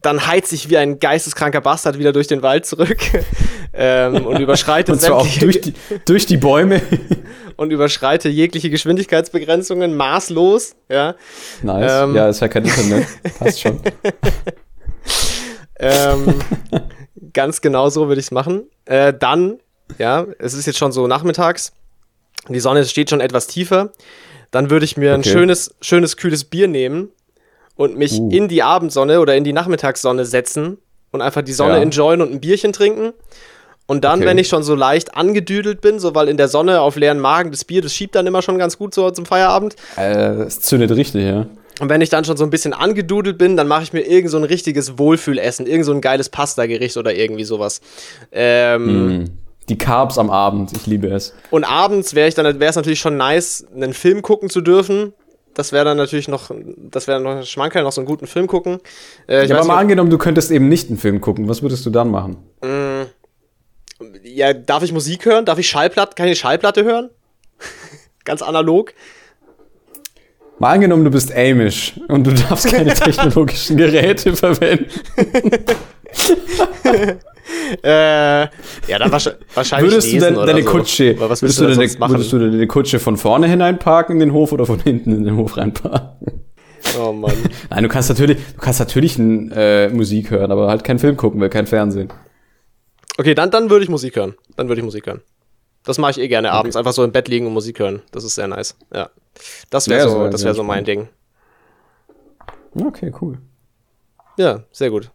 dann 0.03 0.27
heizt 0.27 0.51
sich 0.51 0.69
wie 0.69 0.77
ein 0.77 1.01
geisteskranker 1.01 1.63
Bastard 1.63 1.99
wieder 1.99 2.13
durch 2.13 2.27
den 2.27 2.43
Wald 2.43 2.67
zurück 2.67 2.99
ähm, 3.73 4.27
und 4.27 4.39
überschreite 4.39 4.93
und 4.93 5.01
zwar 5.01 5.17
auch 5.17 5.39
durch 5.39 5.63
die, 5.63 5.73
durch 6.05 6.27
die 6.27 6.37
Bäume 6.37 6.83
und 7.57 7.71
überschreite 7.71 8.29
jegliche 8.29 8.69
Geschwindigkeitsbegrenzungen 8.69 9.97
maßlos. 9.97 10.77
Ja. 10.91 11.15
Nice. 11.63 11.93
Ähm, 12.03 12.15
ja, 12.15 12.29
ist 12.29 12.41
ja 12.41 12.49
kein 12.49 12.67
Internet. 12.67 13.07
Passt 13.39 13.63
schon. 13.63 13.81
Ähm, 15.79 16.35
ganz 17.33 17.61
genau 17.61 17.89
so 17.89 18.09
würde 18.09 18.21
ich 18.21 18.27
es 18.27 18.31
machen. 18.31 18.65
Äh, 18.85 19.13
dann, 19.13 19.59
ja, 19.99 20.27
es 20.39 20.55
ist 20.55 20.67
jetzt 20.67 20.79
schon 20.79 20.93
so 20.93 21.07
nachmittags, 21.07 21.73
die 22.49 22.61
Sonne 22.61 22.85
steht 22.85 23.11
schon 23.11 23.21
etwas 23.21 23.47
tiefer. 23.47 23.93
Dann 24.51 24.71
würde 24.71 24.85
ich 24.85 24.97
mir 24.97 25.11
okay. 25.11 25.21
ein 25.21 25.25
schönes, 25.25 25.75
schönes, 25.81 26.17
kühles 26.17 26.45
Bier 26.45 26.69
nehmen 26.69 27.11
und 27.75 27.97
mich 27.97 28.19
uh. 28.19 28.31
in 28.31 28.49
die 28.49 28.63
Abendsonne 28.63 29.21
oder 29.21 29.37
in 29.37 29.45
die 29.45 29.53
Nachmittagssonne 29.53 30.25
setzen 30.25 30.79
und 31.11 31.21
einfach 31.21 31.43
die 31.43 31.53
Sonne 31.53 31.77
ja. 31.77 31.83
enjoyen 31.83 32.21
und 32.21 32.33
ein 32.33 32.41
Bierchen 32.41 32.73
trinken. 32.73 33.13
Und 33.87 34.05
dann, 34.05 34.19
okay. 34.19 34.29
wenn 34.29 34.39
ich 34.39 34.49
schon 34.49 34.65
so 34.65 34.75
leicht 34.75 35.17
angedüdelt 35.17 35.81
bin, 35.81 36.01
so 36.01 36.15
weil 36.15 36.29
in 36.29 36.37
der 36.37 36.49
Sonne 36.49 36.81
auf 36.81 36.97
leeren 36.97 37.21
Magen 37.21 37.53
das 37.53 37.65
Bier, 37.65 37.83
das 37.83 37.95
schiebt 37.95 38.17
dann 38.17 38.27
immer 38.27 38.43
schon 38.43 38.59
ganz 38.59 38.79
gut 38.79 38.95
so 38.95 39.11
zum 39.11 39.27
Feierabend. 39.27 39.77
Äh, 39.97 40.43
es 40.43 40.61
zündet 40.61 40.91
richtig, 40.91 41.25
ja. 41.25 41.47
Und 41.81 41.89
wenn 41.89 42.01
ich 42.01 42.09
dann 42.09 42.25
schon 42.25 42.37
so 42.37 42.45
ein 42.45 42.51
bisschen 42.51 42.73
angedudelt 42.73 43.39
bin, 43.39 43.57
dann 43.57 43.69
mache 43.69 43.83
ich 43.83 43.93
mir 43.93 44.01
irgend 44.01 44.31
so 44.31 44.39
ein 44.39 44.45
richtiges 44.45 44.99
Wohlfühlessen, 44.99 45.67
irgend 45.67 45.85
so 45.85 45.93
ein 45.93 46.01
geiles 46.01 46.29
Pasta-Gericht 46.31 46.97
oder 46.97 47.15
irgendwie 47.15 47.45
sowas. 47.45 47.81
Ähm, 48.33 49.19
mm. 49.19 49.25
Die 49.69 49.77
Carbs 49.77 50.17
am 50.17 50.31
Abend, 50.31 50.73
ich 50.77 50.87
liebe 50.87 51.09
es. 51.09 51.35
Und 51.51 51.65
abends 51.65 52.15
wäre 52.15 52.29
ich 52.29 52.35
dann, 52.35 52.61
wäre 52.61 52.71
es 52.71 52.77
natürlich 52.77 53.01
schon 53.01 53.17
nice, 53.17 53.67
einen 53.75 53.95
Film 53.95 54.23
gucken 54.23 54.49
zu 54.49 54.61
dürfen. 54.61 55.13
Das 55.55 55.73
wäre 55.73 55.85
dann 55.85 55.97
natürlich 55.97 56.29
noch, 56.29 56.51
das 56.77 57.09
wäre 57.09 57.21
noch 57.21 57.37
ein 57.37 57.47
Schmankerl, 57.47 57.83
noch 57.83 57.93
so 57.93 58.01
einen 58.01 58.07
guten 58.07 58.27
Film 58.27 58.47
gucken. 58.47 58.79
Äh, 59.27 59.47
ja, 59.47 59.57
aber 59.57 59.67
mal 59.67 59.79
angenommen, 59.79 60.11
du 60.11 60.19
könntest 60.19 60.51
eben 60.51 60.69
nicht 60.69 60.89
einen 60.89 60.99
Film 60.99 61.21
gucken, 61.21 61.49
was 61.49 61.63
würdest 61.63 61.85
du 61.85 61.91
dann 61.91 62.11
machen? 62.11 62.37
Mm, 62.63 63.07
ja, 64.23 64.53
darf 64.53 64.83
ich 64.83 64.93
Musik 64.93 65.25
hören? 65.25 65.47
Darf 65.47 65.59
ich 65.59 65.69
Schallplatte, 65.69 66.15
kann 66.15 66.29
ich 66.29 66.39
Schallplatte 66.39 66.85
hören? 66.85 67.11
Ganz 68.25 68.43
analog. 68.43 68.93
Mal 70.59 70.73
angenommen, 70.73 71.05
du 71.05 71.11
bist 71.11 71.37
Amish 71.37 72.01
und 72.09 72.27
du 72.27 72.33
darfst 72.33 72.69
keine 72.69 72.95
technologischen 72.95 73.77
Geräte 73.77 74.35
verwenden. 74.35 74.87
äh, 77.83 78.41
ja, 78.41 78.99
dann 78.99 79.13
wahrscheinlich 79.13 79.93
würdest 79.93 80.13
du 80.13 80.19
denn 80.19 80.35
deine 80.35 80.63
so. 80.63 80.71
Kutsche, 80.71 81.17
was 81.21 81.43
würdest, 81.43 81.61
du, 81.61 81.67
du 81.67 81.75
deine, 81.75 82.11
würdest 82.11 82.33
du 82.33 82.39
deine 82.39 82.67
Kutsche 82.67 82.99
von 82.99 83.19
vorne 83.19 83.49
hinein 83.49 83.79
parken 83.79 84.13
in 84.13 84.21
den 84.21 84.33
Hof 84.33 84.53
oder 84.53 84.65
von 84.65 84.81
hinten 84.81 85.13
in 85.13 85.25
den 85.25 85.37
Hof 85.37 85.59
reinparken? 85.59 86.47
Oh 86.99 87.13
Mann. 87.13 87.33
Nein, 87.71 87.83
du 87.83 87.89
kannst 87.89 88.09
natürlich, 88.09 88.39
du 88.39 88.61
kannst 88.61 88.81
natürlich 88.81 89.19
äh, 89.19 89.89
Musik 89.89 90.31
hören, 90.31 90.51
aber 90.51 90.69
halt 90.69 90.85
keinen 90.85 90.99
Film 90.99 91.17
gucken, 91.17 91.41
weil 91.41 91.51
kein 91.51 91.67
Fernsehen. 91.67 92.09
Okay, 93.19 93.35
dann, 93.35 93.51
dann 93.51 93.71
würde 93.71 93.85
ich 93.85 93.91
Musik 93.91 94.17
hören. 94.17 94.35
Dann 94.57 94.69
würde 94.69 94.81
ich 94.81 94.85
Musik 94.85 95.07
hören. 95.07 95.21
Das 95.87 95.99
mache 95.99 96.11
ich 96.11 96.19
eh 96.19 96.29
gerne 96.29 96.51
abends, 96.51 96.77
einfach 96.77 96.93
so 96.93 97.05
im 97.05 97.13
Bett 97.13 97.29
liegen 97.29 97.47
und 97.47 97.53
Musik 97.53 97.79
hören. 97.79 98.03
Das 98.11 98.25
ist 98.25 98.35
sehr 98.35 98.49
nice. 98.49 98.77
Ja. 98.93 99.09
Das 99.71 99.89
wäre 99.89 100.01
ja, 100.01 100.09
so, 100.09 100.29
das 100.29 100.45
wäre 100.45 100.55
so 100.55 100.65
mein 100.65 100.85
Ding. 100.85 101.09
Okay, 102.75 103.13
cool. 103.21 103.39
Ja, 104.37 104.65
sehr 104.73 104.91
gut. 104.91 105.11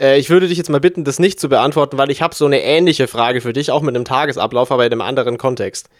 Äh, 0.00 0.18
ich 0.18 0.30
würde 0.30 0.48
dich 0.48 0.58
jetzt 0.58 0.70
mal 0.70 0.80
bitten, 0.80 1.04
das 1.04 1.18
nicht 1.18 1.38
zu 1.38 1.48
beantworten, 1.48 1.98
weil 1.98 2.10
ich 2.10 2.22
habe 2.22 2.34
so 2.34 2.46
eine 2.46 2.62
ähnliche 2.62 3.06
Frage 3.06 3.42
für 3.42 3.52
dich, 3.52 3.70
auch 3.70 3.82
mit 3.82 3.94
einem 3.94 4.06
Tagesablauf, 4.06 4.72
aber 4.72 4.86
in 4.86 4.92
einem 4.92 5.02
anderen 5.02 5.36
Kontext. 5.38 5.90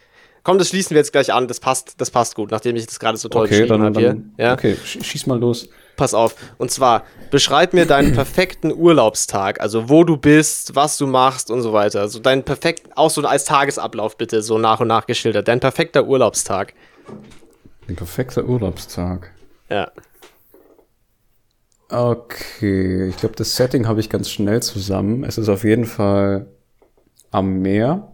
Komm, 0.42 0.58
das 0.58 0.70
schließen 0.70 0.90
wir 0.90 0.98
jetzt 0.98 1.12
gleich 1.12 1.32
an. 1.32 1.46
Das 1.46 1.60
passt, 1.60 2.00
das 2.00 2.10
passt 2.10 2.34
gut, 2.34 2.50
nachdem 2.50 2.76
ich 2.76 2.86
das 2.86 2.98
gerade 2.98 3.18
so 3.18 3.28
toll 3.28 3.44
okay, 3.44 3.60
beschrieben 3.60 3.82
habe 3.82 4.00
hier. 4.00 4.22
Ja? 4.38 4.54
Okay, 4.54 4.76
schieß 4.84 5.26
mal 5.26 5.38
los. 5.38 5.68
Pass 5.96 6.14
auf. 6.14 6.34
Und 6.58 6.70
zwar, 6.70 7.04
beschreib 7.30 7.72
mir 7.72 7.86
deinen 7.86 8.12
perfekten 8.14 8.72
Urlaubstag. 8.72 9.60
Also, 9.60 9.88
wo 9.88 10.04
du 10.04 10.16
bist, 10.16 10.74
was 10.74 10.96
du 10.98 11.06
machst 11.06 11.50
und 11.50 11.62
so 11.62 11.72
weiter. 11.72 12.00
Also, 12.00 12.18
dein 12.18 12.44
perfekt, 12.44 12.88
auch 12.96 13.10
so 13.10 13.22
als 13.22 13.44
Tagesablauf 13.44 14.16
bitte, 14.16 14.42
so 14.42 14.58
nach 14.58 14.80
und 14.80 14.88
nach 14.88 15.06
geschildert. 15.06 15.48
Dein 15.48 15.60
perfekter 15.60 16.04
Urlaubstag. 16.06 16.74
Ein 17.88 17.96
perfekter 17.96 18.44
Urlaubstag. 18.44 19.30
Ja. 19.68 19.90
Okay, 21.90 23.08
ich 23.08 23.16
glaube, 23.18 23.36
das 23.36 23.56
Setting 23.56 23.86
habe 23.86 24.00
ich 24.00 24.10
ganz 24.10 24.30
schnell 24.30 24.62
zusammen. 24.62 25.22
Es 25.22 25.38
ist 25.38 25.48
auf 25.48 25.64
jeden 25.64 25.84
Fall 25.84 26.46
am 27.30 27.60
Meer. 27.60 28.12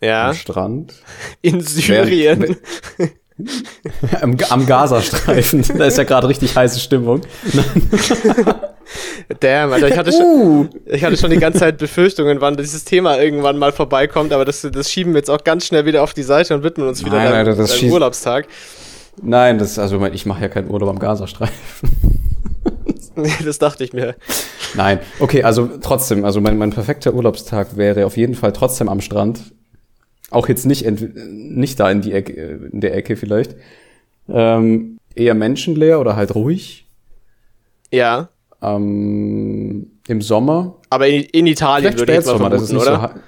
Ja. 0.00 0.28
Am 0.28 0.34
Strand. 0.34 0.94
In 1.42 1.60
Syrien. 1.60 2.56
am, 4.20 4.36
am 4.50 4.66
Gazastreifen. 4.66 5.64
da 5.78 5.84
ist 5.84 5.98
ja 5.98 6.04
gerade 6.04 6.28
richtig 6.28 6.56
heiße 6.56 6.80
Stimmung. 6.80 7.22
Damn, 9.40 9.72
Alter, 9.72 9.88
ich 9.88 9.98
hatte, 9.98 10.12
schon, 10.12 10.22
uh. 10.24 10.68
ich 10.86 11.02
hatte 11.02 11.16
schon 11.16 11.30
die 11.30 11.38
ganze 11.38 11.58
Zeit 11.58 11.78
Befürchtungen, 11.78 12.40
wann 12.40 12.56
dieses 12.56 12.84
Thema 12.84 13.18
irgendwann 13.18 13.58
mal 13.58 13.72
vorbeikommt, 13.72 14.32
aber 14.32 14.44
das, 14.44 14.62
das 14.62 14.90
schieben 14.90 15.12
wir 15.12 15.18
jetzt 15.18 15.30
auch 15.30 15.42
ganz 15.42 15.66
schnell 15.66 15.84
wieder 15.86 16.02
auf 16.02 16.14
die 16.14 16.22
Seite 16.22 16.54
und 16.54 16.62
widmen 16.62 16.86
uns 16.86 17.04
wieder 17.04 17.16
Nein, 17.16 17.44
deinem, 17.44 17.66
deinem 17.66 17.92
Urlaubstag. 17.92 18.46
Nein, 19.20 19.58
das, 19.58 19.78
also 19.78 20.04
ich 20.06 20.24
mache 20.26 20.42
ja 20.42 20.48
keinen 20.48 20.70
Urlaub 20.70 20.90
am 20.90 20.98
Gazastreifen. 20.98 21.90
nee, 23.16 23.32
das 23.44 23.58
dachte 23.58 23.82
ich 23.82 23.92
mir. 23.92 24.14
Nein, 24.74 25.00
okay, 25.18 25.42
also 25.42 25.68
trotzdem, 25.82 26.24
also 26.24 26.40
mein, 26.40 26.56
mein 26.56 26.70
perfekter 26.70 27.12
Urlaubstag 27.12 27.76
wäre 27.76 28.06
auf 28.06 28.16
jeden 28.16 28.34
Fall 28.34 28.52
trotzdem 28.52 28.88
am 28.88 29.00
Strand. 29.00 29.40
Auch 30.30 30.48
jetzt 30.48 30.66
nicht, 30.66 30.84
nicht 31.28 31.78
da 31.78 31.90
in, 31.90 32.00
die 32.00 32.12
Ecke, 32.12 32.32
in 32.72 32.80
der 32.80 32.94
Ecke 32.94 33.16
vielleicht. 33.16 33.54
Ähm, 34.28 34.98
eher 35.14 35.34
menschenleer 35.34 36.00
oder 36.00 36.16
halt 36.16 36.34
ruhig. 36.34 36.86
Ja. 37.92 38.28
Ähm, 38.60 39.90
Im 40.08 40.22
Sommer. 40.22 40.76
Aber 40.90 41.06
in, 41.06 41.22
in 41.22 41.46
Italien 41.46 41.92
Vielleicht 41.92 41.98
würde 41.98 42.12
ich 42.12 42.26
mal 42.26 42.36
vermuten, 42.36 42.50
das 42.52 42.62
ist 42.62 42.72
nicht 42.72 42.82
oder? 42.82 43.14
So 43.14 43.20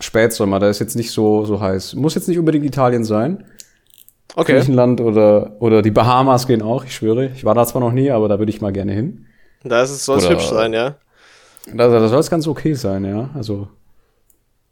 Spätsommer, 0.00 0.58
da 0.58 0.68
ist 0.68 0.78
jetzt 0.78 0.96
nicht 0.96 1.10
so, 1.10 1.44
so 1.44 1.60
heiß. 1.60 1.94
Muss 1.94 2.14
jetzt 2.14 2.28
nicht 2.28 2.38
unbedingt 2.38 2.64
Italien 2.64 3.04
sein. 3.04 3.44
Okay. 4.36 4.52
Griechenland 4.52 5.00
oder, 5.00 5.56
oder 5.60 5.82
die 5.82 5.90
Bahamas 5.90 6.46
gehen 6.46 6.62
auch, 6.62 6.84
ich 6.84 6.94
schwöre. 6.94 7.26
Ich 7.34 7.44
war 7.44 7.54
da 7.54 7.64
zwar 7.64 7.80
noch 7.80 7.92
nie, 7.92 8.10
aber 8.10 8.28
da 8.28 8.38
würde 8.38 8.50
ich 8.50 8.60
mal 8.60 8.72
gerne 8.72 8.92
hin. 8.92 9.26
Da 9.64 9.84
soll 9.86 10.18
es 10.18 10.28
hübsch 10.28 10.46
sein, 10.46 10.72
ja. 10.72 10.96
Da, 11.66 11.88
da 11.88 12.08
soll 12.08 12.20
es 12.20 12.30
ganz 12.30 12.46
okay 12.46 12.74
sein, 12.74 13.04
ja. 13.04 13.30
Also 13.34 13.68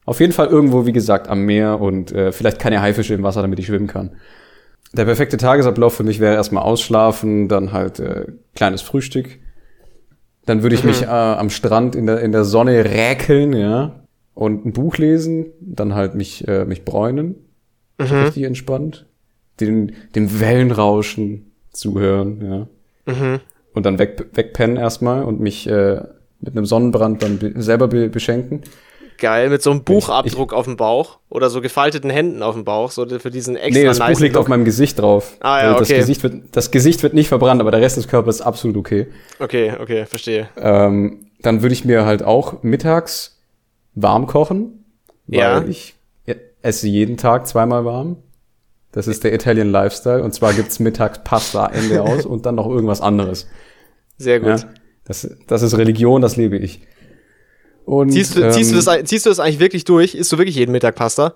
auf 0.07 0.21
jeden 0.21 0.33
Fall 0.33 0.47
irgendwo, 0.47 0.87
wie 0.87 0.93
gesagt, 0.93 1.29
am 1.29 1.43
Meer 1.43 1.81
und 1.81 2.13
äh, 2.13 2.33
vielleicht 2.33 2.59
keine 2.59 2.81
Haifische 2.81 3.15
im 3.15 3.23
Wasser, 3.23 3.43
damit 3.43 3.59
ich 3.59 3.67
schwimmen 3.67 3.87
kann. 3.87 4.17
Der 4.95 5.05
perfekte 5.05 5.37
Tagesablauf 5.37 5.95
für 5.95 6.05
mich 6.05 6.21
wäre 6.21 6.35
erstmal 6.35 6.63
ausschlafen, 6.63 7.49
dann 7.49 7.73
halt 7.73 8.01
äh, 8.01 8.27
kleines 8.55 8.83
Frühstück. 8.83 9.39
Dann 10.47 10.63
würde 10.63 10.77
ich 10.77 10.85
mhm. 10.85 10.91
mich 10.91 11.03
äh, 11.03 11.07
am 11.07 11.51
Strand 11.51 11.95
in 11.95 12.07
der, 12.07 12.21
in 12.21 12.33
der 12.33 12.45
Sonne 12.45 12.85
räkeln, 12.85 13.53
ja, 13.53 14.05
und 14.33 14.65
ein 14.65 14.73
Buch 14.73 14.97
lesen, 14.97 15.47
dann 15.61 15.95
halt 15.95 16.15
mich, 16.15 16.47
äh, 16.49 16.65
mich 16.65 16.85
bräunen. 16.85 17.35
Mhm. 17.99 18.07
Richtig 18.07 18.45
entspannt 18.45 19.07
den, 19.61 19.93
dem 20.15 20.41
Wellenrauschen 20.41 21.53
zuhören, 21.71 22.41
ja. 23.07 23.13
Mhm. 23.13 23.41
Und 23.75 23.87
dann 23.87 23.99
weg, 23.99 24.27
wegpennen 24.35 24.77
erstmal 24.77 25.23
und 25.25 25.41
mich 25.41 25.67
äh, 25.69 26.03
mit 26.41 26.57
einem 26.57 26.67
Sonnenbrand 26.67 27.23
dann 27.23 27.39
be 27.39 27.53
selber 27.57 27.89
be 27.89 28.09
beschenken. 28.09 28.63
Geil, 29.19 29.51
mit 29.51 29.63
so 29.63 29.71
einem 29.71 29.85
Buchabdruck 29.85 30.53
ich, 30.53 30.57
auf 30.57 30.65
dem 30.67 30.77
Bauch 30.77 31.19
oder 31.29 31.51
so 31.51 31.61
gefalteten 31.61 32.11
Händen 32.11 32.43
auf 32.43 32.55
dem 32.55 32.65
Bauch, 32.65 32.91
so 32.91 33.07
für 33.19 33.31
diesen 33.31 33.57
extra 33.57 33.81
Nee, 33.81 33.87
das 33.87 33.99
nice 33.99 34.17
Buch 34.17 34.21
liegt 34.23 34.35
Look. 34.35 34.43
auf 34.43 34.49
meinem 34.49 34.65
Gesicht 34.65 34.99
drauf. 34.99 35.37
Ah 35.41 35.63
ja, 35.63 35.71
okay. 35.73 35.79
Das 35.81 35.89
Gesicht, 35.89 36.23
wird, 36.23 36.35
das 36.53 36.71
Gesicht 36.71 37.03
wird 37.03 37.15
nicht 37.15 37.29
verbrannt, 37.29 37.61
aber 37.61 37.71
der 37.71 37.81
Rest 37.81 37.97
des 37.97 38.09
Körpers 38.09 38.37
ist 38.37 38.43
absolut 38.43 38.77
okay. 38.77 39.07
Okay, 39.39 39.73
okay, 39.81 40.07
verstehe. 40.07 40.49
Ähm, 40.57 41.27
dann 41.41 41.63
würde 41.63 41.73
ich 41.73 41.85
mir 41.85 42.05
halt 42.05 42.23
auch 42.23 42.63
mittags 42.63 43.41
warm 43.95 44.27
kochen, 44.27 44.85
weil 45.27 45.39
ja. 45.39 45.65
ich 45.65 45.97
esse 46.67 46.89
jeden 46.89 47.17
Tag 47.17 47.47
zweimal 47.47 47.85
warm. 47.85 48.17
Das 48.93 49.07
ist 49.07 49.25
der 49.25 49.33
Italian 49.35 49.71
Lifestyle. 49.71 50.23
Und 50.23 50.33
zwar 50.33 50.53
gibt's 50.53 50.79
mittags 50.81 51.21
Pasta, 51.23 51.67
Ende 51.67 52.03
aus 52.03 52.27
und 52.27 52.47
dann 52.47 52.57
noch 52.57 52.69
irgendwas 52.69 53.01
anderes. 53.01 53.47
Sehr 54.19 54.41
gut. 54.41 54.61
Ja, 54.61 54.69
das, 55.05 55.29
das 55.47 55.63
ist 55.63 55.77
Religion, 55.77 56.23
das 56.23 56.37
lebe 56.37 56.57
ich. 56.57 56.81
Und, 57.87 58.11
ziehst, 58.11 58.37
du, 58.37 58.43
ähm, 58.43 58.51
ziehst, 58.51 58.73
du 58.73 58.75
das, 58.75 59.05
ziehst 59.05 59.27
du 59.27 59.31
das 59.31 59.39
eigentlich 59.39 59.61
wirklich 59.61 59.85
durch? 59.85 60.17
Isst 60.17 60.33
du 60.33 60.39
wirklich 60.39 60.57
jeden 60.57 60.73
Mittag 60.73 60.97
Pasta? 60.97 61.35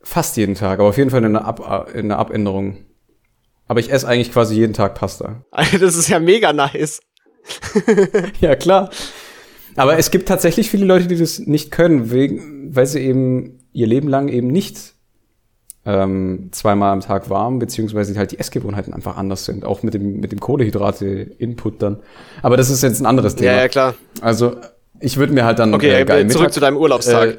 Fast 0.00 0.36
jeden 0.36 0.54
Tag, 0.54 0.78
aber 0.78 0.88
auf 0.88 0.96
jeden 0.96 1.10
Fall 1.10 1.24
in 1.24 1.36
einer, 1.36 1.44
Ab 1.44 1.90
in 1.92 2.06
einer 2.06 2.18
Abänderung. 2.18 2.78
Aber 3.66 3.80
ich 3.80 3.90
esse 3.90 4.06
eigentlich 4.06 4.32
quasi 4.32 4.54
jeden 4.54 4.72
Tag 4.72 4.94
Pasta. 4.94 5.42
Das 5.80 5.96
ist 5.96 6.08
ja 6.08 6.20
mega 6.20 6.52
nice. 6.52 7.00
ja, 8.40 8.54
klar. 8.54 8.90
Aber 9.74 9.98
es 9.98 10.12
gibt 10.12 10.28
tatsächlich 10.28 10.70
viele 10.70 10.86
Leute, 10.86 11.08
die 11.08 11.16
das 11.16 11.40
nicht 11.40 11.72
können, 11.72 12.12
wegen, 12.12 12.74
weil 12.74 12.86
sie 12.86 13.00
eben 13.00 13.58
ihr 13.72 13.88
Leben 13.88 14.06
lang 14.06 14.28
eben 14.28 14.46
nicht 14.46 14.94
ähm, 15.84 16.50
zweimal 16.52 16.92
am 16.92 17.00
Tag 17.00 17.28
warm, 17.28 17.58
beziehungsweise 17.58 18.16
halt 18.16 18.30
die 18.30 18.38
Essgewohnheiten 18.38 18.94
einfach 18.94 19.16
anders 19.16 19.44
sind, 19.44 19.64
auch 19.64 19.82
mit 19.82 19.94
dem, 19.94 20.20
mit 20.20 20.30
dem 20.30 20.38
Kohlehydrate-Input 20.38 21.82
dann. 21.82 22.00
Aber 22.42 22.56
das 22.56 22.70
ist 22.70 22.82
jetzt 22.82 23.00
ein 23.00 23.06
anderes 23.06 23.34
Thema. 23.34 23.52
Ja, 23.52 23.58
ja, 23.58 23.68
klar. 23.68 23.94
Also, 24.20 24.56
ich 25.00 25.16
würde 25.16 25.32
mir 25.32 25.44
halt 25.44 25.58
dann 25.58 25.74
okay, 25.74 26.00
äh, 26.00 26.04
geil 26.04 26.26
zurück 26.28 26.42
Mittag, 26.42 26.52
zu 26.52 26.60
deinem 26.60 26.76
Urlaubstag. 26.76 27.30
Äh, 27.30 27.36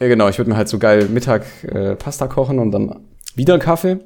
ja, 0.00 0.08
genau, 0.08 0.28
ich 0.28 0.38
würde 0.38 0.50
mir 0.50 0.56
halt 0.56 0.68
so 0.68 0.78
geil 0.78 1.06
Mittag 1.10 1.44
äh, 1.64 1.94
Pasta 1.94 2.26
kochen 2.26 2.58
und 2.58 2.72
dann 2.72 3.06
wieder 3.34 3.58
Kaffee. 3.58 3.98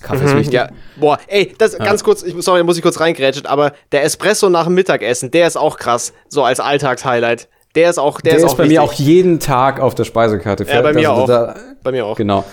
Kaffee 0.00 0.22
mhm, 0.22 0.26
ist 0.26 0.36
wichtig. 0.36 0.54
Ja. 0.54 0.68
Boah, 0.96 1.18
ey, 1.26 1.54
das 1.58 1.72
ja. 1.72 1.84
ganz 1.84 2.04
kurz, 2.04 2.22
ich, 2.22 2.34
sorry, 2.38 2.62
muss 2.62 2.76
ich 2.76 2.82
kurz 2.82 3.00
reingrätschen, 3.00 3.46
aber 3.46 3.72
der 3.92 4.04
Espresso 4.04 4.48
nach 4.48 4.64
dem 4.64 4.74
Mittagessen, 4.74 5.30
der 5.30 5.46
ist 5.46 5.56
auch 5.56 5.76
krass, 5.76 6.12
so 6.28 6.44
als 6.44 6.60
Alltagshighlight. 6.60 7.48
Der 7.74 7.90
ist 7.90 7.98
auch, 7.98 8.20
der, 8.20 8.32
der 8.32 8.38
ist, 8.38 8.44
ist 8.44 8.50
auch 8.52 8.56
bei 8.56 8.64
wichtig. 8.64 8.78
mir 8.78 8.82
auch 8.82 8.92
jeden 8.92 9.40
Tag 9.40 9.80
auf 9.80 9.94
der 9.94 10.04
Speisekarte. 10.04 10.64
Ja, 10.64 10.82
bei 10.82 10.92
mir 10.92 11.10
also 11.10 11.22
auch. 11.22 11.26
Da, 11.26 11.54
bei 11.82 11.92
mir 11.92 12.06
auch. 12.06 12.16
Genau. 12.16 12.44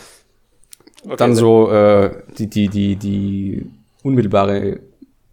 Okay, 1.03 1.15
dann 1.17 1.36
so 1.36 1.71
äh, 1.71 2.12
die, 2.38 2.47
die, 2.47 2.67
die, 2.67 2.95
die 2.95 3.71
unmittelbare 4.03 4.79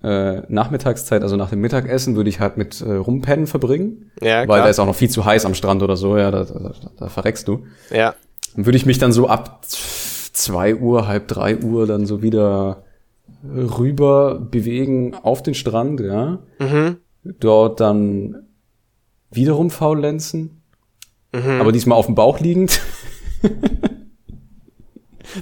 äh, 0.03 0.43
Nachmittagszeit, 0.49 1.23
also 1.23 1.37
nach 1.37 1.51
dem 1.51 1.61
Mittagessen, 1.61 2.17
würde 2.17 2.29
ich 2.29 2.41
halt 2.41 2.57
mit 2.57 2.81
äh, 2.81 2.93
Rumpennen 2.93 3.47
verbringen. 3.47 4.11
Ja, 4.21 4.45
klar. 4.45 4.49
Weil 4.49 4.63
da 4.65 4.69
ist 4.69 4.79
auch 4.79 4.87
noch 4.87 4.97
viel 4.97 5.11
zu 5.11 5.25
heiß 5.25 5.45
am 5.47 5.55
Strand 5.55 5.83
oder 5.83 5.97
so, 5.97 6.17
ja, 6.17 6.31
da, 6.31 6.45
da, 6.45 6.73
da 6.99 7.09
verreckst 7.09 7.47
du. 7.49 7.65
Ja. 7.91 8.15
Dann 8.55 8.67
würde 8.67 8.77
ich 8.77 8.87
mich 8.87 8.99
dann 8.99 9.13
so 9.13 9.29
ab 9.29 9.65
zwei 9.65 10.75
Uhr, 10.75 11.07
halb 11.07 11.29
drei 11.29 11.57
Uhr 11.57 11.87
dann 11.87 12.07
so 12.07 12.23
wieder 12.23 12.85
rüber 13.45 14.39
bewegen 14.41 15.15
auf 15.15 15.43
den 15.43 15.55
Strand, 15.55 16.01
ja. 16.01 16.39
Mhm. 16.59 16.97
Dort 17.25 17.81
dann 17.81 18.47
wiederum 19.31 19.71
faulenzen. 19.71 20.63
Mhm. 21.33 21.61
Aber 21.61 21.73
diesmal 21.73 21.99
auf 21.99 22.07
dem 22.07 22.15
Bauch 22.15 22.41
liegend. 22.41 22.81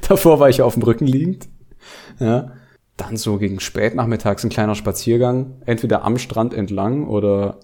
Davor 0.08 0.38
war 0.38 0.48
ich 0.48 0.62
auf 0.62 0.74
dem 0.74 0.82
Rücken 0.82 1.06
liegend. 1.06 1.48
Ja. 2.18 2.52
Dann 3.00 3.16
so 3.16 3.38
gegen 3.38 3.60
spätnachmittags 3.60 4.44
ein 4.44 4.50
kleiner 4.50 4.74
Spaziergang, 4.74 5.62
entweder 5.66 6.04
am 6.04 6.18
Strand 6.18 6.54
entlang 6.54 7.06
oder 7.06 7.60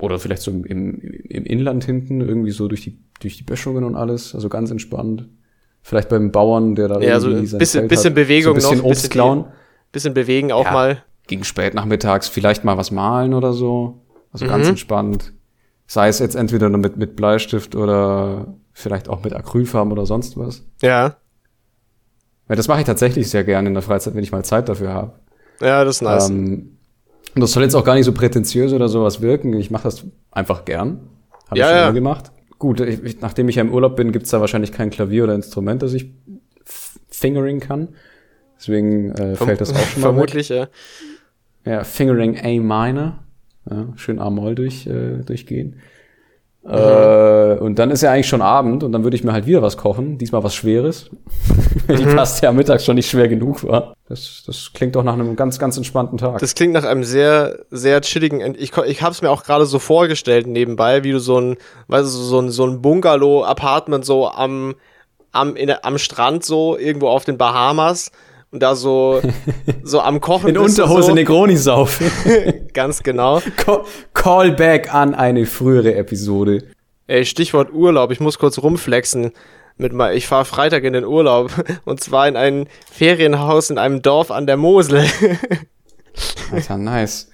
oder 0.00 0.18
vielleicht 0.18 0.42
so 0.42 0.50
im, 0.50 0.64
im 0.64 1.44
Inland 1.44 1.84
hinten, 1.84 2.20
irgendwie 2.20 2.50
so 2.50 2.68
durch 2.68 2.82
die, 2.82 2.98
durch 3.20 3.36
die 3.36 3.42
Böschungen 3.42 3.84
und 3.84 3.96
alles, 3.96 4.34
also 4.34 4.48
ganz 4.48 4.70
entspannt. 4.70 5.28
Vielleicht 5.82 6.08
beim 6.08 6.30
Bauern, 6.30 6.74
der 6.74 6.88
da 6.88 7.00
ja, 7.00 7.20
so 7.20 7.28
ein 7.28 7.46
bisschen, 7.58 7.88
bisschen 7.88 8.14
Bewegung 8.14 8.58
so 8.60 8.68
ein 8.68 8.74
bisschen 8.74 8.78
noch, 8.78 8.84
Obst 8.84 9.10
klauen. 9.10 9.46
Bisschen 9.92 10.14
bewegen 10.14 10.52
auch 10.52 10.66
ja, 10.66 10.72
mal. 10.72 11.04
Gegen 11.26 11.44
spätnachmittags 11.44 12.28
vielleicht 12.28 12.64
mal 12.64 12.76
was 12.76 12.90
malen 12.90 13.34
oder 13.34 13.52
so. 13.52 14.02
Also 14.32 14.44
mhm. 14.44 14.50
ganz 14.50 14.68
entspannt. 14.68 15.32
Sei 15.86 16.08
es 16.08 16.18
jetzt 16.18 16.36
entweder 16.36 16.68
mit, 16.68 16.96
mit 16.96 17.16
Bleistift 17.16 17.74
oder 17.74 18.54
vielleicht 18.72 19.08
auch 19.08 19.24
mit 19.24 19.32
Acrylfarben 19.34 19.92
oder 19.92 20.06
sonst 20.06 20.36
was. 20.36 20.66
Ja. 20.82 21.16
Ja, 22.50 22.56
das 22.56 22.66
mache 22.66 22.80
ich 22.80 22.86
tatsächlich 22.86 23.30
sehr 23.30 23.44
gerne 23.44 23.68
in 23.68 23.74
der 23.74 23.82
Freizeit, 23.82 24.16
wenn 24.16 24.24
ich 24.24 24.32
mal 24.32 24.44
Zeit 24.44 24.68
dafür 24.68 24.92
habe. 24.92 25.12
Ja, 25.60 25.84
das 25.84 25.96
ist 25.96 26.02
nice. 26.02 26.30
Ähm, 26.30 26.78
und 27.36 27.40
das 27.40 27.52
soll 27.52 27.62
jetzt 27.62 27.76
auch 27.76 27.84
gar 27.84 27.94
nicht 27.94 28.06
so 28.06 28.12
prätentiös 28.12 28.72
oder 28.72 28.88
sowas 28.88 29.20
wirken. 29.20 29.52
Ich 29.52 29.70
mache 29.70 29.84
das 29.84 30.04
einfach 30.32 30.64
gern. 30.64 30.98
Habe 31.46 31.60
ja, 31.60 31.66
ich 31.66 31.70
schon 31.70 31.78
ja. 31.78 31.90
gemacht. 31.92 32.32
Gut, 32.58 32.80
ich, 32.80 33.20
nachdem 33.20 33.48
ich 33.48 33.54
ja 33.54 33.62
im 33.62 33.72
Urlaub 33.72 33.94
bin, 33.94 34.10
gibt's 34.10 34.30
da 34.30 34.40
wahrscheinlich 34.40 34.72
kein 34.72 34.90
Klavier 34.90 35.22
oder 35.24 35.36
Instrument, 35.36 35.80
das 35.80 35.94
ich 35.94 36.10
fingering 37.08 37.60
kann. 37.60 37.90
Deswegen 38.58 39.12
äh, 39.12 39.36
fällt 39.36 39.60
das 39.60 39.72
auch 39.72 39.78
schon 39.78 40.02
mal 40.02 40.08
Vermutlich, 40.08 40.48
ja. 40.48 40.66
Ja, 41.64 41.84
Fingering 41.84 42.36
A 42.36 42.48
minor. 42.48 43.20
Ja, 43.70 43.92
schön 43.94 44.18
A-Moll 44.18 44.56
durch, 44.56 44.88
äh, 44.88 45.18
durchgehen. 45.24 45.76
Äh, 46.62 47.56
und 47.58 47.78
dann 47.78 47.90
ist 47.90 48.02
ja 48.02 48.12
eigentlich 48.12 48.28
schon 48.28 48.42
Abend 48.42 48.84
und 48.84 48.92
dann 48.92 49.02
würde 49.02 49.16
ich 49.16 49.24
mir 49.24 49.32
halt 49.32 49.46
wieder 49.46 49.62
was 49.62 49.78
kochen. 49.78 50.18
Diesmal 50.18 50.44
was 50.44 50.54
Schweres. 50.54 51.10
Weil 51.86 51.96
die 51.96 52.04
Paste 52.04 52.46
ja 52.46 52.52
mittags 52.52 52.84
schon 52.84 52.96
nicht 52.96 53.08
schwer 53.08 53.28
genug 53.28 53.64
war. 53.64 53.94
Das, 54.08 54.42
das 54.46 54.72
klingt 54.74 54.94
doch 54.94 55.02
nach 55.02 55.14
einem 55.14 55.36
ganz, 55.36 55.58
ganz 55.58 55.76
entspannten 55.78 56.18
Tag. 56.18 56.38
Das 56.40 56.54
klingt 56.54 56.74
nach 56.74 56.84
einem 56.84 57.04
sehr, 57.04 57.60
sehr 57.70 58.02
chilligen. 58.02 58.54
Ich, 58.58 58.76
ich 58.76 59.02
habe 59.02 59.12
es 59.12 59.22
mir 59.22 59.30
auch 59.30 59.44
gerade 59.44 59.64
so 59.64 59.78
vorgestellt 59.78 60.46
nebenbei, 60.46 61.02
wie 61.02 61.12
du 61.12 61.18
so 61.18 61.40
ein, 61.40 61.56
weißt 61.88 62.04
du, 62.04 62.08
so 62.08 62.40
ein, 62.40 62.50
so 62.50 62.66
ein 62.66 62.82
Bungalow-Apartment 62.82 64.04
so 64.04 64.28
am, 64.28 64.74
am, 65.32 65.56
in, 65.56 65.72
am 65.82 65.96
Strand 65.96 66.44
so 66.44 66.76
irgendwo 66.76 67.08
auf 67.08 67.24
den 67.24 67.38
Bahamas 67.38 68.10
und 68.52 68.62
da 68.62 68.74
so, 68.74 69.20
so 69.82 70.00
am 70.00 70.20
Kochen 70.20 70.48
in 70.50 70.58
Unterhose 70.58 71.08
so. 71.08 71.14
Negroni 71.14 71.56
saufen. 71.56 72.10
Ganz 72.72 73.02
genau. 73.02 73.40
Ca- 73.56 73.84
Callback 74.14 74.92
an 74.94 75.14
eine 75.14 75.46
frühere 75.46 75.94
Episode. 75.94 76.64
Ey, 77.06 77.24
Stichwort 77.24 77.72
Urlaub. 77.72 78.10
Ich 78.12 78.20
muss 78.20 78.38
kurz 78.38 78.58
rumflexen. 78.58 79.32
Mit 79.76 79.92
mal, 79.94 80.14
ich 80.14 80.26
fahre 80.26 80.44
Freitag 80.44 80.84
in 80.84 80.92
den 80.92 81.04
Urlaub 81.04 81.50
und 81.84 82.00
zwar 82.00 82.28
in 82.28 82.36
ein 82.36 82.66
Ferienhaus 82.92 83.70
in 83.70 83.78
einem 83.78 84.02
Dorf 84.02 84.30
an 84.30 84.46
der 84.46 84.56
Mosel. 84.58 85.04
Alter, 86.52 86.76
nice. 86.76 87.28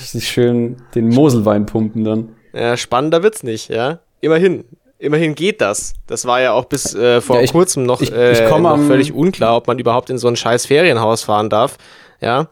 Richtig 0.00 0.28
schön 0.28 0.76
den 0.94 1.08
Moselwein 1.08 1.66
pumpen 1.66 2.04
dann. 2.04 2.36
Ja, 2.52 2.76
spannender 2.76 3.22
wird's 3.22 3.42
nicht, 3.42 3.68
ja. 3.68 3.98
Immerhin. 4.20 4.64
Immerhin 4.98 5.34
geht 5.36 5.60
das. 5.60 5.94
Das 6.08 6.24
war 6.26 6.40
ja 6.40 6.52
auch 6.52 6.64
bis 6.64 6.94
äh, 6.94 7.20
vor 7.20 7.36
Ja, 7.36 7.42
ich- 7.42 7.52
kurzem 7.52 7.84
noch, 7.84 8.00
ich- 8.00 8.12
äh, 8.12 8.32
ich 8.32 8.48
komm 8.48 8.62
noch 8.62 8.78
völlig 8.78 9.12
unklar, 9.12 9.56
ob 9.56 9.66
man 9.68 9.78
überhaupt 9.78 10.10
in 10.10 10.18
so 10.18 10.26
ein 10.28 10.34
scheiß 10.36 10.66
Ferienhaus 10.66 11.22
fahren 11.22 11.48
darf. 11.50 11.76
Ja. 12.20 12.48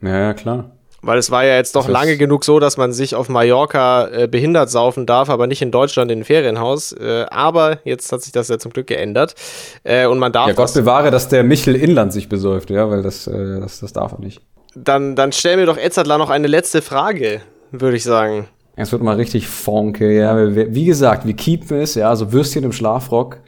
Ja, 0.00 0.18
ja, 0.18 0.34
klar. 0.34 0.70
Weil 1.02 1.18
es 1.18 1.30
war 1.30 1.44
ja 1.44 1.56
jetzt 1.56 1.76
doch 1.76 1.82
Das 1.84 1.92
lange 1.92 2.16
genug 2.16 2.46
so, 2.46 2.58
dass 2.60 2.78
man 2.78 2.94
sich 2.94 3.14
auf 3.14 3.28
Mallorca 3.28 4.06
äh, 4.08 4.26
behindert 4.26 4.70
saufen 4.70 5.04
darf, 5.04 5.28
aber 5.28 5.46
nicht 5.46 5.60
in 5.60 5.70
Deutschland 5.70 6.10
in 6.10 6.20
ein 6.20 6.24
Ferienhaus. 6.24 6.92
Äh, 6.92 7.26
aber 7.30 7.80
jetzt 7.84 8.10
hat 8.10 8.22
sich 8.22 8.32
das 8.32 8.48
ja 8.48 8.58
zum 8.58 8.72
Glück 8.72 8.86
geändert. 8.86 9.34
Äh, 9.82 10.06
und 10.06 10.18
man 10.18 10.32
darf 10.32 10.46
Ja, 10.48 10.54
Gott 10.54 10.64
das, 10.64 10.72
bewahre, 10.72 11.10
dass 11.10 11.28
der 11.28 11.44
Michel 11.44 11.74
Inland 11.76 12.14
sich 12.14 12.30
besäuft, 12.30 12.70
ja, 12.70 12.88
weil 12.88 13.02
das, 13.02 13.26
äh, 13.26 13.60
das, 13.60 13.80
das 13.80 13.92
darf 13.92 14.12
er 14.12 14.20
nicht. 14.20 14.40
dann, 14.74 15.14
dann 15.16 15.32
stell 15.32 15.58
mir 15.58 15.66
doch 15.66 15.76
Edzardler 15.76 16.16
noch 16.16 16.30
eine 16.30 16.46
letzte 16.46 16.80
Frage, 16.80 17.42
würde 17.70 17.98
ich 17.98 18.04
sagen. 18.04 18.48
Es 18.76 18.90
wird 18.90 19.02
mal 19.02 19.16
richtig 19.16 19.46
funky, 19.46 20.18
ja. 20.18 20.36
Wie 20.54 20.84
gesagt, 20.84 21.26
wir 21.26 21.34
keepen 21.34 21.78
es, 21.78 21.94
ja, 21.94 22.08
also 22.08 22.32
Würstchen 22.32 22.64
im 22.64 22.72
Schlafrock, 22.72 23.38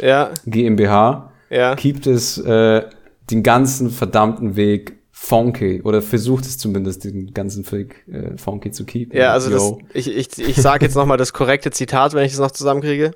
Ja, 0.00 0.30
GmbH, 0.46 1.32
ja. 1.50 1.74
keept 1.74 2.06
es 2.06 2.38
äh, 2.38 2.82
den 3.30 3.42
ganzen 3.42 3.90
verdammten 3.90 4.54
Weg 4.56 4.92
funky 5.10 5.82
oder 5.82 6.02
versucht 6.02 6.44
es 6.44 6.58
zumindest 6.58 7.04
den 7.04 7.32
ganzen 7.34 7.70
Weg 7.72 8.04
äh, 8.06 8.36
funky 8.36 8.70
zu 8.70 8.84
keepen. 8.84 9.16
Ja, 9.18 9.32
also 9.32 9.50
das, 9.50 9.72
ich, 9.94 10.14
ich, 10.14 10.38
ich 10.38 10.56
sage 10.56 10.84
jetzt 10.84 10.94
nochmal 10.94 11.16
das 11.16 11.32
korrekte 11.32 11.70
Zitat, 11.70 12.12
wenn 12.14 12.24
ich 12.24 12.32
es 12.34 12.38
noch 12.38 12.50
zusammenkriege. 12.52 13.12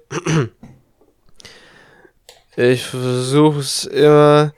Ich 2.56 2.84
versuche 2.84 3.60
es 3.60 3.84
immer 3.84 4.52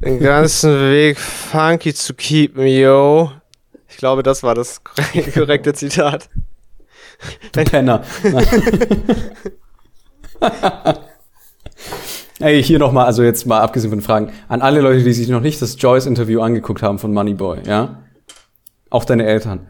den 0.00 0.20
ganzen 0.20 0.72
Weg 0.90 1.18
funky 1.18 1.92
zu 1.92 2.14
keepen, 2.14 2.66
yo. 2.66 3.30
Ich 3.98 4.00
glaube, 4.00 4.22
das 4.22 4.44
war 4.44 4.54
das 4.54 4.84
korre- 4.84 5.28
korrekte 5.34 5.74
Zitat. 5.74 6.28
Du 7.50 7.64
Penner. 7.64 8.04
Ey, 12.38 12.62
hier 12.62 12.78
nochmal, 12.78 13.06
also 13.06 13.24
jetzt 13.24 13.44
mal 13.44 13.58
abgesehen 13.60 13.90
von 13.90 14.00
Fragen, 14.00 14.32
an 14.46 14.62
alle 14.62 14.82
Leute, 14.82 15.02
die 15.02 15.12
sich 15.12 15.26
noch 15.26 15.40
nicht 15.40 15.60
das 15.60 15.74
Joyce-Interview 15.82 16.40
angeguckt 16.40 16.80
haben 16.80 17.00
von 17.00 17.12
Moneyboy, 17.12 17.62
ja? 17.66 18.04
Auch 18.88 19.04
deine 19.04 19.26
Eltern. 19.26 19.66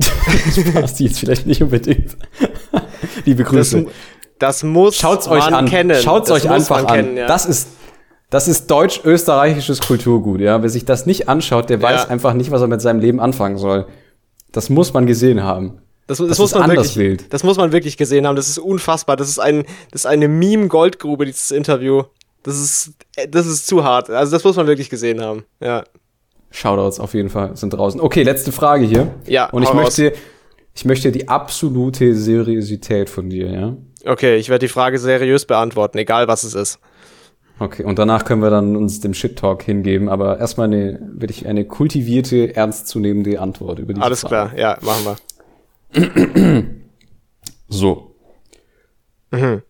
Spaß, 0.00 0.94
die 0.94 1.06
jetzt 1.06 1.18
vielleicht 1.18 1.48
nicht 1.48 1.60
unbedingt. 1.60 2.16
Liebe 3.24 3.42
Das, 3.42 3.50
Grüße. 3.50 3.86
das 4.38 4.62
muss 4.62 4.94
Schaut's 4.94 5.26
euch 5.26 5.42
man 5.44 5.54
an. 5.54 5.66
kennen. 5.66 6.00
Schaut's 6.00 6.28
das 6.28 6.44
euch 6.44 6.48
einfach 6.52 6.84
an. 6.84 6.86
kennen, 6.86 7.16
ja. 7.16 7.26
Das 7.26 7.46
ist, 7.46 7.66
das 8.30 8.48
ist 8.48 8.70
deutsch-österreichisches 8.70 9.80
Kulturgut, 9.80 10.40
ja? 10.40 10.60
Wer 10.62 10.68
sich 10.68 10.84
das 10.84 11.06
nicht 11.06 11.28
anschaut, 11.28 11.70
der 11.70 11.80
weiß 11.80 12.04
Ja. 12.04 12.08
einfach 12.08 12.34
nicht, 12.34 12.50
was 12.50 12.60
er 12.60 12.68
mit 12.68 12.80
seinem 12.80 13.00
Leben 13.00 13.20
anfangen 13.20 13.56
soll. 13.58 13.86
Das 14.52 14.68
muss 14.70 14.92
man 14.92 15.06
gesehen 15.06 15.42
haben. 15.42 15.78
Das, 16.06 16.18
das, 16.18 16.28
Das 16.28 16.38
muss 16.38 16.52
ist 16.52 16.58
man 16.58 16.70
wirklich, 16.70 16.96
wild. 16.96 17.32
das 17.32 17.42
muss 17.42 17.56
man 17.56 17.72
wirklich 17.72 17.96
gesehen 17.96 18.26
haben. 18.26 18.36
Das 18.36 18.48
ist 18.48 18.58
unfassbar. 18.58 19.16
Das 19.16 19.28
ist 19.28 19.38
ein, 19.40 19.64
das 19.90 20.02
ist 20.02 20.06
eine 20.06 20.28
Meme-Goldgrube, 20.28 21.24
dieses 21.26 21.50
Interview. 21.50 22.04
Das 22.44 22.56
ist, 22.60 22.92
das 23.28 23.46
ist 23.46 23.66
zu 23.66 23.82
hart. 23.82 24.08
Also 24.08 24.30
das 24.32 24.44
muss 24.44 24.54
man 24.56 24.66
wirklich 24.68 24.88
gesehen 24.88 25.20
haben. 25.20 25.44
Ja. 25.60 25.82
Shoutouts 26.52 27.00
auf 27.00 27.12
jeden 27.14 27.28
Fall 27.28 27.56
sind 27.56 27.70
draußen. 27.70 28.00
Okay, 28.00 28.22
letzte 28.22 28.52
Frage 28.52 28.86
hier. 28.86 29.14
Ja, 29.26 29.50
Und 29.50 29.62
ich 29.64 29.68
hau 29.68 29.74
raus. 29.74 29.98
möchte, 29.98 30.12
ich 30.74 30.84
möchte 30.84 31.10
die 31.10 31.28
absolute 31.28 32.14
Seriosität 32.14 33.10
von 33.10 33.28
dir, 33.28 33.50
ja? 33.50 33.76
Okay, 34.04 34.36
ich 34.36 34.48
werde 34.48 34.64
die 34.66 34.72
Frage 34.72 34.98
seriös 35.00 35.44
beantworten, 35.44 35.98
egal 35.98 36.28
was 36.28 36.44
es 36.44 36.54
ist. 36.54 36.78
Okay, 37.58 37.84
und 37.84 37.98
danach 37.98 38.24
können 38.24 38.42
wir 38.42 38.50
dann 38.50 38.76
uns 38.76 39.00
dem 39.00 39.14
Shit-Talk 39.14 39.62
hingeben, 39.62 40.08
aber 40.10 40.38
erstmal 40.38 40.66
eine, 40.66 41.00
will 41.14 41.30
ich 41.30 41.46
eine 41.46 41.64
kultivierte, 41.64 42.54
ernstzunehmende 42.54 43.40
Antwort 43.40 43.78
über 43.78 43.94
diese 43.94 44.04
Alles 44.04 44.20
Frage. 44.20 44.54
klar, 44.54 44.58
ja, 44.58 44.78
machen 44.82 45.16
wir. 45.92 46.64
So. 47.68 48.14
Mhm. 49.32 49.62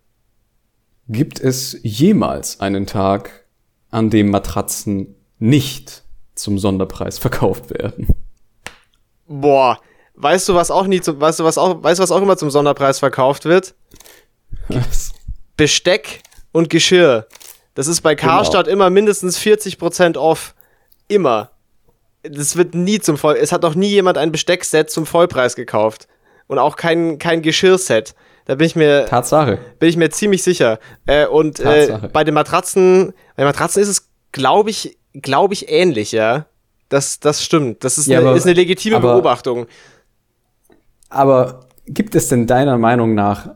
Gibt 1.08 1.40
es 1.40 1.78
jemals 1.82 2.60
einen 2.60 2.86
Tag, 2.86 3.46
an 3.90 4.10
dem 4.10 4.30
Matratzen 4.30 5.14
nicht 5.38 6.02
zum 6.34 6.58
Sonderpreis 6.58 7.18
verkauft 7.18 7.70
werden? 7.70 8.08
Boah, 9.26 9.80
weißt 10.14 10.48
du, 10.48 10.54
was 10.54 10.70
auch 10.70 10.86
nie 10.86 11.00
zum, 11.00 11.20
weißt 11.20 11.40
du, 11.40 11.44
was 11.44 11.56
auch, 11.58 11.82
weißt 11.82 11.98
du, 11.98 12.02
was 12.02 12.10
auch 12.10 12.20
immer 12.20 12.36
zum 12.36 12.50
Sonderpreis 12.50 12.98
verkauft 12.98 13.44
wird? 13.44 13.74
Was? 14.68 15.12
Besteck 15.56 16.22
und 16.52 16.68
Geschirr. 16.68 17.26
Das 17.76 17.86
ist 17.86 18.00
bei 18.00 18.14
Karstadt 18.16 18.66
immer 18.66 18.90
mindestens 18.90 19.38
40% 19.38 20.16
off. 20.16 20.54
Immer. 21.08 21.50
Das 22.24 22.56
wird 22.56 22.74
nie 22.74 22.98
zum 22.98 23.16
Voll. 23.18 23.36
Es 23.40 23.52
hat 23.52 23.62
noch 23.62 23.74
nie 23.76 23.88
jemand 23.90 24.18
ein 24.18 24.32
Besteckset 24.32 24.90
zum 24.90 25.06
Vollpreis 25.06 25.54
gekauft. 25.54 26.08
Und 26.48 26.58
auch 26.58 26.76
kein, 26.76 27.18
kein 27.18 27.42
Geschirrset. 27.42 28.14
Da 28.46 28.54
bin 28.54 28.66
ich 28.66 28.76
mir, 28.76 29.06
Tatsache. 29.06 29.58
bin 29.78 29.88
ich 29.88 29.96
mir 29.96 30.10
ziemlich 30.10 30.42
sicher. 30.42 30.78
Äh, 31.06 31.26
und 31.26 31.60
äh, 31.60 31.98
bei 32.12 32.24
den 32.24 32.34
Matratzen, 32.34 33.12
bei 33.36 33.42
den 33.42 33.46
Matratzen 33.48 33.82
ist 33.82 33.88
es, 33.88 34.08
glaube 34.32 34.70
ich, 34.70 34.96
glaube 35.12 35.54
ich, 35.54 35.68
ähnlich, 35.68 36.12
ja. 36.12 36.46
Das, 36.88 37.18
das 37.20 37.44
stimmt. 37.44 37.82
Das 37.84 37.98
ist, 37.98 38.06
Ja, 38.06 38.18
eine, 38.20 38.28
aber- 38.28 38.36
ist 38.36 38.44
eine 38.44 38.54
legitime 38.54 38.96
aber- 38.96 39.12
Beobachtung. 39.14 39.66
Aber 41.08 41.66
gibt 41.86 42.14
es 42.14 42.28
denn 42.28 42.46
deiner 42.46 42.78
Meinung 42.78 43.14
nach 43.14 43.50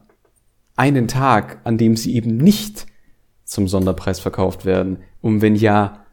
einen 0.77 1.09
Tag, 1.09 1.59
an 1.65 1.79
dem 1.79 1.97
sie 1.97 2.15
eben 2.15 2.37
nicht 2.37 2.87
zum 3.51 3.69
Sonderpreis 3.69 4.21
verkauft 4.21 4.65
werden? 4.65 5.03
Und 5.21 5.43
wenn 5.43 5.57
ja, 5.57 6.07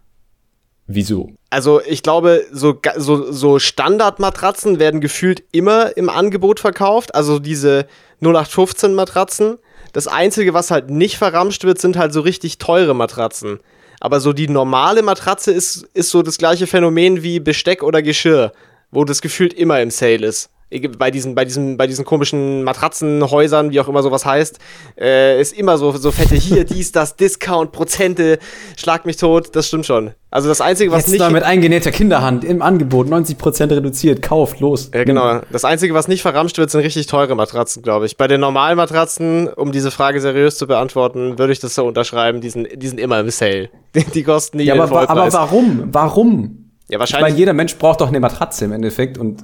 wieso? 0.88 1.32
Also 1.50 1.82
ich 1.82 2.02
glaube, 2.02 2.46
so, 2.52 2.80
so, 2.98 3.32
so 3.32 3.60
Standardmatratzen 3.60 4.80
werden 4.80 5.02
gefühlt 5.02 5.44
immer 5.52 5.96
im 5.96 6.10
Angebot 6.10 6.60
verkauft. 6.60 7.14
Also 7.14 7.40
diese 7.40 7.86
0815 8.22 8.94
Matratzen. 8.96 9.58
Das 9.94 10.08
Einzige, 10.08 10.54
was 10.54 10.72
halt 10.72 10.90
nicht 10.90 11.18
verramscht 11.18 11.64
wird, 11.64 11.80
sind 11.80 11.96
halt 11.96 12.12
so 12.12 12.22
richtig 12.22 12.58
teure 12.58 12.96
Matratzen. 12.96 13.60
Aber 14.00 14.20
so 14.20 14.34
die 14.34 14.48
normale 14.48 15.02
Matratze 15.04 15.52
ist, 15.52 15.88
ist 15.94 16.10
so 16.10 16.24
das 16.24 16.38
gleiche 16.38 16.68
Phänomen 16.68 17.24
wie 17.24 17.40
Besteck 17.40 17.84
oder 17.84 18.02
Geschirr, 18.02 18.52
wo 18.92 19.06
das 19.06 19.22
gefühlt 19.22 19.54
immer 19.54 19.82
im 19.82 19.92
Sale 19.92 20.26
ist. 20.26 20.50
Bei 20.98 21.12
diesen, 21.12 21.34
bei 21.34 21.46
diesen, 21.46 21.78
bei 21.78 21.88
diesen 21.88 22.04
komischen 22.04 22.64
Matratzenhäusern, 22.64 23.72
wie 23.72 23.80
auch 23.80 23.88
immer 23.88 24.04
sowas 24.04 24.26
heißt, 24.26 24.60
äh, 25.00 25.40
ist 25.40 25.58
immer 25.58 25.78
so, 25.78 25.92
so 25.94 26.12
fette 26.12 26.36
hier, 26.36 26.64
dies, 26.66 26.92
das, 26.92 27.16
Discount, 27.16 27.72
Prozente, 27.72 28.38
schlag 28.76 29.06
mich 29.06 29.16
tot, 29.16 29.56
das 29.56 29.68
stimmt 29.68 29.86
schon. 29.86 30.12
Also 30.30 30.50
das 30.50 30.60
Einzige, 30.60 30.92
was 30.92 31.08
Jetzt 31.08 31.20
nicht. 31.22 31.32
mit 31.32 31.44
eingenähter 31.44 31.92
Kinderhand 31.92 32.44
im 32.44 32.62
Angebot, 32.62 33.08
90% 33.08 33.72
reduziert, 33.72 34.22
kauft, 34.22 34.60
los. 34.60 34.92
Ja, 34.94 35.06
genau. 35.06 35.40
Das 35.54 35.64
Einzige, 35.64 35.94
was 35.94 36.10
nicht 36.10 36.22
verramscht 36.22 36.58
wird, 36.58 36.70
sind 36.70 36.82
richtig 36.82 37.08
teure 37.08 37.34
Matratzen, 37.36 37.82
glaube 37.82 38.06
ich. 38.06 38.18
Bei 38.18 38.28
den 38.28 38.42
normalen 38.42 38.76
Matratzen, 38.76 39.48
um 39.48 39.72
diese 39.72 39.90
Frage 39.90 40.20
seriös 40.20 40.58
zu 40.58 40.68
beantworten, 40.68 41.40
würde 41.40 41.54
ich 41.54 41.60
das 41.60 41.76
so 41.76 41.88
unterschreiben, 41.88 42.42
die 42.42 42.50
sind, 42.50 42.68
die 42.76 42.88
sind 42.88 43.00
immer 43.00 43.22
im 43.22 43.30
Sale. 43.30 43.70
Die, 43.96 44.04
die 44.04 44.24
kosten 44.24 44.58
nie 44.58 44.66
Ja, 44.66 44.74
aber, 44.76 45.10
aber 45.10 45.32
warum? 45.32 45.88
Warum? 45.92 46.72
ja, 46.90 47.00
wahrscheinlich. 47.00 47.36
jeder 47.36 47.54
Mensch 47.54 47.76
braucht 47.78 48.02
doch 48.02 48.10
eine 48.10 48.20
Matratze 48.20 48.66
im 48.66 48.74
Endeffekt 48.74 49.18
und 49.18 49.44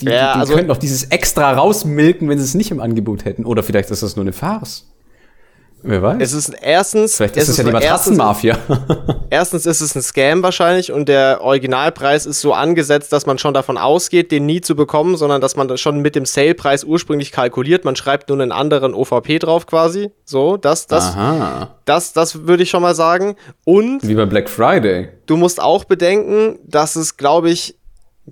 die, 0.00 0.06
Ja, 0.06 0.10
die, 0.10 0.34
die 0.34 0.40
also- 0.40 0.54
könnten 0.54 0.68
doch 0.68 0.76
dieses 0.76 1.04
extra 1.04 1.52
rausmilken, 1.52 2.28
wenn 2.28 2.38
sie 2.38 2.44
es 2.44 2.54
nicht 2.54 2.70
im 2.70 2.80
Angebot 2.80 3.24
hätten. 3.24 3.44
Oder 3.44 3.62
vielleicht 3.62 3.90
ist 3.90 4.02
das 4.02 4.16
nur 4.16 4.24
eine 4.24 4.32
Farce. 4.32 4.86
Wer 5.86 6.00
weiß. 6.02 6.16
Es 6.20 6.32
ist 6.32 6.48
erstens. 6.62 7.16
Vielleicht 7.16 7.36
ist 7.36 7.48
es, 7.48 7.58
ja 7.58 7.64
die 7.64 7.70
Matratzenmafia. 7.70 8.56
Erstens 9.28 9.66
ist 9.66 9.82
es 9.82 9.94
ein 9.94 10.00
Scam 10.00 10.42
wahrscheinlich 10.42 10.90
und 10.92 11.10
der 11.10 11.42
Originalpreis 11.42 12.24
ist 12.24 12.40
so 12.40 12.54
angesetzt, 12.54 13.12
dass 13.12 13.26
man 13.26 13.36
schon 13.36 13.52
davon 13.52 13.76
ausgeht, 13.76 14.32
den 14.32 14.46
nie 14.46 14.62
zu 14.62 14.76
bekommen, 14.76 15.18
sondern 15.18 15.42
dass 15.42 15.56
man 15.56 15.76
schon 15.76 16.00
mit 16.00 16.16
dem 16.16 16.24
Salepreis 16.24 16.84
ursprünglich 16.84 17.32
kalkuliert. 17.32 17.84
Man 17.84 17.96
schreibt 17.96 18.30
nur 18.30 18.40
einen 18.40 18.50
anderen 18.50 18.94
OVP 18.94 19.38
drauf 19.40 19.66
quasi. 19.66 20.10
So, 20.24 20.56
das, 20.56 20.86
das, 20.86 21.04
Aha. 21.04 21.74
das, 21.84 22.14
das 22.14 22.46
würde 22.46 22.62
ich 22.62 22.70
schon 22.70 22.80
mal 22.80 22.94
sagen. 22.94 23.36
Und 23.66 24.08
Wie 24.08 24.14
bei 24.14 24.24
Black 24.24 24.48
Friday. 24.48 25.10
du 25.26 25.36
musst 25.36 25.60
auch 25.60 25.84
bedenken, 25.84 26.58
dass 26.66 26.96
es, 26.96 27.18
glaube 27.18 27.50
ich, 27.50 27.76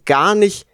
gar 0.07 0.35
nicht. 0.35 0.67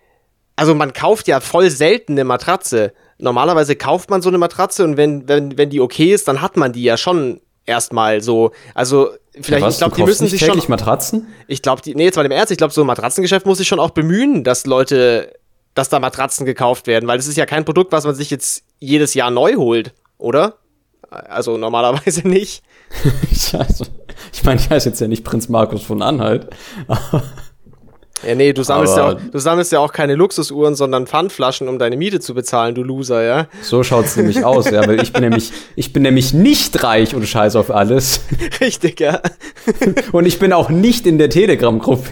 Also 0.59 0.75
man 0.75 0.93
kauft 0.93 1.29
ja 1.29 1.39
voll 1.39 1.71
selten 1.71 2.15
eine 2.15 2.25
Matratze. 2.25 2.93
Normalerweise 3.19 3.77
kauft 3.77 4.11
man 4.11 4.23
so 4.23 4.29
eine 4.29 4.39
Matratze 4.39 4.83
und 4.83 4.97
wenn, 4.97 5.29
wenn, 5.29 5.57
wenn 5.57 5.71
die 5.71 5.81
okay 5.81 6.13
ist, 6.13 6.27
dann 6.27 6.43
hat 6.43 6.57
man 6.57 6.73
die 6.73 6.83
ja 6.83 6.97
schon 6.97 7.41
erstmal 7.65 8.23
so. 8.23 8.51
Also 8.75 9.11
vielleicht, 9.41 9.65
Was, 9.65 9.75
ich 9.75 9.79
glaube, 9.79 9.95
die 9.95 10.03
müssen 10.03 10.25
nicht 10.25 10.33
sich 10.33 10.45
schon. 10.45 10.61
Matratzen? 10.67 11.29
Ich 11.47 11.63
glaube, 11.63 11.81
die, 11.83 11.95
nee, 11.95 12.07
jetzt 12.07 12.17
mal 12.17 12.27
im 12.27 12.33
Ernst, 12.33 12.51
ich 12.51 12.59
glaube, 12.59 12.73
so 12.73 12.81
ein 12.81 12.89
Matratzengeschäft 12.89 13.47
muss 13.47 13.59
sich 13.59 13.69
schon 13.69 13.79
auch 13.79 13.91
bemühen, 13.91 14.43
dass 14.43 14.67
Leute, 14.67 15.33
dass 15.75 15.91
da 15.91 16.01
Matratzen 16.01 16.45
gekauft 16.45 16.89
werden, 16.89 17.07
weil 17.09 17.19
das 17.19 17.29
ist 17.29 17.37
ja 17.37 17.47
kein 17.47 17.65
Produkt, 17.65 17.93
was 17.93 18.05
man 18.05 18.17
sich 18.17 18.29
jetzt 18.29 18.65
jedes 18.81 19.15
Jahr 19.15 19.31
neu 19.31 19.55
holt, 19.55 19.95
oder? 20.19 20.57
Also 21.09 21.57
normalerweise 21.57 22.23
nicht. 22.27 22.65
also, 23.53 23.85
ich 24.33 24.43
meine, 24.43 24.61
ich 24.61 24.69
heiße 24.69 24.89
jetzt 24.89 25.01
ja 25.01 25.07
nicht 25.07 25.23
Prinz 25.23 25.49
Markus 25.49 25.85
von 25.85 26.03
Anhalt. 26.03 26.49
Ja, 28.27 28.35
nee, 28.35 28.53
du 28.53 28.63
sammelst, 28.63 28.97
ja 28.97 29.11
auch, 29.11 29.15
du 29.15 29.39
sammelst 29.39 29.71
ja 29.73 29.79
auch 29.79 29.93
keine 29.93 30.15
Luxusuhren, 30.15 30.75
sondern 30.75 31.07
Pfandflaschen, 31.07 31.69
um 31.69 31.79
deine 31.79 31.97
Miete 31.97 32.21
zu 32.21 32.35
bezahlen, 32.35 32.75
du 32.75 32.83
Loser, 32.83 33.23
ja? 33.23 33.47
So 33.63 33.83
schaut's 33.85 34.17
nämlich 34.17 34.45
aus, 34.45 34.71
ja, 34.71 34.87
weil 34.87 35.01
ich 35.01 35.13
bin 35.13 35.23
nämlich, 35.23 35.53
ich 35.77 35.93
bin 35.93 36.03
nämlich 36.03 36.35
nicht 36.35 36.83
reich 36.83 37.15
und 37.15 37.27
scheiß 37.27 37.55
auf 37.57 37.71
alles. 37.71 38.21
Richtig, 38.61 39.01
ja. 39.01 39.21
Und 40.13 40.27
ich 40.27 40.39
bin 40.39 40.53
auch 40.53 40.71
nicht 40.71 41.07
in 41.07 41.19
der 41.19 41.31
Telegram-Gruppe. 41.31 42.09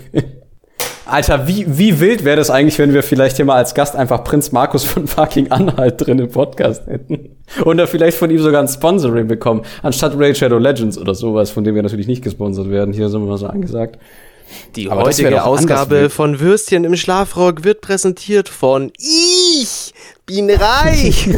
Alter, 1.06 1.46
wie, 1.46 1.64
wie 1.68 2.00
wild 2.00 2.24
wäre 2.24 2.36
das 2.36 2.50
eigentlich, 2.50 2.78
wenn 2.78 2.92
wir 2.92 3.04
vielleicht 3.04 3.36
hier 3.36 3.44
mal 3.44 3.54
als 3.54 3.74
Gast 3.74 3.94
einfach 3.94 4.24
Prinz 4.24 4.50
Markus 4.50 4.84
von 4.84 5.06
fucking 5.06 5.52
Anhalt 5.52 6.04
drin 6.04 6.18
im 6.18 6.28
Podcast 6.28 6.86
hätten? 6.88 7.36
Und 7.64 7.76
da 7.76 7.86
vielleicht 7.86 8.18
von 8.18 8.28
ihm 8.30 8.40
sogar 8.40 8.60
ein 8.60 8.68
Sponsoring 8.68 9.28
bekommen, 9.28 9.62
anstatt 9.82 10.14
Raid 10.16 10.36
Shadow 10.36 10.58
Legends 10.58 10.98
oder 10.98 11.14
sowas, 11.14 11.50
von 11.50 11.62
dem 11.62 11.76
wir 11.76 11.82
natürlich 11.82 12.08
nicht 12.08 12.24
gesponsert 12.24 12.70
werden. 12.70 12.92
Hier 12.92 13.08
sind 13.08 13.22
wir 13.22 13.28
mal 13.28 13.38
so 13.38 13.46
angesagt. 13.46 13.98
Die 14.74 14.90
Aber 14.90 15.02
heutige 15.02 15.44
Ausgabe 15.44 16.10
von 16.10 16.40
Würstchen 16.40 16.84
im 16.84 16.96
Schlafrock 16.96 17.64
wird 17.64 17.80
präsentiert 17.80 18.48
von 18.48 18.92
Ich 18.98 19.92
bin 20.24 20.50
reich. 20.50 21.28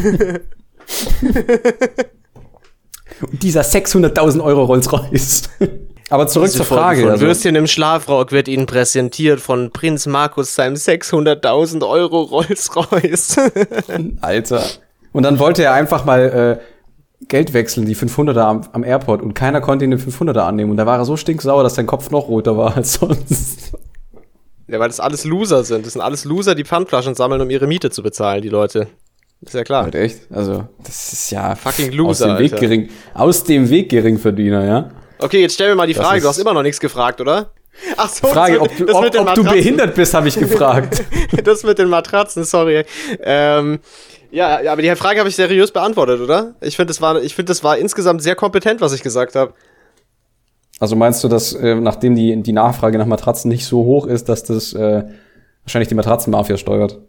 Und 3.21 3.43
dieser 3.43 3.61
600.000 3.61 4.43
Euro 4.43 4.63
Rolls-Royce. 4.63 5.49
Aber 6.09 6.25
zurück 6.27 6.49
zur 6.49 6.65
Frage. 6.65 7.01
Von 7.01 7.11
also- 7.11 7.25
Würstchen 7.25 7.55
im 7.55 7.67
Schlafrock 7.67 8.31
wird 8.31 8.47
Ihnen 8.47 8.65
präsentiert 8.65 9.39
von 9.39 9.71
Prinz 9.71 10.07
Markus 10.07 10.55
seinem 10.55 10.75
600.000 10.75 11.87
Euro 11.87 12.21
Rolls-Royce. 12.21 13.37
Alter. 14.21 14.63
Und 15.11 15.23
dann 15.23 15.39
wollte 15.39 15.63
er 15.63 15.73
einfach 15.73 16.05
mal 16.05 16.59
äh, 16.61 16.63
Geld 17.27 17.53
wechseln, 17.53 17.85
die 17.85 17.95
500er 17.95 18.39
am, 18.41 18.61
am 18.71 18.83
Airport, 18.83 19.21
und 19.21 19.33
keiner 19.33 19.61
konnte 19.61 19.85
ihn 19.85 19.91
den 19.91 19.99
500er 19.99 20.39
annehmen. 20.39 20.71
Und 20.71 20.77
da 20.77 20.85
war 20.85 20.97
er 20.97 21.05
so 21.05 21.17
stinksauer, 21.17 21.63
dass 21.63 21.75
sein 21.75 21.85
Kopf 21.85 22.09
noch 22.11 22.27
roter 22.27 22.57
war 22.57 22.75
als 22.77 22.93
sonst. 22.93 23.73
ja, 24.67 24.79
weil 24.79 24.87
das 24.87 24.99
alles 24.99 25.25
Loser 25.25 25.63
sind. 25.63 25.85
Das 25.85 25.93
sind 25.93 26.01
alles 26.01 26.25
Loser, 26.25 26.55
die 26.55 26.63
Pfandflaschen 26.63 27.15
sammeln, 27.15 27.41
um 27.41 27.49
ihre 27.49 27.67
Miete 27.67 27.89
zu 27.91 28.01
bezahlen, 28.01 28.41
die 28.41 28.49
Leute. 28.49 28.87
Ist 29.41 29.53
ja 29.53 29.63
klar. 29.63 29.83
Halt 29.83 29.95
echt? 29.95 30.31
Also, 30.31 30.67
das 30.83 31.13
ist 31.13 31.31
ja 31.31 31.55
Fucking 31.55 31.91
Loser, 31.91 32.09
aus 32.09 32.17
dem 32.19 32.39
Weg 32.39 32.53
Alter. 32.53 32.65
gering, 32.65 32.89
aus 33.13 33.43
dem 33.43 33.69
Weg 33.69 33.89
Geringverdiener, 33.89 34.65
ja. 34.65 34.89
Okay, 35.19 35.41
jetzt 35.41 35.53
stell 35.55 35.69
mir 35.69 35.75
mal 35.75 35.87
die 35.87 35.93
Das 35.93 36.05
Frage. 36.05 36.21
Du 36.21 36.27
hast 36.27 36.37
immer 36.39 36.53
noch 36.53 36.63
nichts 36.63 36.79
gefragt, 36.79 37.21
oder? 37.21 37.51
Ach 37.97 38.09
so, 38.09 38.27
Frage, 38.27 38.61
ob 38.61 38.75
du, 38.75 38.87
ob, 38.93 39.15
ob 39.15 39.33
du 39.33 39.43
behindert 39.43 39.95
bist, 39.95 40.13
habe 40.13 40.27
ich 40.27 40.35
gefragt. 40.35 41.03
das 41.43 41.63
mit 41.63 41.79
den 41.79 41.89
Matratzen, 41.89 42.43
sorry. 42.43 42.83
Ähm, 43.21 43.79
ja, 44.31 44.61
ja, 44.61 44.71
aber 44.71 44.81
die 44.81 44.95
Frage 44.95 45.19
habe 45.19 45.29
ich 45.29 45.35
seriös 45.35 45.71
beantwortet, 45.71 46.21
oder? 46.21 46.55
Ich 46.61 46.75
finde, 46.75 46.87
das 46.91 47.01
war, 47.01 47.21
ich 47.21 47.35
finde, 47.35 47.49
das 47.49 47.63
war 47.63 47.77
insgesamt 47.77 48.21
sehr 48.21 48.35
kompetent, 48.35 48.81
was 48.81 48.93
ich 48.93 49.01
gesagt 49.01 49.35
habe. 49.35 49.53
Also 50.79 50.95
meinst 50.95 51.23
du, 51.23 51.27
dass 51.27 51.53
äh, 51.53 51.75
nachdem 51.75 52.15
die, 52.15 52.41
die 52.41 52.53
Nachfrage 52.53 52.97
nach 52.97 53.05
Matratzen 53.05 53.49
nicht 53.49 53.65
so 53.65 53.83
hoch 53.83 54.05
ist, 54.05 54.29
dass 54.29 54.43
das 54.43 54.73
äh, 54.73 55.03
wahrscheinlich 55.63 55.89
die 55.89 55.95
Matratzenmafia 55.95 56.57
steuert? 56.57 56.99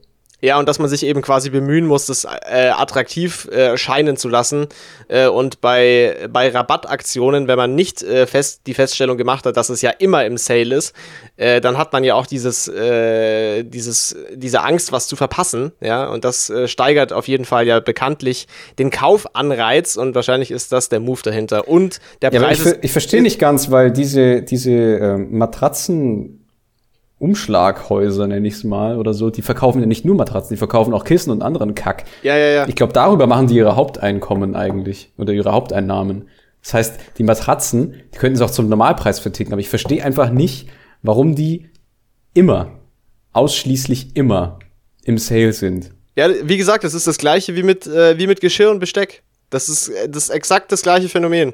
Ja, 0.41 0.59
und 0.59 0.69
dass 0.69 0.79
man 0.79 0.89
sich 0.89 1.05
eben 1.05 1.23
quasi 1.23 1.51
bemühen 1.51 1.87
muss, 1.87 2.07
das 2.07 2.25
äh, 2.25 2.71
attraktiv 2.75 3.47
äh, 3.49 3.77
scheinen 3.77 4.17
zu 4.17 4.29
lassen. 4.29 4.67
Äh, 5.09 5.29
und 5.29 5.61
bei, 5.61 6.29
bei 6.31 6.49
Rabattaktionen, 6.49 7.47
wenn 7.49 7.57
man 7.57 7.75
nicht 7.75 8.03
äh, 8.03 8.27
fest, 8.27 8.63
die 8.67 8.75
Feststellung 8.75 9.19
gemacht 9.19 9.45
hat, 9.45 9.57
dass 9.57 9.69
es 9.69 9.83
ja 9.83 9.91
immer 9.91 10.25
im 10.25 10.39
Sale 10.39 10.75
ist, 10.75 10.95
äh, 11.37 11.61
dann 11.61 11.77
hat 11.77 11.93
man 11.93 12.05
ja 12.05 12.15
auch 12.15 12.27
dieses, 12.27 12.69
äh, 12.69 13.63
dieses, 13.65 14.17
diese 14.35 14.63
Angst, 14.63 14.93
was 14.93 15.09
zu 15.09 15.17
verpassen. 15.17 15.73
Ja, 15.81 16.09
und 16.09 16.25
das 16.25 16.53
steigert 16.67 17.13
auf 17.13 17.29
jeden 17.29 17.45
Fall 17.45 17.67
ja 17.67 17.81
bekanntlich 17.81 18.47
den 18.79 18.91
Kaufanreiz 18.91 19.97
und 19.97 20.15
wahrscheinlich 20.15 20.51
ist 20.51 20.73
das 20.73 20.89
der 20.89 21.01
Move 21.01 21.21
dahinter. 21.23 21.69
Und 21.69 22.01
der 22.23 22.33
Ja, 22.33 22.41
Preis 22.41 22.65
ich, 22.65 22.75
ich 22.83 22.93
verstehe 22.93 23.23
nicht 23.23 23.39
ganz, 23.39 23.71
weil 23.71 23.91
diese, 23.91 24.43
diese 24.43 24.71
ähm, 24.71 25.37
Matratzen 25.37 26.40
Umschlaghäuser, 27.21 28.27
nenne 28.27 28.49
ich 28.49 28.55
es 28.55 28.65
mal, 28.65 28.97
oder 28.97 29.13
so, 29.13 29.29
die 29.31 29.43
verkaufen 29.43 29.81
ja 29.81 29.87
nicht 29.87 30.07
nur 30.07 30.17
Matratzen, 30.17 30.55
die 30.55 30.59
verkaufen 30.59 30.95
auch 30.95 31.05
Kissen 31.05 31.31
und 31.31 31.43
anderen 31.43 31.75
Kack. 31.75 32.05
Ja, 32.23 32.37
ja, 32.37 32.47
ja. 32.47 32.69
Ich 32.69 32.75
glaube, 32.75 32.95
darüber 32.95 33.27
machen 33.27 33.47
die 33.47 33.57
ihre 33.57 33.77
Haupteinkommen 33.77 34.57
eigentlich 34.57 35.13
oder 35.19 35.33
ihre 35.35 35.53
Haupteinnahmen. 35.53 36.29
Das 36.63 36.75
heißt, 36.75 37.01
die 37.19 37.23
Matratzen, 37.23 37.95
die 38.15 38.19
könnten 38.19 38.37
sie 38.37 38.45
auch 38.45 38.51
zum 38.51 38.69
Normalpreis 38.69 39.21
verticken, 39.21 39.53
aber 39.53 39.61
ich 39.61 39.69
verstehe 39.69 40.03
einfach 40.03 40.31
nicht, 40.31 40.69
warum 41.03 41.35
die 41.35 41.71
immer, 42.33 42.81
ausschließlich 43.33 44.17
immer 44.17 44.59
im 45.05 45.19
Sale 45.19 45.53
sind. 45.53 45.91
Ja, 46.17 46.29
wie 46.43 46.57
gesagt, 46.57 46.85
das 46.85 46.95
ist 46.95 47.07
das 47.07 47.19
gleiche 47.19 47.55
wie 47.55 47.63
mit, 47.63 47.87
äh, 47.87 48.19
wie 48.19 48.27
mit 48.27 48.41
Geschirr 48.41 48.71
und 48.71 48.79
Besteck. 48.79 49.23
Das 49.51 49.69
ist, 49.69 49.89
äh, 49.89 50.09
das 50.09 50.25
ist 50.25 50.31
exakt 50.31 50.73
das 50.73 50.83
gleiche 50.83 51.09
Phänomen. 51.09 51.53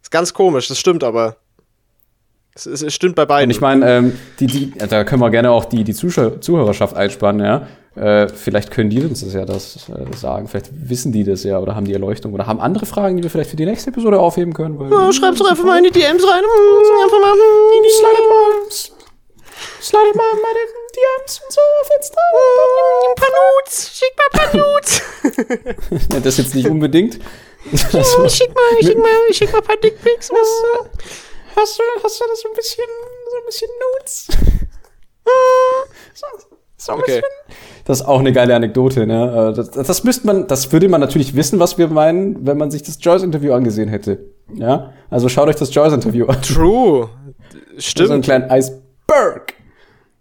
Ist 0.00 0.10
ganz 0.10 0.32
komisch, 0.32 0.68
das 0.68 0.78
stimmt 0.78 1.04
aber. 1.04 1.36
Es, 2.54 2.66
es, 2.66 2.92
stimmt 2.94 3.16
bei 3.16 3.24
beiden. 3.24 3.46
Und 3.46 3.50
ich 3.50 3.60
meine, 3.60 3.90
ähm, 3.90 4.18
die, 4.38 4.46
die, 4.46 4.72
ja, 4.78 4.86
da 4.86 5.04
können 5.04 5.22
wir 5.22 5.30
gerne 5.30 5.50
auch 5.50 5.64
die, 5.64 5.84
die 5.84 5.94
Zuhörerschaft 5.94 6.94
einspannen, 6.94 7.44
ja. 7.44 7.66
Äh, 7.94 8.28
vielleicht 8.28 8.70
können 8.70 8.88
die 8.88 9.02
uns 9.02 9.20
das 9.20 9.34
ja 9.34 9.44
das, 9.44 9.88
äh, 9.88 10.16
sagen. 10.16 10.48
Vielleicht 10.48 10.70
wissen 10.72 11.12
die 11.12 11.24
das 11.24 11.44
ja 11.44 11.58
oder 11.58 11.74
haben 11.74 11.84
die 11.84 11.92
Erleuchtung 11.92 12.32
oder 12.32 12.46
haben 12.46 12.60
andere 12.60 12.86
Fragen, 12.86 13.16
die 13.16 13.22
wir 13.22 13.30
vielleicht 13.30 13.50
für 13.50 13.56
die 13.56 13.66
nächste 13.66 13.90
Episode 13.90 14.18
aufheben 14.18 14.54
können. 14.54 14.78
Weil, 14.78 14.92
oh, 14.92 15.12
schreib's 15.12 15.38
doch 15.38 15.50
einfach 15.50 15.64
mal 15.64 15.78
in 15.78 15.84
die 15.84 15.90
DMs 15.90 16.22
rein. 16.22 16.42
Hm, 16.42 17.04
Einfach 17.04 17.20
mal, 17.20 17.32
hm, 17.32 17.84
Slidet 17.90 18.28
mal, 18.28 18.52
slidet 19.80 20.16
mal 20.16 20.32
meine 20.42 20.62
DMs 20.94 21.40
und 21.44 21.52
so 21.52 21.60
auf 21.80 21.90
Insta. 21.98 22.20
ein 23.08 23.14
paar 23.16 23.28
Nudes. 23.38 23.90
Schick 23.94 24.12
mal 24.16 24.26
ein 24.32 24.50
paar 24.50 24.60
Nudes. 24.66 25.02
Ja, 26.12 26.20
das 26.20 26.36
jetzt 26.38 26.54
nicht 26.54 26.68
unbedingt. 26.68 27.18
Schick 27.74 27.92
mal, 27.92 28.30
schick 28.30 28.54
mal, 28.54 29.32
schick 29.32 29.52
mal 29.52 29.58
ein 29.58 29.64
paar 29.64 29.76
Dickpics. 29.76 30.30
Hast, 31.56 31.78
du, 31.78 31.82
hast 32.02 32.20
du 32.20 32.24
das 32.28 32.40
so 32.40 32.48
ein 32.48 32.54
bisschen, 32.54 32.84
so 33.30 33.36
ein 33.38 33.46
bisschen 33.46 33.68
Nudes? 33.98 34.28
So, 36.14 36.26
so 36.76 36.92
ein 36.92 36.98
Okay. 36.98 37.06
bisschen. 37.06 37.22
Das 37.84 38.00
ist 38.00 38.06
auch 38.06 38.18
eine 38.20 38.32
geile 38.32 38.54
Anekdote, 38.56 39.06
ne? 39.06 39.50
Äh, 39.52 39.54
Das, 39.56 39.70
das 39.70 40.04
müsste 40.04 40.26
man, 40.26 40.46
das 40.48 40.72
würde 40.72 40.88
man 40.88 41.00
natürlich 41.00 41.34
wissen, 41.36 41.58
was 41.60 41.78
wir 41.78 41.88
meinen, 41.88 42.44
wenn 42.46 42.58
man 42.58 42.70
sich 42.70 42.82
das 42.82 42.98
Joyce-Interview 43.00 43.52
angesehen 43.52 43.88
hätte. 43.88 44.18
Ja? 44.54 44.92
Also 45.10 45.28
schaut 45.28 45.48
euch 45.48 45.56
das 45.56 45.72
Joyce-Interview 45.74 46.26
an. 46.26 46.42
True. 46.42 47.08
So 47.08 47.58
einen 47.72 47.80
Stimmt. 47.80 48.24
kleinen 48.24 48.50
Iceberg. 48.50 49.54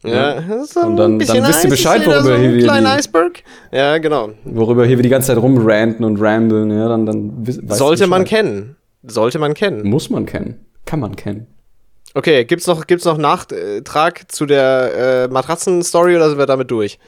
Ja, 0.04 0.42
das 0.42 0.64
ist 0.66 0.74
so 0.74 0.80
Und 0.82 0.98
dann- 0.98 1.16
ein 1.16 1.18
bisschen 1.20 1.42
dann 1.42 1.50
wisst 1.50 1.64
ihr 1.64 1.70
Bescheid, 1.70 2.02
worüber 2.06 2.22
so 2.24 2.36
hier 2.36 2.72
ein 2.72 2.84
wir 2.84 2.98
Iceberg. 2.98 3.44
Ja, 3.72 3.98
genau. 4.00 4.30
Worüber 4.46 4.86
hier 4.86 4.98
wir 4.98 5.04
die 5.04 5.10
ganze 5.10 5.28
Zeit 5.28 5.38
rumranten 5.38 6.04
und 6.06 6.20
ramblen, 6.20 6.72
ja, 6.72 6.88
dann, 6.88 7.06
dann 7.06 7.46
Sollte 7.70 8.08
man 8.08 8.24
kennen. 8.24 8.78
Sollte 9.04 9.38
man 9.40 9.54
kennen. 9.54 9.88
Muss 9.88 10.10
man 10.10 10.26
kennen. 10.26 10.66
Kann 10.92 11.00
man 11.00 11.16
kennen. 11.16 11.48
Okay, 12.16 12.44
gibt's 12.44 12.68
noch, 12.68 12.86
gibt's 12.86 13.06
noch 13.06 13.18
Nachtrag 13.18 14.30
zu 14.30 14.46
der 14.46 15.24
äh, 15.24 15.28
Matratzen-Story 15.30 16.18
oder 16.18 16.28
sind 16.28 16.38
wir 16.38 16.48
damit 16.48 16.70
durch? 16.70 17.00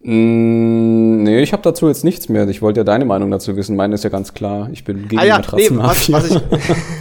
Mm, 0.00 1.22
nee, 1.22 1.40
ich 1.40 1.54
habe 1.54 1.62
dazu 1.62 1.88
jetzt 1.88 2.04
nichts 2.04 2.28
mehr. 2.28 2.46
Ich 2.48 2.60
wollte 2.60 2.80
ja 2.80 2.84
deine 2.84 3.06
Meinung 3.06 3.30
dazu 3.30 3.56
wissen. 3.56 3.74
Meine 3.74 3.94
ist 3.94 4.04
ja 4.04 4.10
ganz 4.10 4.34
klar. 4.34 4.68
Ich 4.70 4.84
bin 4.84 5.08
gegen 5.08 5.18
ah 5.18 5.24
ja, 5.24 5.40
die 5.40 5.56
nee, 5.56 5.68
was, 5.70 6.12
was 6.12 6.26
ich. 6.26 6.34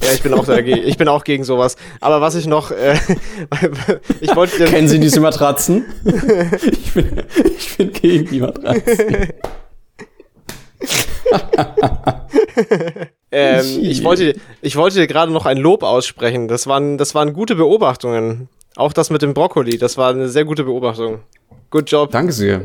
ja, 0.00 0.12
ich 0.14 0.22
bin 0.22 0.32
auch 0.34 0.46
dagegen. 0.46 0.86
Ich 0.86 0.96
bin 0.96 1.08
auch 1.08 1.24
gegen 1.24 1.42
sowas. 1.42 1.74
Aber 2.00 2.20
was 2.20 2.36
ich 2.36 2.46
noch, 2.46 2.70
äh, 2.70 2.94
ich 4.20 4.36
wollte 4.36 4.64
Kennen 4.66 4.86
Sie 4.86 5.00
diese 5.00 5.18
Matratzen? 5.18 5.86
ich, 6.04 6.94
bin, 6.94 7.24
ich 7.58 7.76
bin 7.76 7.92
gegen 7.94 8.30
die 8.30 8.40
Matratzen. 8.42 9.32
Ähm, 13.32 13.64
ich 13.82 14.02
wollte, 14.04 14.34
ich 14.60 14.76
wollte 14.76 15.00
dir 15.00 15.06
gerade 15.06 15.32
noch 15.32 15.46
ein 15.46 15.58
Lob 15.58 15.82
aussprechen. 15.82 16.48
Das 16.48 16.66
waren, 16.66 16.98
das 16.98 17.14
waren 17.14 17.32
gute 17.32 17.54
Beobachtungen. 17.54 18.48
Auch 18.76 18.92
das 18.92 19.10
mit 19.10 19.22
dem 19.22 19.34
Brokkoli, 19.34 19.78
das 19.78 19.96
war 19.96 20.10
eine 20.10 20.28
sehr 20.28 20.44
gute 20.44 20.64
Beobachtung. 20.64 21.20
Good 21.70 21.90
job. 21.90 22.10
Danke 22.10 22.32
sehr. 22.32 22.62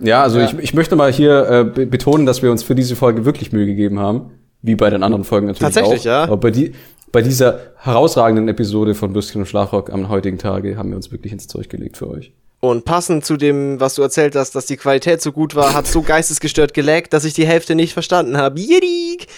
Ja, 0.00 0.22
also 0.22 0.38
Ja. 0.38 0.46
Ich, 0.46 0.58
ich 0.58 0.74
möchte 0.74 0.96
mal 0.96 1.12
hier 1.12 1.48
äh, 1.48 1.64
be 1.64 1.86
betonen, 1.86 2.26
dass 2.26 2.42
wir 2.42 2.50
uns 2.50 2.62
für 2.62 2.74
diese 2.74 2.96
Folge 2.96 3.24
wirklich 3.24 3.52
Mühe 3.52 3.66
gegeben 3.66 3.98
haben. 3.98 4.30
Wie 4.62 4.74
bei 4.74 4.90
den 4.90 5.02
anderen 5.02 5.24
Folgen 5.24 5.46
natürlich 5.46 5.74
Tatsächlich, 5.74 6.00
auch. 6.02 6.04
ja. 6.04 6.22
Aber 6.24 6.38
bei, 6.38 6.50
die, 6.50 6.72
bei 7.12 7.22
dieser 7.22 7.60
herausragenden 7.76 8.48
Episode 8.48 8.94
von 8.94 9.12
Bürstchen 9.12 9.42
und 9.42 9.46
Schlafrock 9.46 9.90
am 9.90 10.08
heutigen 10.08 10.38
Tage 10.38 10.76
haben 10.76 10.90
wir 10.90 10.96
uns 10.96 11.12
wirklich 11.12 11.32
ins 11.32 11.46
Zeug 11.46 11.68
gelegt 11.68 11.96
für 11.96 12.08
euch. 12.08 12.32
Und 12.60 12.84
passend 12.84 13.24
zu 13.24 13.36
dem, 13.36 13.78
was 13.80 13.94
du 13.94 14.02
erzählt 14.02 14.34
hast, 14.34 14.54
dass 14.56 14.66
die 14.66 14.76
Qualität 14.76 15.22
so 15.22 15.30
gut 15.30 15.54
war, 15.54 15.74
hat 15.74 15.86
so 15.86 16.02
geistesgestört 16.02 16.74
gelaggt, 16.74 17.12
dass 17.12 17.24
ich 17.24 17.34
die 17.34 17.46
Hälfte 17.46 17.74
nicht 17.74 17.92
verstanden 17.92 18.36
habe. 18.36 18.58
Jidik! 18.58 19.28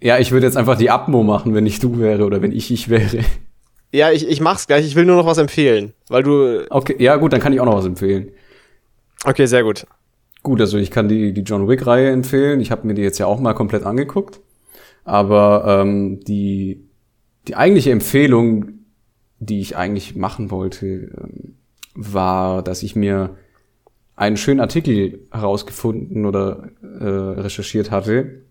Ja, 0.00 0.18
ich 0.18 0.30
würde 0.30 0.46
jetzt 0.46 0.56
einfach 0.56 0.76
die 0.76 0.90
Abmo 0.90 1.22
machen, 1.22 1.54
wenn 1.54 1.66
ich 1.66 1.80
du 1.80 1.98
wäre 1.98 2.24
oder 2.24 2.40
wenn 2.42 2.52
ich 2.52 2.70
ich 2.70 2.88
wäre. 2.88 3.24
Ja, 3.92 4.12
ich, 4.12 4.28
ich 4.28 4.40
mach's 4.40 4.66
gleich. 4.66 4.86
Ich 4.86 4.94
will 4.94 5.04
nur 5.04 5.16
noch 5.16 5.26
was 5.26 5.38
empfehlen. 5.38 5.94
Weil 6.08 6.22
du. 6.22 6.66
Okay, 6.70 6.96
ja 6.98 7.16
gut, 7.16 7.32
dann 7.32 7.40
kann 7.40 7.52
ich 7.52 7.60
auch 7.60 7.64
noch 7.64 7.76
was 7.76 7.86
empfehlen. 7.86 8.30
Okay, 9.24 9.46
sehr 9.46 9.62
gut. 9.62 9.86
Gut, 10.42 10.60
also 10.60 10.78
ich 10.78 10.90
kann 10.90 11.08
die, 11.08 11.32
die 11.32 11.40
John 11.40 11.68
Wick-Reihe 11.68 12.10
empfehlen. 12.10 12.60
Ich 12.60 12.70
habe 12.70 12.86
mir 12.86 12.94
die 12.94 13.02
jetzt 13.02 13.18
ja 13.18 13.26
auch 13.26 13.40
mal 13.40 13.54
komplett 13.54 13.84
angeguckt. 13.84 14.40
Aber 15.04 15.64
ähm, 15.66 16.20
die, 16.20 16.86
die 17.48 17.56
eigentliche 17.56 17.90
Empfehlung, 17.90 18.66
die 19.38 19.60
ich 19.60 19.76
eigentlich 19.76 20.14
machen 20.14 20.50
wollte, 20.50 20.86
ähm, 20.86 21.56
war, 21.94 22.62
dass 22.62 22.82
ich 22.82 22.94
mir 22.94 23.36
einen 24.14 24.36
schönen 24.36 24.60
Artikel 24.60 25.26
herausgefunden 25.32 26.26
oder 26.26 26.70
äh, 26.82 27.04
recherchiert 27.04 27.90
hatte. 27.90 28.42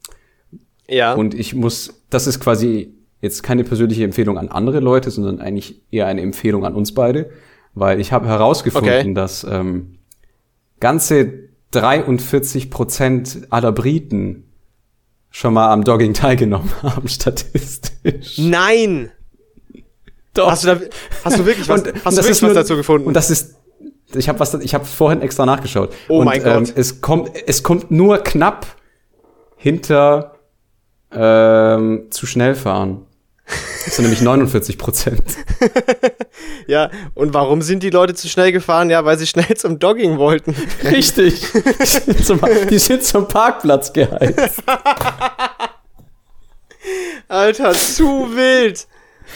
Ja. 0.90 1.14
Und 1.14 1.34
ich 1.34 1.54
muss, 1.54 2.02
das 2.10 2.28
ist 2.28 2.40
quasi 2.40 2.94
jetzt 3.22 3.44
keine 3.44 3.64
persönliche 3.64 4.04
Empfehlung 4.04 4.38
an 4.38 4.48
andere 4.50 4.80
Leute, 4.80 5.10
sondern 5.12 5.40
eigentlich 5.42 5.82
eher 5.92 6.08
eine 6.08 6.22
Empfehlung 6.22 6.66
an 6.66 6.76
uns 6.76 6.94
beide, 6.94 7.30
weil 7.74 8.00
ich 8.00 8.12
habe 8.12 8.28
herausgefunden, 8.28 8.90
Okay. 8.92 9.14
dass 9.14 9.44
ähm, 9.44 9.98
ganze 10.80 11.34
43 11.72 12.70
Prozent 12.70 13.48
aller 13.50 13.72
Briten 13.72 14.44
schon 15.30 15.54
mal 15.54 15.72
am 15.74 15.84
Dogging 15.84 16.14
teilgenommen 16.14 16.72
haben, 16.84 17.08
statistisch. 17.08 18.38
Nein! 18.38 19.12
Doch. 20.34 20.52
Hast 20.52 20.64
du, 20.64 20.68
da, 20.76 20.80
hast 21.26 21.40
du 21.40 21.46
wirklich 21.46 21.68
was, 21.68 21.82
Und- 21.82 21.88
hast 21.88 21.96
und 21.96 21.96
du 21.96 22.04
das 22.04 22.16
wirklich 22.18 22.30
ist 22.32 22.42
was 22.44 22.48
nur- 22.48 22.54
dazu 22.54 22.76
gefunden? 22.78 23.08
Und 23.08 23.14
das 23.16 23.30
ist, 23.32 23.56
ich 24.16 24.30
habe 24.30 24.40
was, 24.40 24.54
ich 24.54 24.74
habe 24.76 24.86
vorhin 24.86 25.22
extra 25.22 25.46
nachgeschaut. 25.46 25.92
Oh 26.08 26.20
und, 26.20 26.26
mein 26.26 26.42
Gott. 26.44 26.56
Ähm, 26.70 26.74
es 26.76 27.02
kommt, 27.02 27.32
es 27.48 27.64
kommt 27.64 27.90
nur 27.92 28.20
knapp 28.20 28.68
hinter 29.58 30.37
ähm, 31.12 32.08
zu 32.10 32.26
schnell 32.26 32.55
fahren. 32.55 33.05
Das 33.86 33.95
sind 33.95 34.03
nämlich 34.03 34.22
49 34.22 34.78
Prozent. 34.78 35.24
ja, 36.68 36.89
und 37.14 37.34
warum 37.34 37.62
sind 37.62 37.82
die 37.84 37.89
Leute 37.89 38.14
zu 38.14 38.28
schnell 38.28 38.51
gefahren? 38.51 38.89
Ja, 38.89 39.05
weil 39.05 39.18
sie 39.18 39.26
schnell 39.26 39.55
zum 39.55 39.80
Dogging 39.80 40.18
wollten. 40.18 40.53
Richtig. 40.84 41.45
Die 41.53 41.86
sind 41.86 42.26
zum, 42.26 42.41
die 42.70 42.80
sind 42.80 43.03
zum 43.03 43.28
Parkplatz 43.30 43.93
geheizt. 43.93 44.64
Alter, 47.30 47.74
zu 47.74 48.36
wild! 48.36 48.88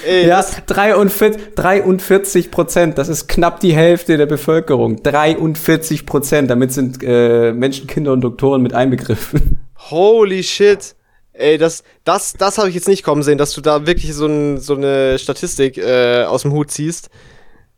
Ey, 0.05 0.27
Ja, 0.27 0.43
43, 0.65 1.55
43 1.55 2.51
Prozent, 2.51 2.97
das 2.97 3.09
ist 3.09 3.27
knapp 3.27 3.59
die 3.59 3.73
Hälfte 3.73 4.17
der 4.17 4.25
Bevölkerung. 4.25 5.03
43 5.03 6.05
Prozent, 6.05 6.49
damit 6.49 6.71
sind 6.71 7.03
äh, 7.03 7.51
Menschen, 7.53 7.87
Kinder 7.87 8.13
und 8.13 8.21
Doktoren 8.21 8.61
mit 8.61 8.73
einbegriffen. 8.73 9.59
Holy 9.89 10.43
shit. 10.43 10.95
Ey, 11.41 11.57
das, 11.57 11.83
das, 12.03 12.33
das 12.33 12.57
habe 12.57 12.69
ich 12.69 12.75
jetzt 12.75 12.87
nicht 12.87 13.03
kommen 13.03 13.23
sehen, 13.23 13.37
dass 13.37 13.53
du 13.53 13.61
da 13.61 13.85
wirklich 13.87 14.13
so, 14.13 14.25
ein, 14.27 14.57
so 14.59 14.75
eine 14.75 15.17
Statistik 15.19 15.77
äh, 15.77 16.23
aus 16.23 16.43
dem 16.43 16.51
Hut 16.51 16.71
ziehst. 16.71 17.09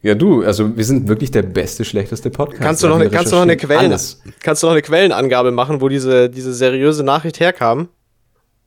Ja, 0.01 0.15
du, 0.15 0.43
also 0.43 0.75
wir 0.75 0.83
sind 0.83 1.07
wirklich 1.07 1.31
der 1.31 1.43
beste, 1.43 1.85
schlechteste 1.85 2.29
Podcast. 2.29 2.61
Kannst 2.61 2.83
du 2.83 2.87
noch, 2.87 2.97
Wir 2.97 3.03
eine, 3.05 3.09
kannst 3.09 3.31
du 3.31 3.37
noch 3.37 3.43
eine 3.43 3.55
Quellen, 3.55 3.85
alles. 3.85 4.21
kannst 4.41 4.61
du 4.61 4.67
noch 4.67 4.73
eine 4.73 4.81
Quellenangabe 4.81 5.51
machen, 5.51 5.79
wo 5.79 5.87
diese, 5.87 6.29
diese 6.29 6.53
seriöse 6.53 7.03
Nachricht 7.03 7.39
herkam? 7.39 7.87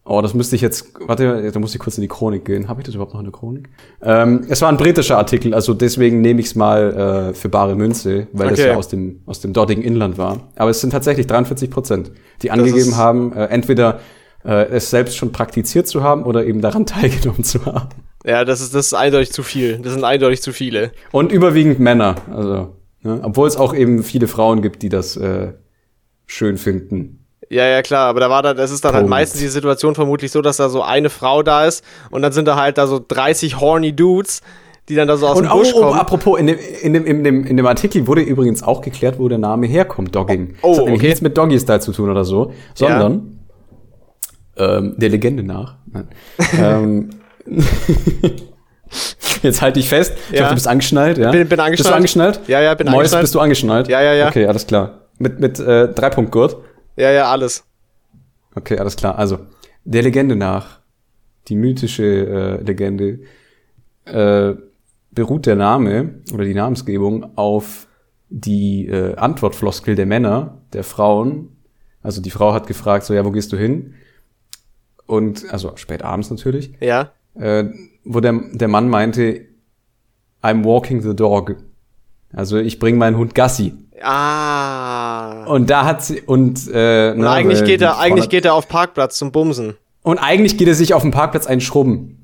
Oh, 0.09 0.23
das 0.23 0.35
müsste 0.35 0.55
ich 0.55 0.63
jetzt, 0.63 0.93
warte, 1.01 1.51
da 1.53 1.59
muss 1.59 1.75
ich 1.75 1.81
kurz 1.81 1.99
in 1.99 2.03
die 2.03 2.09
Chronik 2.09 2.45
gehen. 2.45 2.69
Habe 2.69 2.81
ich 2.81 2.87
das 2.87 2.95
überhaupt 2.95 3.13
noch 3.13 3.21
in 3.21 3.27
der 3.27 3.33
Chronik? 3.33 3.69
Ähm, 4.03 4.47
es 4.49 4.63
war 4.63 4.69
ein 4.69 4.77
britischer 4.77 5.19
Artikel, 5.19 5.53
also 5.53 5.75
deswegen 5.75 6.21
nehme 6.21 6.39
ich 6.41 6.47
es 6.47 6.55
mal 6.55 7.33
äh, 7.33 7.35
für 7.35 7.49
bare 7.49 7.75
Münze, 7.75 8.29
weil 8.33 8.51
das 8.51 8.61
Okay. 8.61 8.69
ja 8.71 8.77
aus 8.77 8.87
dem, 8.87 9.21
aus 9.27 9.41
dem 9.41 9.53
dortigen 9.53 9.83
Inland 9.83 10.17
war. 10.17 10.49
Aber 10.55 10.71
es 10.71 10.81
sind 10.81 10.91
tatsächlich 10.91 11.27
43 11.27 11.69
Prozent, 11.71 12.13
die 12.43 12.53
angegeben 12.53 12.97
haben, 12.97 13.33
äh, 13.33 13.47
entweder 13.47 13.99
äh, 14.47 14.69
es 14.69 14.91
selbst 14.91 15.17
schon 15.17 15.33
praktiziert 15.33 15.89
zu 15.89 16.03
haben 16.03 16.23
oder 16.25 16.45
eben 16.45 16.61
daran 16.61 16.87
teilgenommen 16.87 17.45
zu 17.45 17.65
haben. 17.67 17.89
Ja, 18.25 18.45
das 18.45 18.61
ist, 18.61 18.75
das 18.75 18.87
ist 18.87 18.95
eindeutig 18.95 19.33
zu 19.33 19.43
viel. 19.43 19.79
Das 19.79 19.93
sind 19.93 20.05
eindeutig 20.05 20.43
zu 20.43 20.53
viele. 20.53 20.93
Und 21.13 21.33
überwiegend 21.33 21.79
Männer, 21.79 22.17
also, 22.35 22.77
ne? 23.03 23.21
obwohl 23.23 23.47
es 23.47 23.57
auch 23.57 23.75
eben 23.75 24.03
viele 24.03 24.27
Frauen 24.27 24.63
gibt, 24.63 24.83
die 24.83 24.89
das 24.89 25.17
äh, 25.17 25.53
schön 26.27 26.59
finden. 26.59 27.25
Ja, 27.49 27.65
ja, 27.67 27.83
klar, 27.83 28.09
aber 28.09 28.19
da 28.19 28.29
war 28.29 28.43
da, 28.43 28.55
das 28.55 28.73
ist 28.73 28.85
dann 28.85 28.93
halt 28.95 29.03
Punkt. 29.03 29.11
meistens 29.11 29.41
die 29.41 29.47
Situation 29.47 29.95
vermutlich 29.95 30.33
so, 30.33 30.43
dass 30.43 30.57
da 30.57 30.69
so 30.69 30.83
eine 30.83 31.11
Frau 31.11 31.45
da 31.45 31.65
ist 31.65 31.85
und 32.11 32.23
dann 32.23 32.33
sind 32.33 32.49
da 32.49 32.57
halt 32.57 32.77
da 32.77 32.89
so 32.89 33.01
30 33.07 33.61
horny 33.61 33.95
Dudes, 33.95 34.43
die 34.89 34.97
dann 34.97 35.07
da 35.07 35.17
so 35.17 35.29
aus 35.29 35.37
Und 35.37 35.45
dem 35.45 35.53
oh, 35.53 35.59
Busch 35.59 35.73
oh, 35.75 35.81
kommen. 35.81 35.99
apropos, 35.99 36.41
in 36.41 36.49
dem, 36.49 36.59
in, 36.83 36.93
dem, 36.93 37.07
in, 37.07 37.23
dem, 37.23 37.45
in 37.45 37.57
dem 37.57 37.67
Artikel 37.67 38.09
wurde 38.09 38.23
übrigens 38.23 38.65
auch 38.65 38.81
geklärt, 38.81 39.21
wo 39.21 39.29
der 39.29 39.39
Name 39.39 39.69
herkommt, 39.69 40.13
Dogging. 40.17 40.57
Oh, 40.63 40.71
das 40.71 40.79
hat 40.79 40.93
okay. 40.93 41.07
nichts 41.07 41.21
mit 41.21 41.39
Doggy 41.39 41.61
Style 41.61 41.79
zu 41.79 41.93
tun 41.93 42.11
oder 42.11 42.25
so, 42.25 42.53
sondern 42.75 43.37
ähm, 44.57 44.95
der 44.97 45.09
Legende 45.11 45.43
nach. 45.43 45.77
Ähm, 46.59 47.11
Jetzt 49.43 49.61
halte 49.63 49.81
ich 49.81 49.89
fest. 49.89 50.15
Ich 50.31 50.37
Ja. 50.37 50.43
hoffe, 50.43 50.51
du 50.51 50.55
bist 50.57 50.69
angeschnallt, 50.69 51.19
ja? 51.19 51.31
Bin- 51.31 51.49
bin 51.49 51.61
angeschnallt. 51.61 51.77
Bist 51.79 51.91
du 51.91 51.95
angeschnallt? 51.95 52.41
Ja, 52.49 52.61
ja, 52.61 52.75
bin 52.75 52.87
Mois, 52.87 52.95
angeschnallt. 52.97 53.23
bist 53.25 53.35
du 53.35 53.41
angeschnallt? 53.41 53.89
Ja, 53.89 54.01
ja, 54.01 54.15
ja. 54.15 54.29
Okay, 54.29 54.47
alles 54.47 54.67
klar. 54.67 55.01
Mit, 55.19 55.41
mit 55.41 55.59
äh, 55.59 55.89
Dreipunktgurt? 55.93 56.57
Ja, 56.97 57.11
ja, 57.11 57.31
alles. 57.31 57.65
Okay, 58.55 58.79
alles 58.79 58.97
klar. 58.97 59.19
Also, 59.19 59.39
der 59.85 60.03
Legende 60.03 60.37
nach, 60.37 60.81
die 61.49 61.57
mythische 61.57 62.05
äh, 62.05 62.63
Legende, 62.63 63.21
äh, 64.07 64.55
beruht 65.13 65.47
der 65.47 65.57
Name 65.57 66.17
oder 66.33 66.45
die 66.45 66.55
Namensgebung 66.55 67.37
auf 67.37 67.87
die 68.29 68.87
äh, 68.89 69.15
Antwortfloskel 69.17 69.95
der 69.95 70.07
Männer, 70.07 70.59
der 70.73 70.85
Frauen. 70.85 71.57
Also 72.03 72.21
die 72.21 72.31
Frau 72.31 72.53
hat 72.53 72.67
gefragt, 72.67 73.05
so 73.05 73.15
ja, 73.15 73.25
wo 73.25 73.31
gehst 73.31 73.53
du 73.53 73.57
hin? 73.57 73.95
Und, 75.07 75.51
also 75.53 75.73
spät 75.77 76.03
abends 76.03 76.31
natürlich, 76.31 76.73
Ja. 76.81 77.11
äh, 77.39 77.65
wo 78.05 78.21
der, 78.21 78.35
der 78.53 78.69
Mann 78.69 78.89
meinte, 78.89 79.43
I'm 80.43 80.65
walking 80.65 81.01
the 81.03 81.15
dog. 81.15 81.57
Also 82.33 82.57
ich 82.59 82.79
bringe 82.79 82.99
meinen 82.99 83.17
Hund 83.17 83.35
Gassi. 83.35 83.73
Ah. 84.03 85.45
Und 85.47 85.71
da 85.71 85.85
hat 85.85 86.03
sie, 86.05 86.21
und, 86.21 86.69
äh, 86.73 87.13
Und 87.13 87.21
na, 87.21 87.33
eigentlich 87.33 87.65
geht 87.65 87.81
er, 87.83 87.99
eigentlich 87.99 88.29
geht 88.29 88.45
er 88.45 88.55
auf 88.55 88.69
Parkplatz 88.69 89.17
zum 89.19 89.33
Bumsen. 89.33 89.77
Und 90.03 90.19
eigentlich 90.19 90.57
geht 90.59 90.69
er 90.69 90.75
sich 90.75 90.95
auf 90.95 91.03
dem 91.03 91.11
Parkplatz 91.11 91.47
einschrubben. 91.47 92.21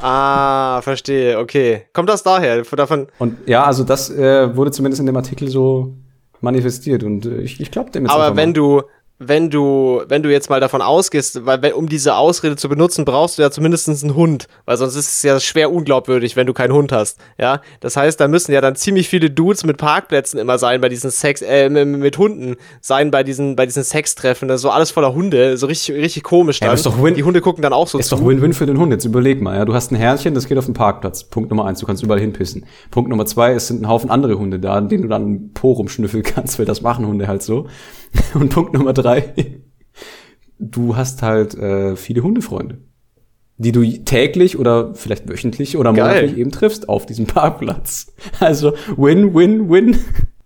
Ah, 0.00 0.80
verstehe, 0.82 1.38
okay. 1.38 1.82
Kommt 1.92 2.08
das 2.08 2.22
daher? 2.22 2.62
Davon, 2.62 3.08
Und 3.18 3.36
ja, 3.48 3.64
also 3.64 3.82
das 3.84 4.10
äh, 4.10 4.54
wurde 4.56 4.70
zumindest 4.70 5.00
in 5.00 5.06
dem 5.06 5.16
Artikel 5.16 5.48
so 5.48 5.94
manifestiert 6.40 7.02
und 7.02 7.26
äh, 7.26 7.40
ich, 7.40 7.60
ich 7.60 7.72
glaube 7.72 7.90
dem 7.90 8.04
jetzt 8.04 8.12
aber 8.12 8.36
wenn 8.36 8.50
mal. 8.50 8.54
du, 8.54 8.82
wenn 9.20 9.50
du, 9.50 10.02
wenn 10.08 10.22
du 10.22 10.30
jetzt 10.30 10.48
mal 10.48 10.60
davon 10.60 10.80
ausgehst, 10.80 11.44
weil 11.44 11.60
wenn, 11.60 11.72
um 11.72 11.88
diese 11.88 12.14
Ausrede 12.14 12.54
zu 12.54 12.68
benutzen, 12.68 13.04
brauchst 13.04 13.36
du 13.38 13.42
ja 13.42 13.50
zumindest 13.50 13.88
einen 13.88 14.14
Hund, 14.14 14.46
weil 14.64 14.76
sonst 14.76 14.94
ist 14.94 15.08
es 15.08 15.22
ja 15.24 15.40
schwer 15.40 15.72
unglaubwürdig, 15.72 16.36
wenn 16.36 16.46
du 16.46 16.52
keinen 16.52 16.72
Hund 16.72 16.92
hast. 16.92 17.18
Ja, 17.36 17.60
das 17.80 17.96
heißt, 17.96 18.20
da 18.20 18.28
müssen 18.28 18.52
ja 18.52 18.60
dann 18.60 18.76
ziemlich 18.76 19.08
viele 19.08 19.28
Dudes 19.30 19.64
mit 19.64 19.76
Parkplätzen 19.76 20.38
immer 20.38 20.56
sein 20.58 20.80
bei 20.80 20.88
diesen 20.88 21.10
Sex, 21.10 21.42
äh, 21.42 21.68
mit 21.68 22.16
Hunden 22.16 22.54
sein 22.80 23.10
bei 23.10 23.24
diesen, 23.24 23.56
bei 23.56 23.66
diesen 23.66 23.82
Sextreffen, 23.82 24.46
das 24.46 24.56
ist 24.56 24.62
so 24.62 24.70
alles 24.70 24.92
voller 24.92 25.12
Hunde, 25.14 25.56
so 25.56 25.66
richtig, 25.66 25.96
richtig 25.96 26.22
komisch 26.22 26.60
Ja, 26.60 26.66
dann. 26.66 26.68
aber 26.70 26.74
ist 26.76 26.86
doch 26.86 27.02
Win- 27.02 27.14
Die 27.14 27.24
Hunde 27.24 27.40
gucken 27.40 27.62
dann 27.62 27.72
auch 27.72 27.88
so 27.88 27.98
Ist 27.98 28.08
zu. 28.10 28.16
doch 28.16 28.24
Win-Win 28.24 28.52
für 28.52 28.66
den 28.66 28.78
Hund. 28.78 28.92
Jetzt 28.92 29.04
überleg 29.04 29.42
mal, 29.42 29.56
ja. 29.56 29.64
Du 29.64 29.74
hast 29.74 29.90
ein 29.90 29.96
Herrchen, 29.96 30.34
das 30.34 30.46
geht 30.46 30.58
auf 30.58 30.66
den 30.66 30.74
Parkplatz. 30.74 31.24
Punkt 31.24 31.50
Nummer 31.50 31.64
eins, 31.64 31.80
du 31.80 31.86
kannst 31.86 32.04
überall 32.04 32.20
hinpissen. 32.20 32.66
Punkt 32.92 33.10
Nummer 33.10 33.26
zwei, 33.26 33.52
es 33.54 33.66
sind 33.66 33.82
ein 33.82 33.88
Haufen 33.88 34.10
andere 34.10 34.38
Hunde 34.38 34.60
da, 34.60 34.80
denen 34.80 35.02
du 35.02 35.08
dann 35.08 35.50
Po 35.54 35.72
rumschnüffeln 35.72 36.22
kannst, 36.34 36.58
weil 36.60 36.66
das 36.66 36.82
machen 36.82 37.04
Hunde 37.04 37.26
halt 37.26 37.42
so. 37.42 37.66
Und 38.34 38.50
Punkt 38.50 38.72
Nummer 38.74 38.92
drei, 38.92 39.34
du 40.58 40.96
hast 40.96 41.22
halt 41.22 41.54
äh, 41.54 41.96
viele 41.96 42.22
Hundefreunde, 42.22 42.78
die 43.56 43.72
du 43.72 43.84
täglich 44.04 44.58
oder 44.58 44.94
vielleicht 44.94 45.28
wöchentlich 45.28 45.76
oder 45.76 45.92
Geil. 45.92 46.06
monatlich 46.06 46.38
eben 46.38 46.50
triffst 46.50 46.88
auf 46.88 47.06
diesem 47.06 47.26
Parkplatz. 47.26 48.12
Also 48.40 48.74
Win, 48.96 49.34
Win, 49.34 49.68
Win. 49.70 49.98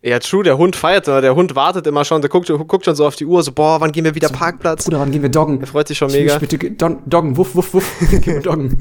Ja, 0.04 0.18
true, 0.18 0.42
der 0.42 0.58
Hund 0.58 0.74
feiert, 0.74 1.06
der 1.06 1.36
Hund 1.36 1.54
wartet 1.54 1.86
immer 1.86 2.04
schon, 2.04 2.22
der 2.22 2.28
guckt, 2.28 2.48
guckt 2.48 2.84
schon 2.84 2.96
so 2.96 3.06
auf 3.06 3.14
die 3.14 3.24
Uhr, 3.24 3.40
so, 3.44 3.52
boah, 3.52 3.80
wann 3.80 3.92
gehen 3.92 4.04
wir 4.04 4.16
wieder 4.16 4.28
Parkplatz? 4.30 4.84
Bruder, 4.84 4.98
wann 4.98 5.12
gehen 5.12 5.22
wir 5.22 5.28
doggen? 5.28 5.60
Der 5.60 5.68
freut 5.68 5.86
sich 5.86 5.96
schon 5.96 6.08
Ich 6.08 6.16
mega. 6.16 6.38
bitte 6.38 6.58
doggen, 6.72 7.36
wuff, 7.36 7.54
wuff, 7.54 7.72
wuff. 7.72 8.00
Gehen 8.10 8.24
wir 8.34 8.40
doggen. 8.40 8.78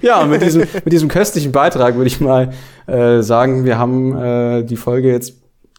ja, 0.00 0.24
mit 0.24 0.40
diesem, 0.40 0.62
mit 0.62 0.92
diesem 0.92 1.08
köstlichen 1.10 1.52
Beitrag 1.52 1.96
würde 1.96 2.06
ich 2.06 2.20
mal 2.20 2.54
äh, 2.86 3.20
sagen, 3.20 3.66
wir 3.66 3.78
haben 3.78 4.16
äh, 4.16 4.64
die 4.64 4.76
Folge 4.76 5.10
jetzt 5.10 5.34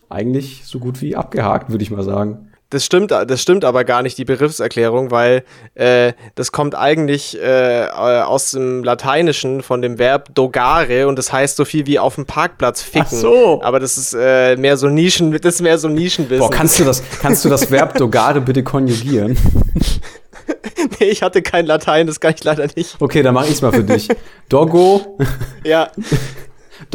eigentlich 0.10 0.64
so 0.66 0.80
gut 0.80 1.01
wie 1.01 1.16
abgehakt, 1.16 1.70
würde 1.70 1.84
ich 1.84 1.91
mal 1.91 2.03
sagen. 2.03 2.51
das 2.70 2.84
stimmt, 2.84 3.12
das 3.12 3.41
stimmt 3.41 3.64
aber 3.64 3.84
gar 3.86 4.01
nicht, 4.01 4.18
die 4.18 4.26
Begriffserklärung, 4.26 5.12
weil 5.12 5.43
äh, 5.76 6.14
das 6.36 6.51
kommt 6.51 6.76
eigentlich 6.76 7.39
äh, 7.41 7.88
aus 7.88 8.51
dem 8.51 8.84
Lateinischen 8.84 9.62
von 9.62 9.82
dem 9.82 9.97
Verb 9.97 10.34
dogare 10.34 11.08
und 11.08 11.18
das 11.18 11.32
heißt 11.32 11.56
so 11.58 11.64
viel 11.64 11.86
wie 11.86 11.99
auf 11.99 12.16
dem 12.16 12.26
Parkplatz 12.26 12.82
ficken. 12.82 13.08
Ach 13.08 13.12
so. 13.12 13.62
Aber 13.64 13.80
das 13.80 13.97
ist 13.97 14.14
äh, 14.20 14.58
mehr 14.58 14.78
so 14.78 14.89
Nischen, 14.89 15.32
das 15.32 15.56
ist 15.56 15.62
mehr 15.62 15.78
so 15.78 15.88
Nischenwissen. 15.88 16.39
Boah, 16.39 16.49
kannst 16.49 16.80
du 16.80 16.84
das, 16.84 17.01
kannst 17.22 17.45
du 17.45 17.49
das 17.49 17.72
Verb 17.72 17.97
dogare 17.97 18.41
bitte 18.41 18.64
konjugieren? 18.64 19.38
nee, 20.99 21.06
ich 21.06 21.22
hatte 21.22 21.41
kein 21.41 21.66
Latein, 21.66 22.08
das 22.08 22.20
kann 22.20 22.34
ich 22.36 22.43
leider 22.43 22.68
nicht. 22.76 22.97
Okay, 22.99 23.24
dann 23.24 23.34
mache 23.34 23.45
ich 23.45 23.53
es 23.53 23.62
mal 23.62 23.72
für 23.72 23.84
dich. 23.84 24.10
Doggo. 24.49 25.18
Ja. 25.64 25.89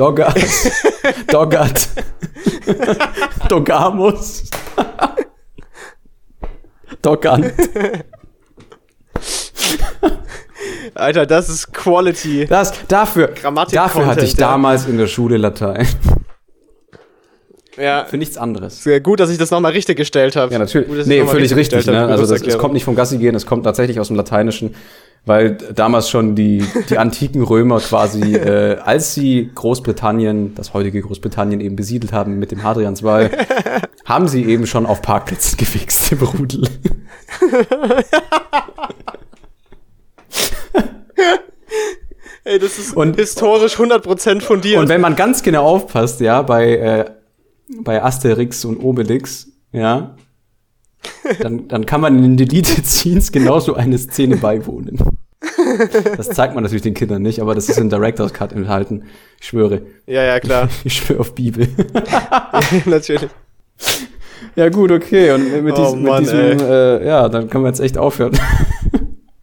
Doggat. 0.01 0.35
Doggat. 1.31 1.89
Dogamus. 3.51 4.45
Doggant. 7.03 7.53
Alter, 10.95 11.27
das 11.27 11.51
ist 11.51 11.75
Quality. 11.75 12.47
Das, 12.47 12.73
dafür, 12.89 13.35
dafür 13.73 14.07
hatte 14.07 14.25
ich 14.25 14.37
damals 14.37 14.87
in 14.87 14.97
der 14.97 15.07
Schule 15.07 15.37
Latein. 15.37 15.87
Ja. 17.77 18.07
Für 18.07 18.17
nichts 18.17 18.39
anderes. 18.39 18.83
Sehr 18.83 19.01
gut, 19.01 19.21
dass 19.21 19.29
ich 19.29 19.37
das 19.37 19.51
nochmal 19.51 19.73
richtig 19.73 19.99
gestellt 19.99 20.35
habe. 20.35 20.51
Ja, 20.51 20.59
natürlich. 20.59 20.89
Gut, 20.89 21.07
nee, 21.07 21.27
völlig 21.27 21.55
richtig. 21.55 21.79
richtig 21.79 21.93
ne? 21.93 22.07
Also 22.07 22.27
das, 22.27 22.41
es 22.41 22.57
kommt 22.57 22.73
nicht 22.73 22.85
vom 22.85 22.95
Gassi 22.95 23.19
gehen, 23.19 23.35
es 23.35 23.45
kommt 23.45 23.65
tatsächlich 23.65 24.01
aus 24.01 24.09
dem 24.09 24.17
Lateinischen, 24.17 24.75
weil 25.27 25.57
damals 25.57 26.09
schon 26.09 26.35
die, 26.35 26.65
die 26.89 26.99
antiken 26.99 27.43
Römer 27.43 27.81
quasi, 27.81 28.35
äh, 28.37 28.77
als 28.79 29.15
sie 29.15 29.51
Großbritannien, 29.55 30.55
das 30.55 30.75
heutige 30.75 31.01
Großbritannien 31.03 31.61
eben 31.61 31.77
besiedelt 31.77 32.13
haben 32.13 32.39
mit 32.39 32.51
dem 32.51 32.63
Hadrianswall, 32.63 33.31
haben 34.05 34.29
sie 34.29 34.45
eben 34.45 34.67
schon 34.67 34.87
auf 34.87 35.03
Parkplätzen 35.03 35.57
gefixt 35.59 36.13
im 36.13 36.23
Rudel. 36.23 36.63
Ey, 42.43 42.59
das 42.59 42.79
ist 42.79 42.97
und, 42.97 43.17
historisch 43.17 43.77
100% 43.77 44.41
fundiert. 44.41 44.81
Und 44.81 44.89
wenn 44.89 45.03
man 45.03 45.15
ganz 45.15 45.43
genau 45.43 45.67
aufpasst, 45.67 46.21
ja, 46.21 46.41
bei 46.43 46.77
äh, 46.77 47.05
bei 47.79 48.03
Asterix 48.03 48.65
und 48.65 48.79
Obelix, 48.79 49.49
ja, 49.73 50.17
dann, 51.39 51.69
dann 51.69 51.87
kann 51.87 52.01
man 52.01 52.17
in 52.17 52.37
den 52.37 52.37
Deleted 52.37 52.87
Scenes 52.87 53.33
genauso 53.33 53.75
eine 53.75 53.99
Szene 53.99 54.37
beiwohnen. 54.37 54.99
Das 56.17 56.29
zeigt 56.31 56.55
man 56.55 56.63
natürlich 56.63 56.83
den 56.83 56.95
Kindern 56.95 57.23
nicht, 57.23 57.41
aber 57.41 57.55
das 57.55 57.69
ist 57.69 57.79
in 57.79 57.89
Director's 57.89 58.33
Cut 58.33 58.53
enthalten. 58.53 59.05
Ich 59.41 59.49
schwöre. 59.49 59.83
Ja, 60.07 60.23
ja, 60.23 60.41
klar. 60.41 60.69
Ich 60.85 60.95
schwöre 60.95 61.21
auf 61.21 61.35
Bibel. 61.35 61.69
natürlich. 62.85 63.31
Ja, 64.57 64.69
gut, 64.69 64.91
okay. 64.91 65.33
Und 65.33 65.63
mit, 65.63 65.75
oh, 65.79 65.85
diesem, 65.85 66.03
Mann, 66.03 66.23
mit 66.23 66.33
diesem 66.33 66.61
äh, 66.61 67.07
ja, 67.07 67.29
dann 67.29 67.49
können 67.49 67.65
wir 67.65 67.69
jetzt 67.69 67.81
echt 67.81 67.99
aufhören. 67.99 68.39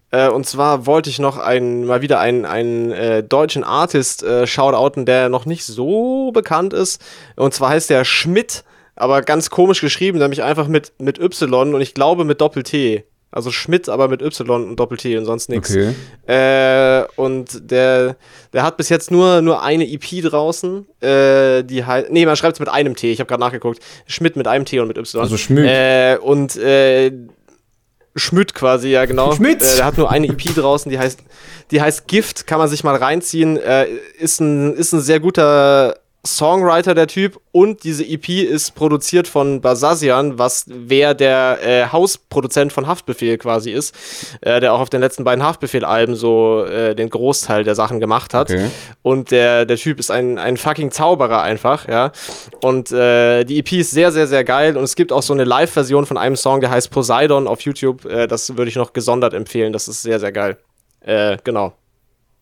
Äh, 0.10 0.30
und 0.30 0.46
zwar 0.46 0.86
wollte 0.86 1.10
ich 1.10 1.20
noch 1.20 1.38
einen, 1.38 1.86
mal 1.86 2.02
wieder 2.02 2.22
einen, 2.22 2.46
einen 2.46 2.94
äh, 2.94 3.24
deutschen 3.24 3.66
Artist 3.66 4.24
äh, 4.24 4.48
shoutouten, 4.48 5.06
der 5.06 5.28
noch 5.28 5.46
nicht 5.46 5.66
so 5.66 6.32
bekannt 6.32 6.74
ist. 6.74 7.04
Und 7.36 7.54
zwar 7.54 7.72
heißt 7.72 7.90
der 7.90 8.06
Schmidt, 8.06 8.64
aber 8.98 9.22
ganz 9.22 9.50
komisch 9.50 9.82
geschrieben, 9.82 10.20
nämlich 10.20 10.44
einfach 10.44 10.68
mit, 10.68 10.94
mit 11.00 11.20
Y 11.20 11.74
und 11.74 11.82
ich 11.82 11.94
glaube 11.94 12.26
mit 12.26 12.42
Doppel-T. 12.42 13.06
Also 13.30 13.52
Schmidt, 13.52 13.90
aber 13.90 14.08
mit 14.08 14.22
Y 14.22 14.70
und 14.70 14.78
Doppel-T 14.78 15.18
und 15.18 15.26
sonst 15.26 15.50
nichts. 15.50 15.72
Okay. 15.72 15.94
Äh, 16.28 17.06
und 17.18 17.70
der, 17.70 18.16
der 18.54 18.64
hat 18.64 18.78
bis 18.78 18.88
jetzt 18.88 19.12
nur, 19.12 19.42
nur 19.42 19.62
eine 19.62 19.86
EP 19.86 20.24
draußen. 20.24 20.88
Äh, 21.02 21.64
die 21.64 21.84
heißt. 21.86 22.10
Nee, 22.10 22.26
man 22.26 22.38
schreibt 22.38 22.54
es 22.54 22.60
mit 22.60 22.70
einem 22.70 22.96
T, 22.96 23.12
ich 23.12 23.20
habe 23.20 23.28
gerade 23.28 23.42
nachgeguckt. 23.42 23.80
Schmidt 24.08 24.38
mit 24.38 24.48
einem 24.48 24.64
T 24.64 24.80
und 24.80 24.88
mit 24.88 24.98
Y. 24.98 25.22
Also 25.22 25.36
Schmidt. 25.36 25.66
Äh, 25.66 26.18
und 26.22 26.56
äh, 26.56 27.12
Schmidt 28.16 28.54
quasi, 28.54 28.90
ja 28.90 29.06
genau. 29.06 29.34
Schmidt. 29.34 29.62
Äh, 29.62 29.76
der 29.76 29.86
hat 29.86 29.98
nur 29.98 30.10
eine 30.10 30.28
EP 30.28 30.56
draußen, 30.56 30.90
die 30.90 30.98
heißt, 30.98 31.20
die 31.72 31.82
heißt 31.82 32.08
Gift, 32.08 32.48
kann 32.48 32.60
man 32.60 32.70
sich 32.70 32.86
mal 32.86 32.96
reinziehen. 32.96 33.58
Äh, 33.58 33.88
ist, 34.18 34.40
ein, 34.40 34.74
ist 34.74 34.94
ein 34.94 35.02
sehr 35.02 35.20
guter 35.20 35.98
Songwriter, 36.26 36.94
der 36.94 37.08
Typ. 37.08 37.40
Und 37.52 37.84
diese 37.84 38.06
EP 38.06 38.30
ist 38.30 38.76
produziert 38.76 39.28
von 39.28 39.62
Basazian, 39.62 40.38
was 40.38 40.66
wer 40.68 41.14
der 41.14 41.60
äh, 41.64 41.88
Hausproduzent 41.92 42.74
von 42.74 42.88
Haftbefehl 42.88 43.38
quasi 43.38 43.72
ist, 43.72 43.96
äh, 44.42 44.60
der 44.60 44.74
auch 44.74 44.80
auf 44.80 44.90
den 44.90 45.02
letzten 45.02 45.24
beiden 45.24 45.44
Haftbefehl-Alben 45.44 46.16
so 46.16 46.66
äh, 46.66 46.96
den 46.96 47.10
Großteil 47.10 47.64
der 47.64 47.76
Sachen 47.76 48.00
gemacht 48.00 48.34
hat. 48.34 48.52
Okay. 48.52 48.70
Und 49.02 49.32
der, 49.32 49.66
der 49.66 49.78
Typ 49.78 50.00
ist 50.00 50.12
ein, 50.12 50.38
ein 50.38 50.58
fucking 50.58 50.92
Zauberer 50.92 51.42
einfach, 51.42 51.88
ja. 51.88 52.12
Und 52.62 52.92
äh, 52.92 53.44
die 53.44 53.60
EP 53.60 53.72
ist 53.74 53.92
sehr, 53.92 54.12
sehr, 54.12 54.28
sehr 54.28 54.44
geil. 54.44 54.78
Und 54.78 54.84
es 54.84 54.96
gibt 54.96 55.12
auch 55.12 55.24
so 55.24 55.34
eine 55.34 55.46
Live-Version 55.46 56.06
von 56.06 56.18
einem 56.18 56.36
Song, 56.36 56.62
der 56.62 56.70
heißt 56.70 56.92
Poseidon 56.92 57.48
auf 57.48 57.62
YouTube. 57.62 58.06
Äh, 58.06 58.28
das 58.28 58.58
würde 58.58 58.70
ich 58.70 58.76
noch 58.76 58.94
gesondert 58.94 59.34
empfehlen. 59.34 59.74
Das 59.74 59.88
ist 59.88 60.02
sehr, 60.02 60.20
sehr 60.20 60.32
geil. 60.32 60.58
Äh, 61.02 61.38
genau. 61.44 61.74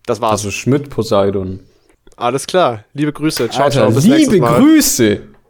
Das 0.06 0.22
war's. 0.22 0.32
Also 0.32 0.52
Schmidt 0.52 0.90
Poseidon. 0.90 1.62
Alles 2.16 2.48
klar. 2.48 2.84
Liebe 2.94 3.12
Grüße. 3.12 3.50
Ciao, 3.50 3.66
Alter, 3.66 3.88
ciao. 3.88 3.92
Bis 3.92 4.06
liebe 4.06 4.40
Grüße. 4.40 5.22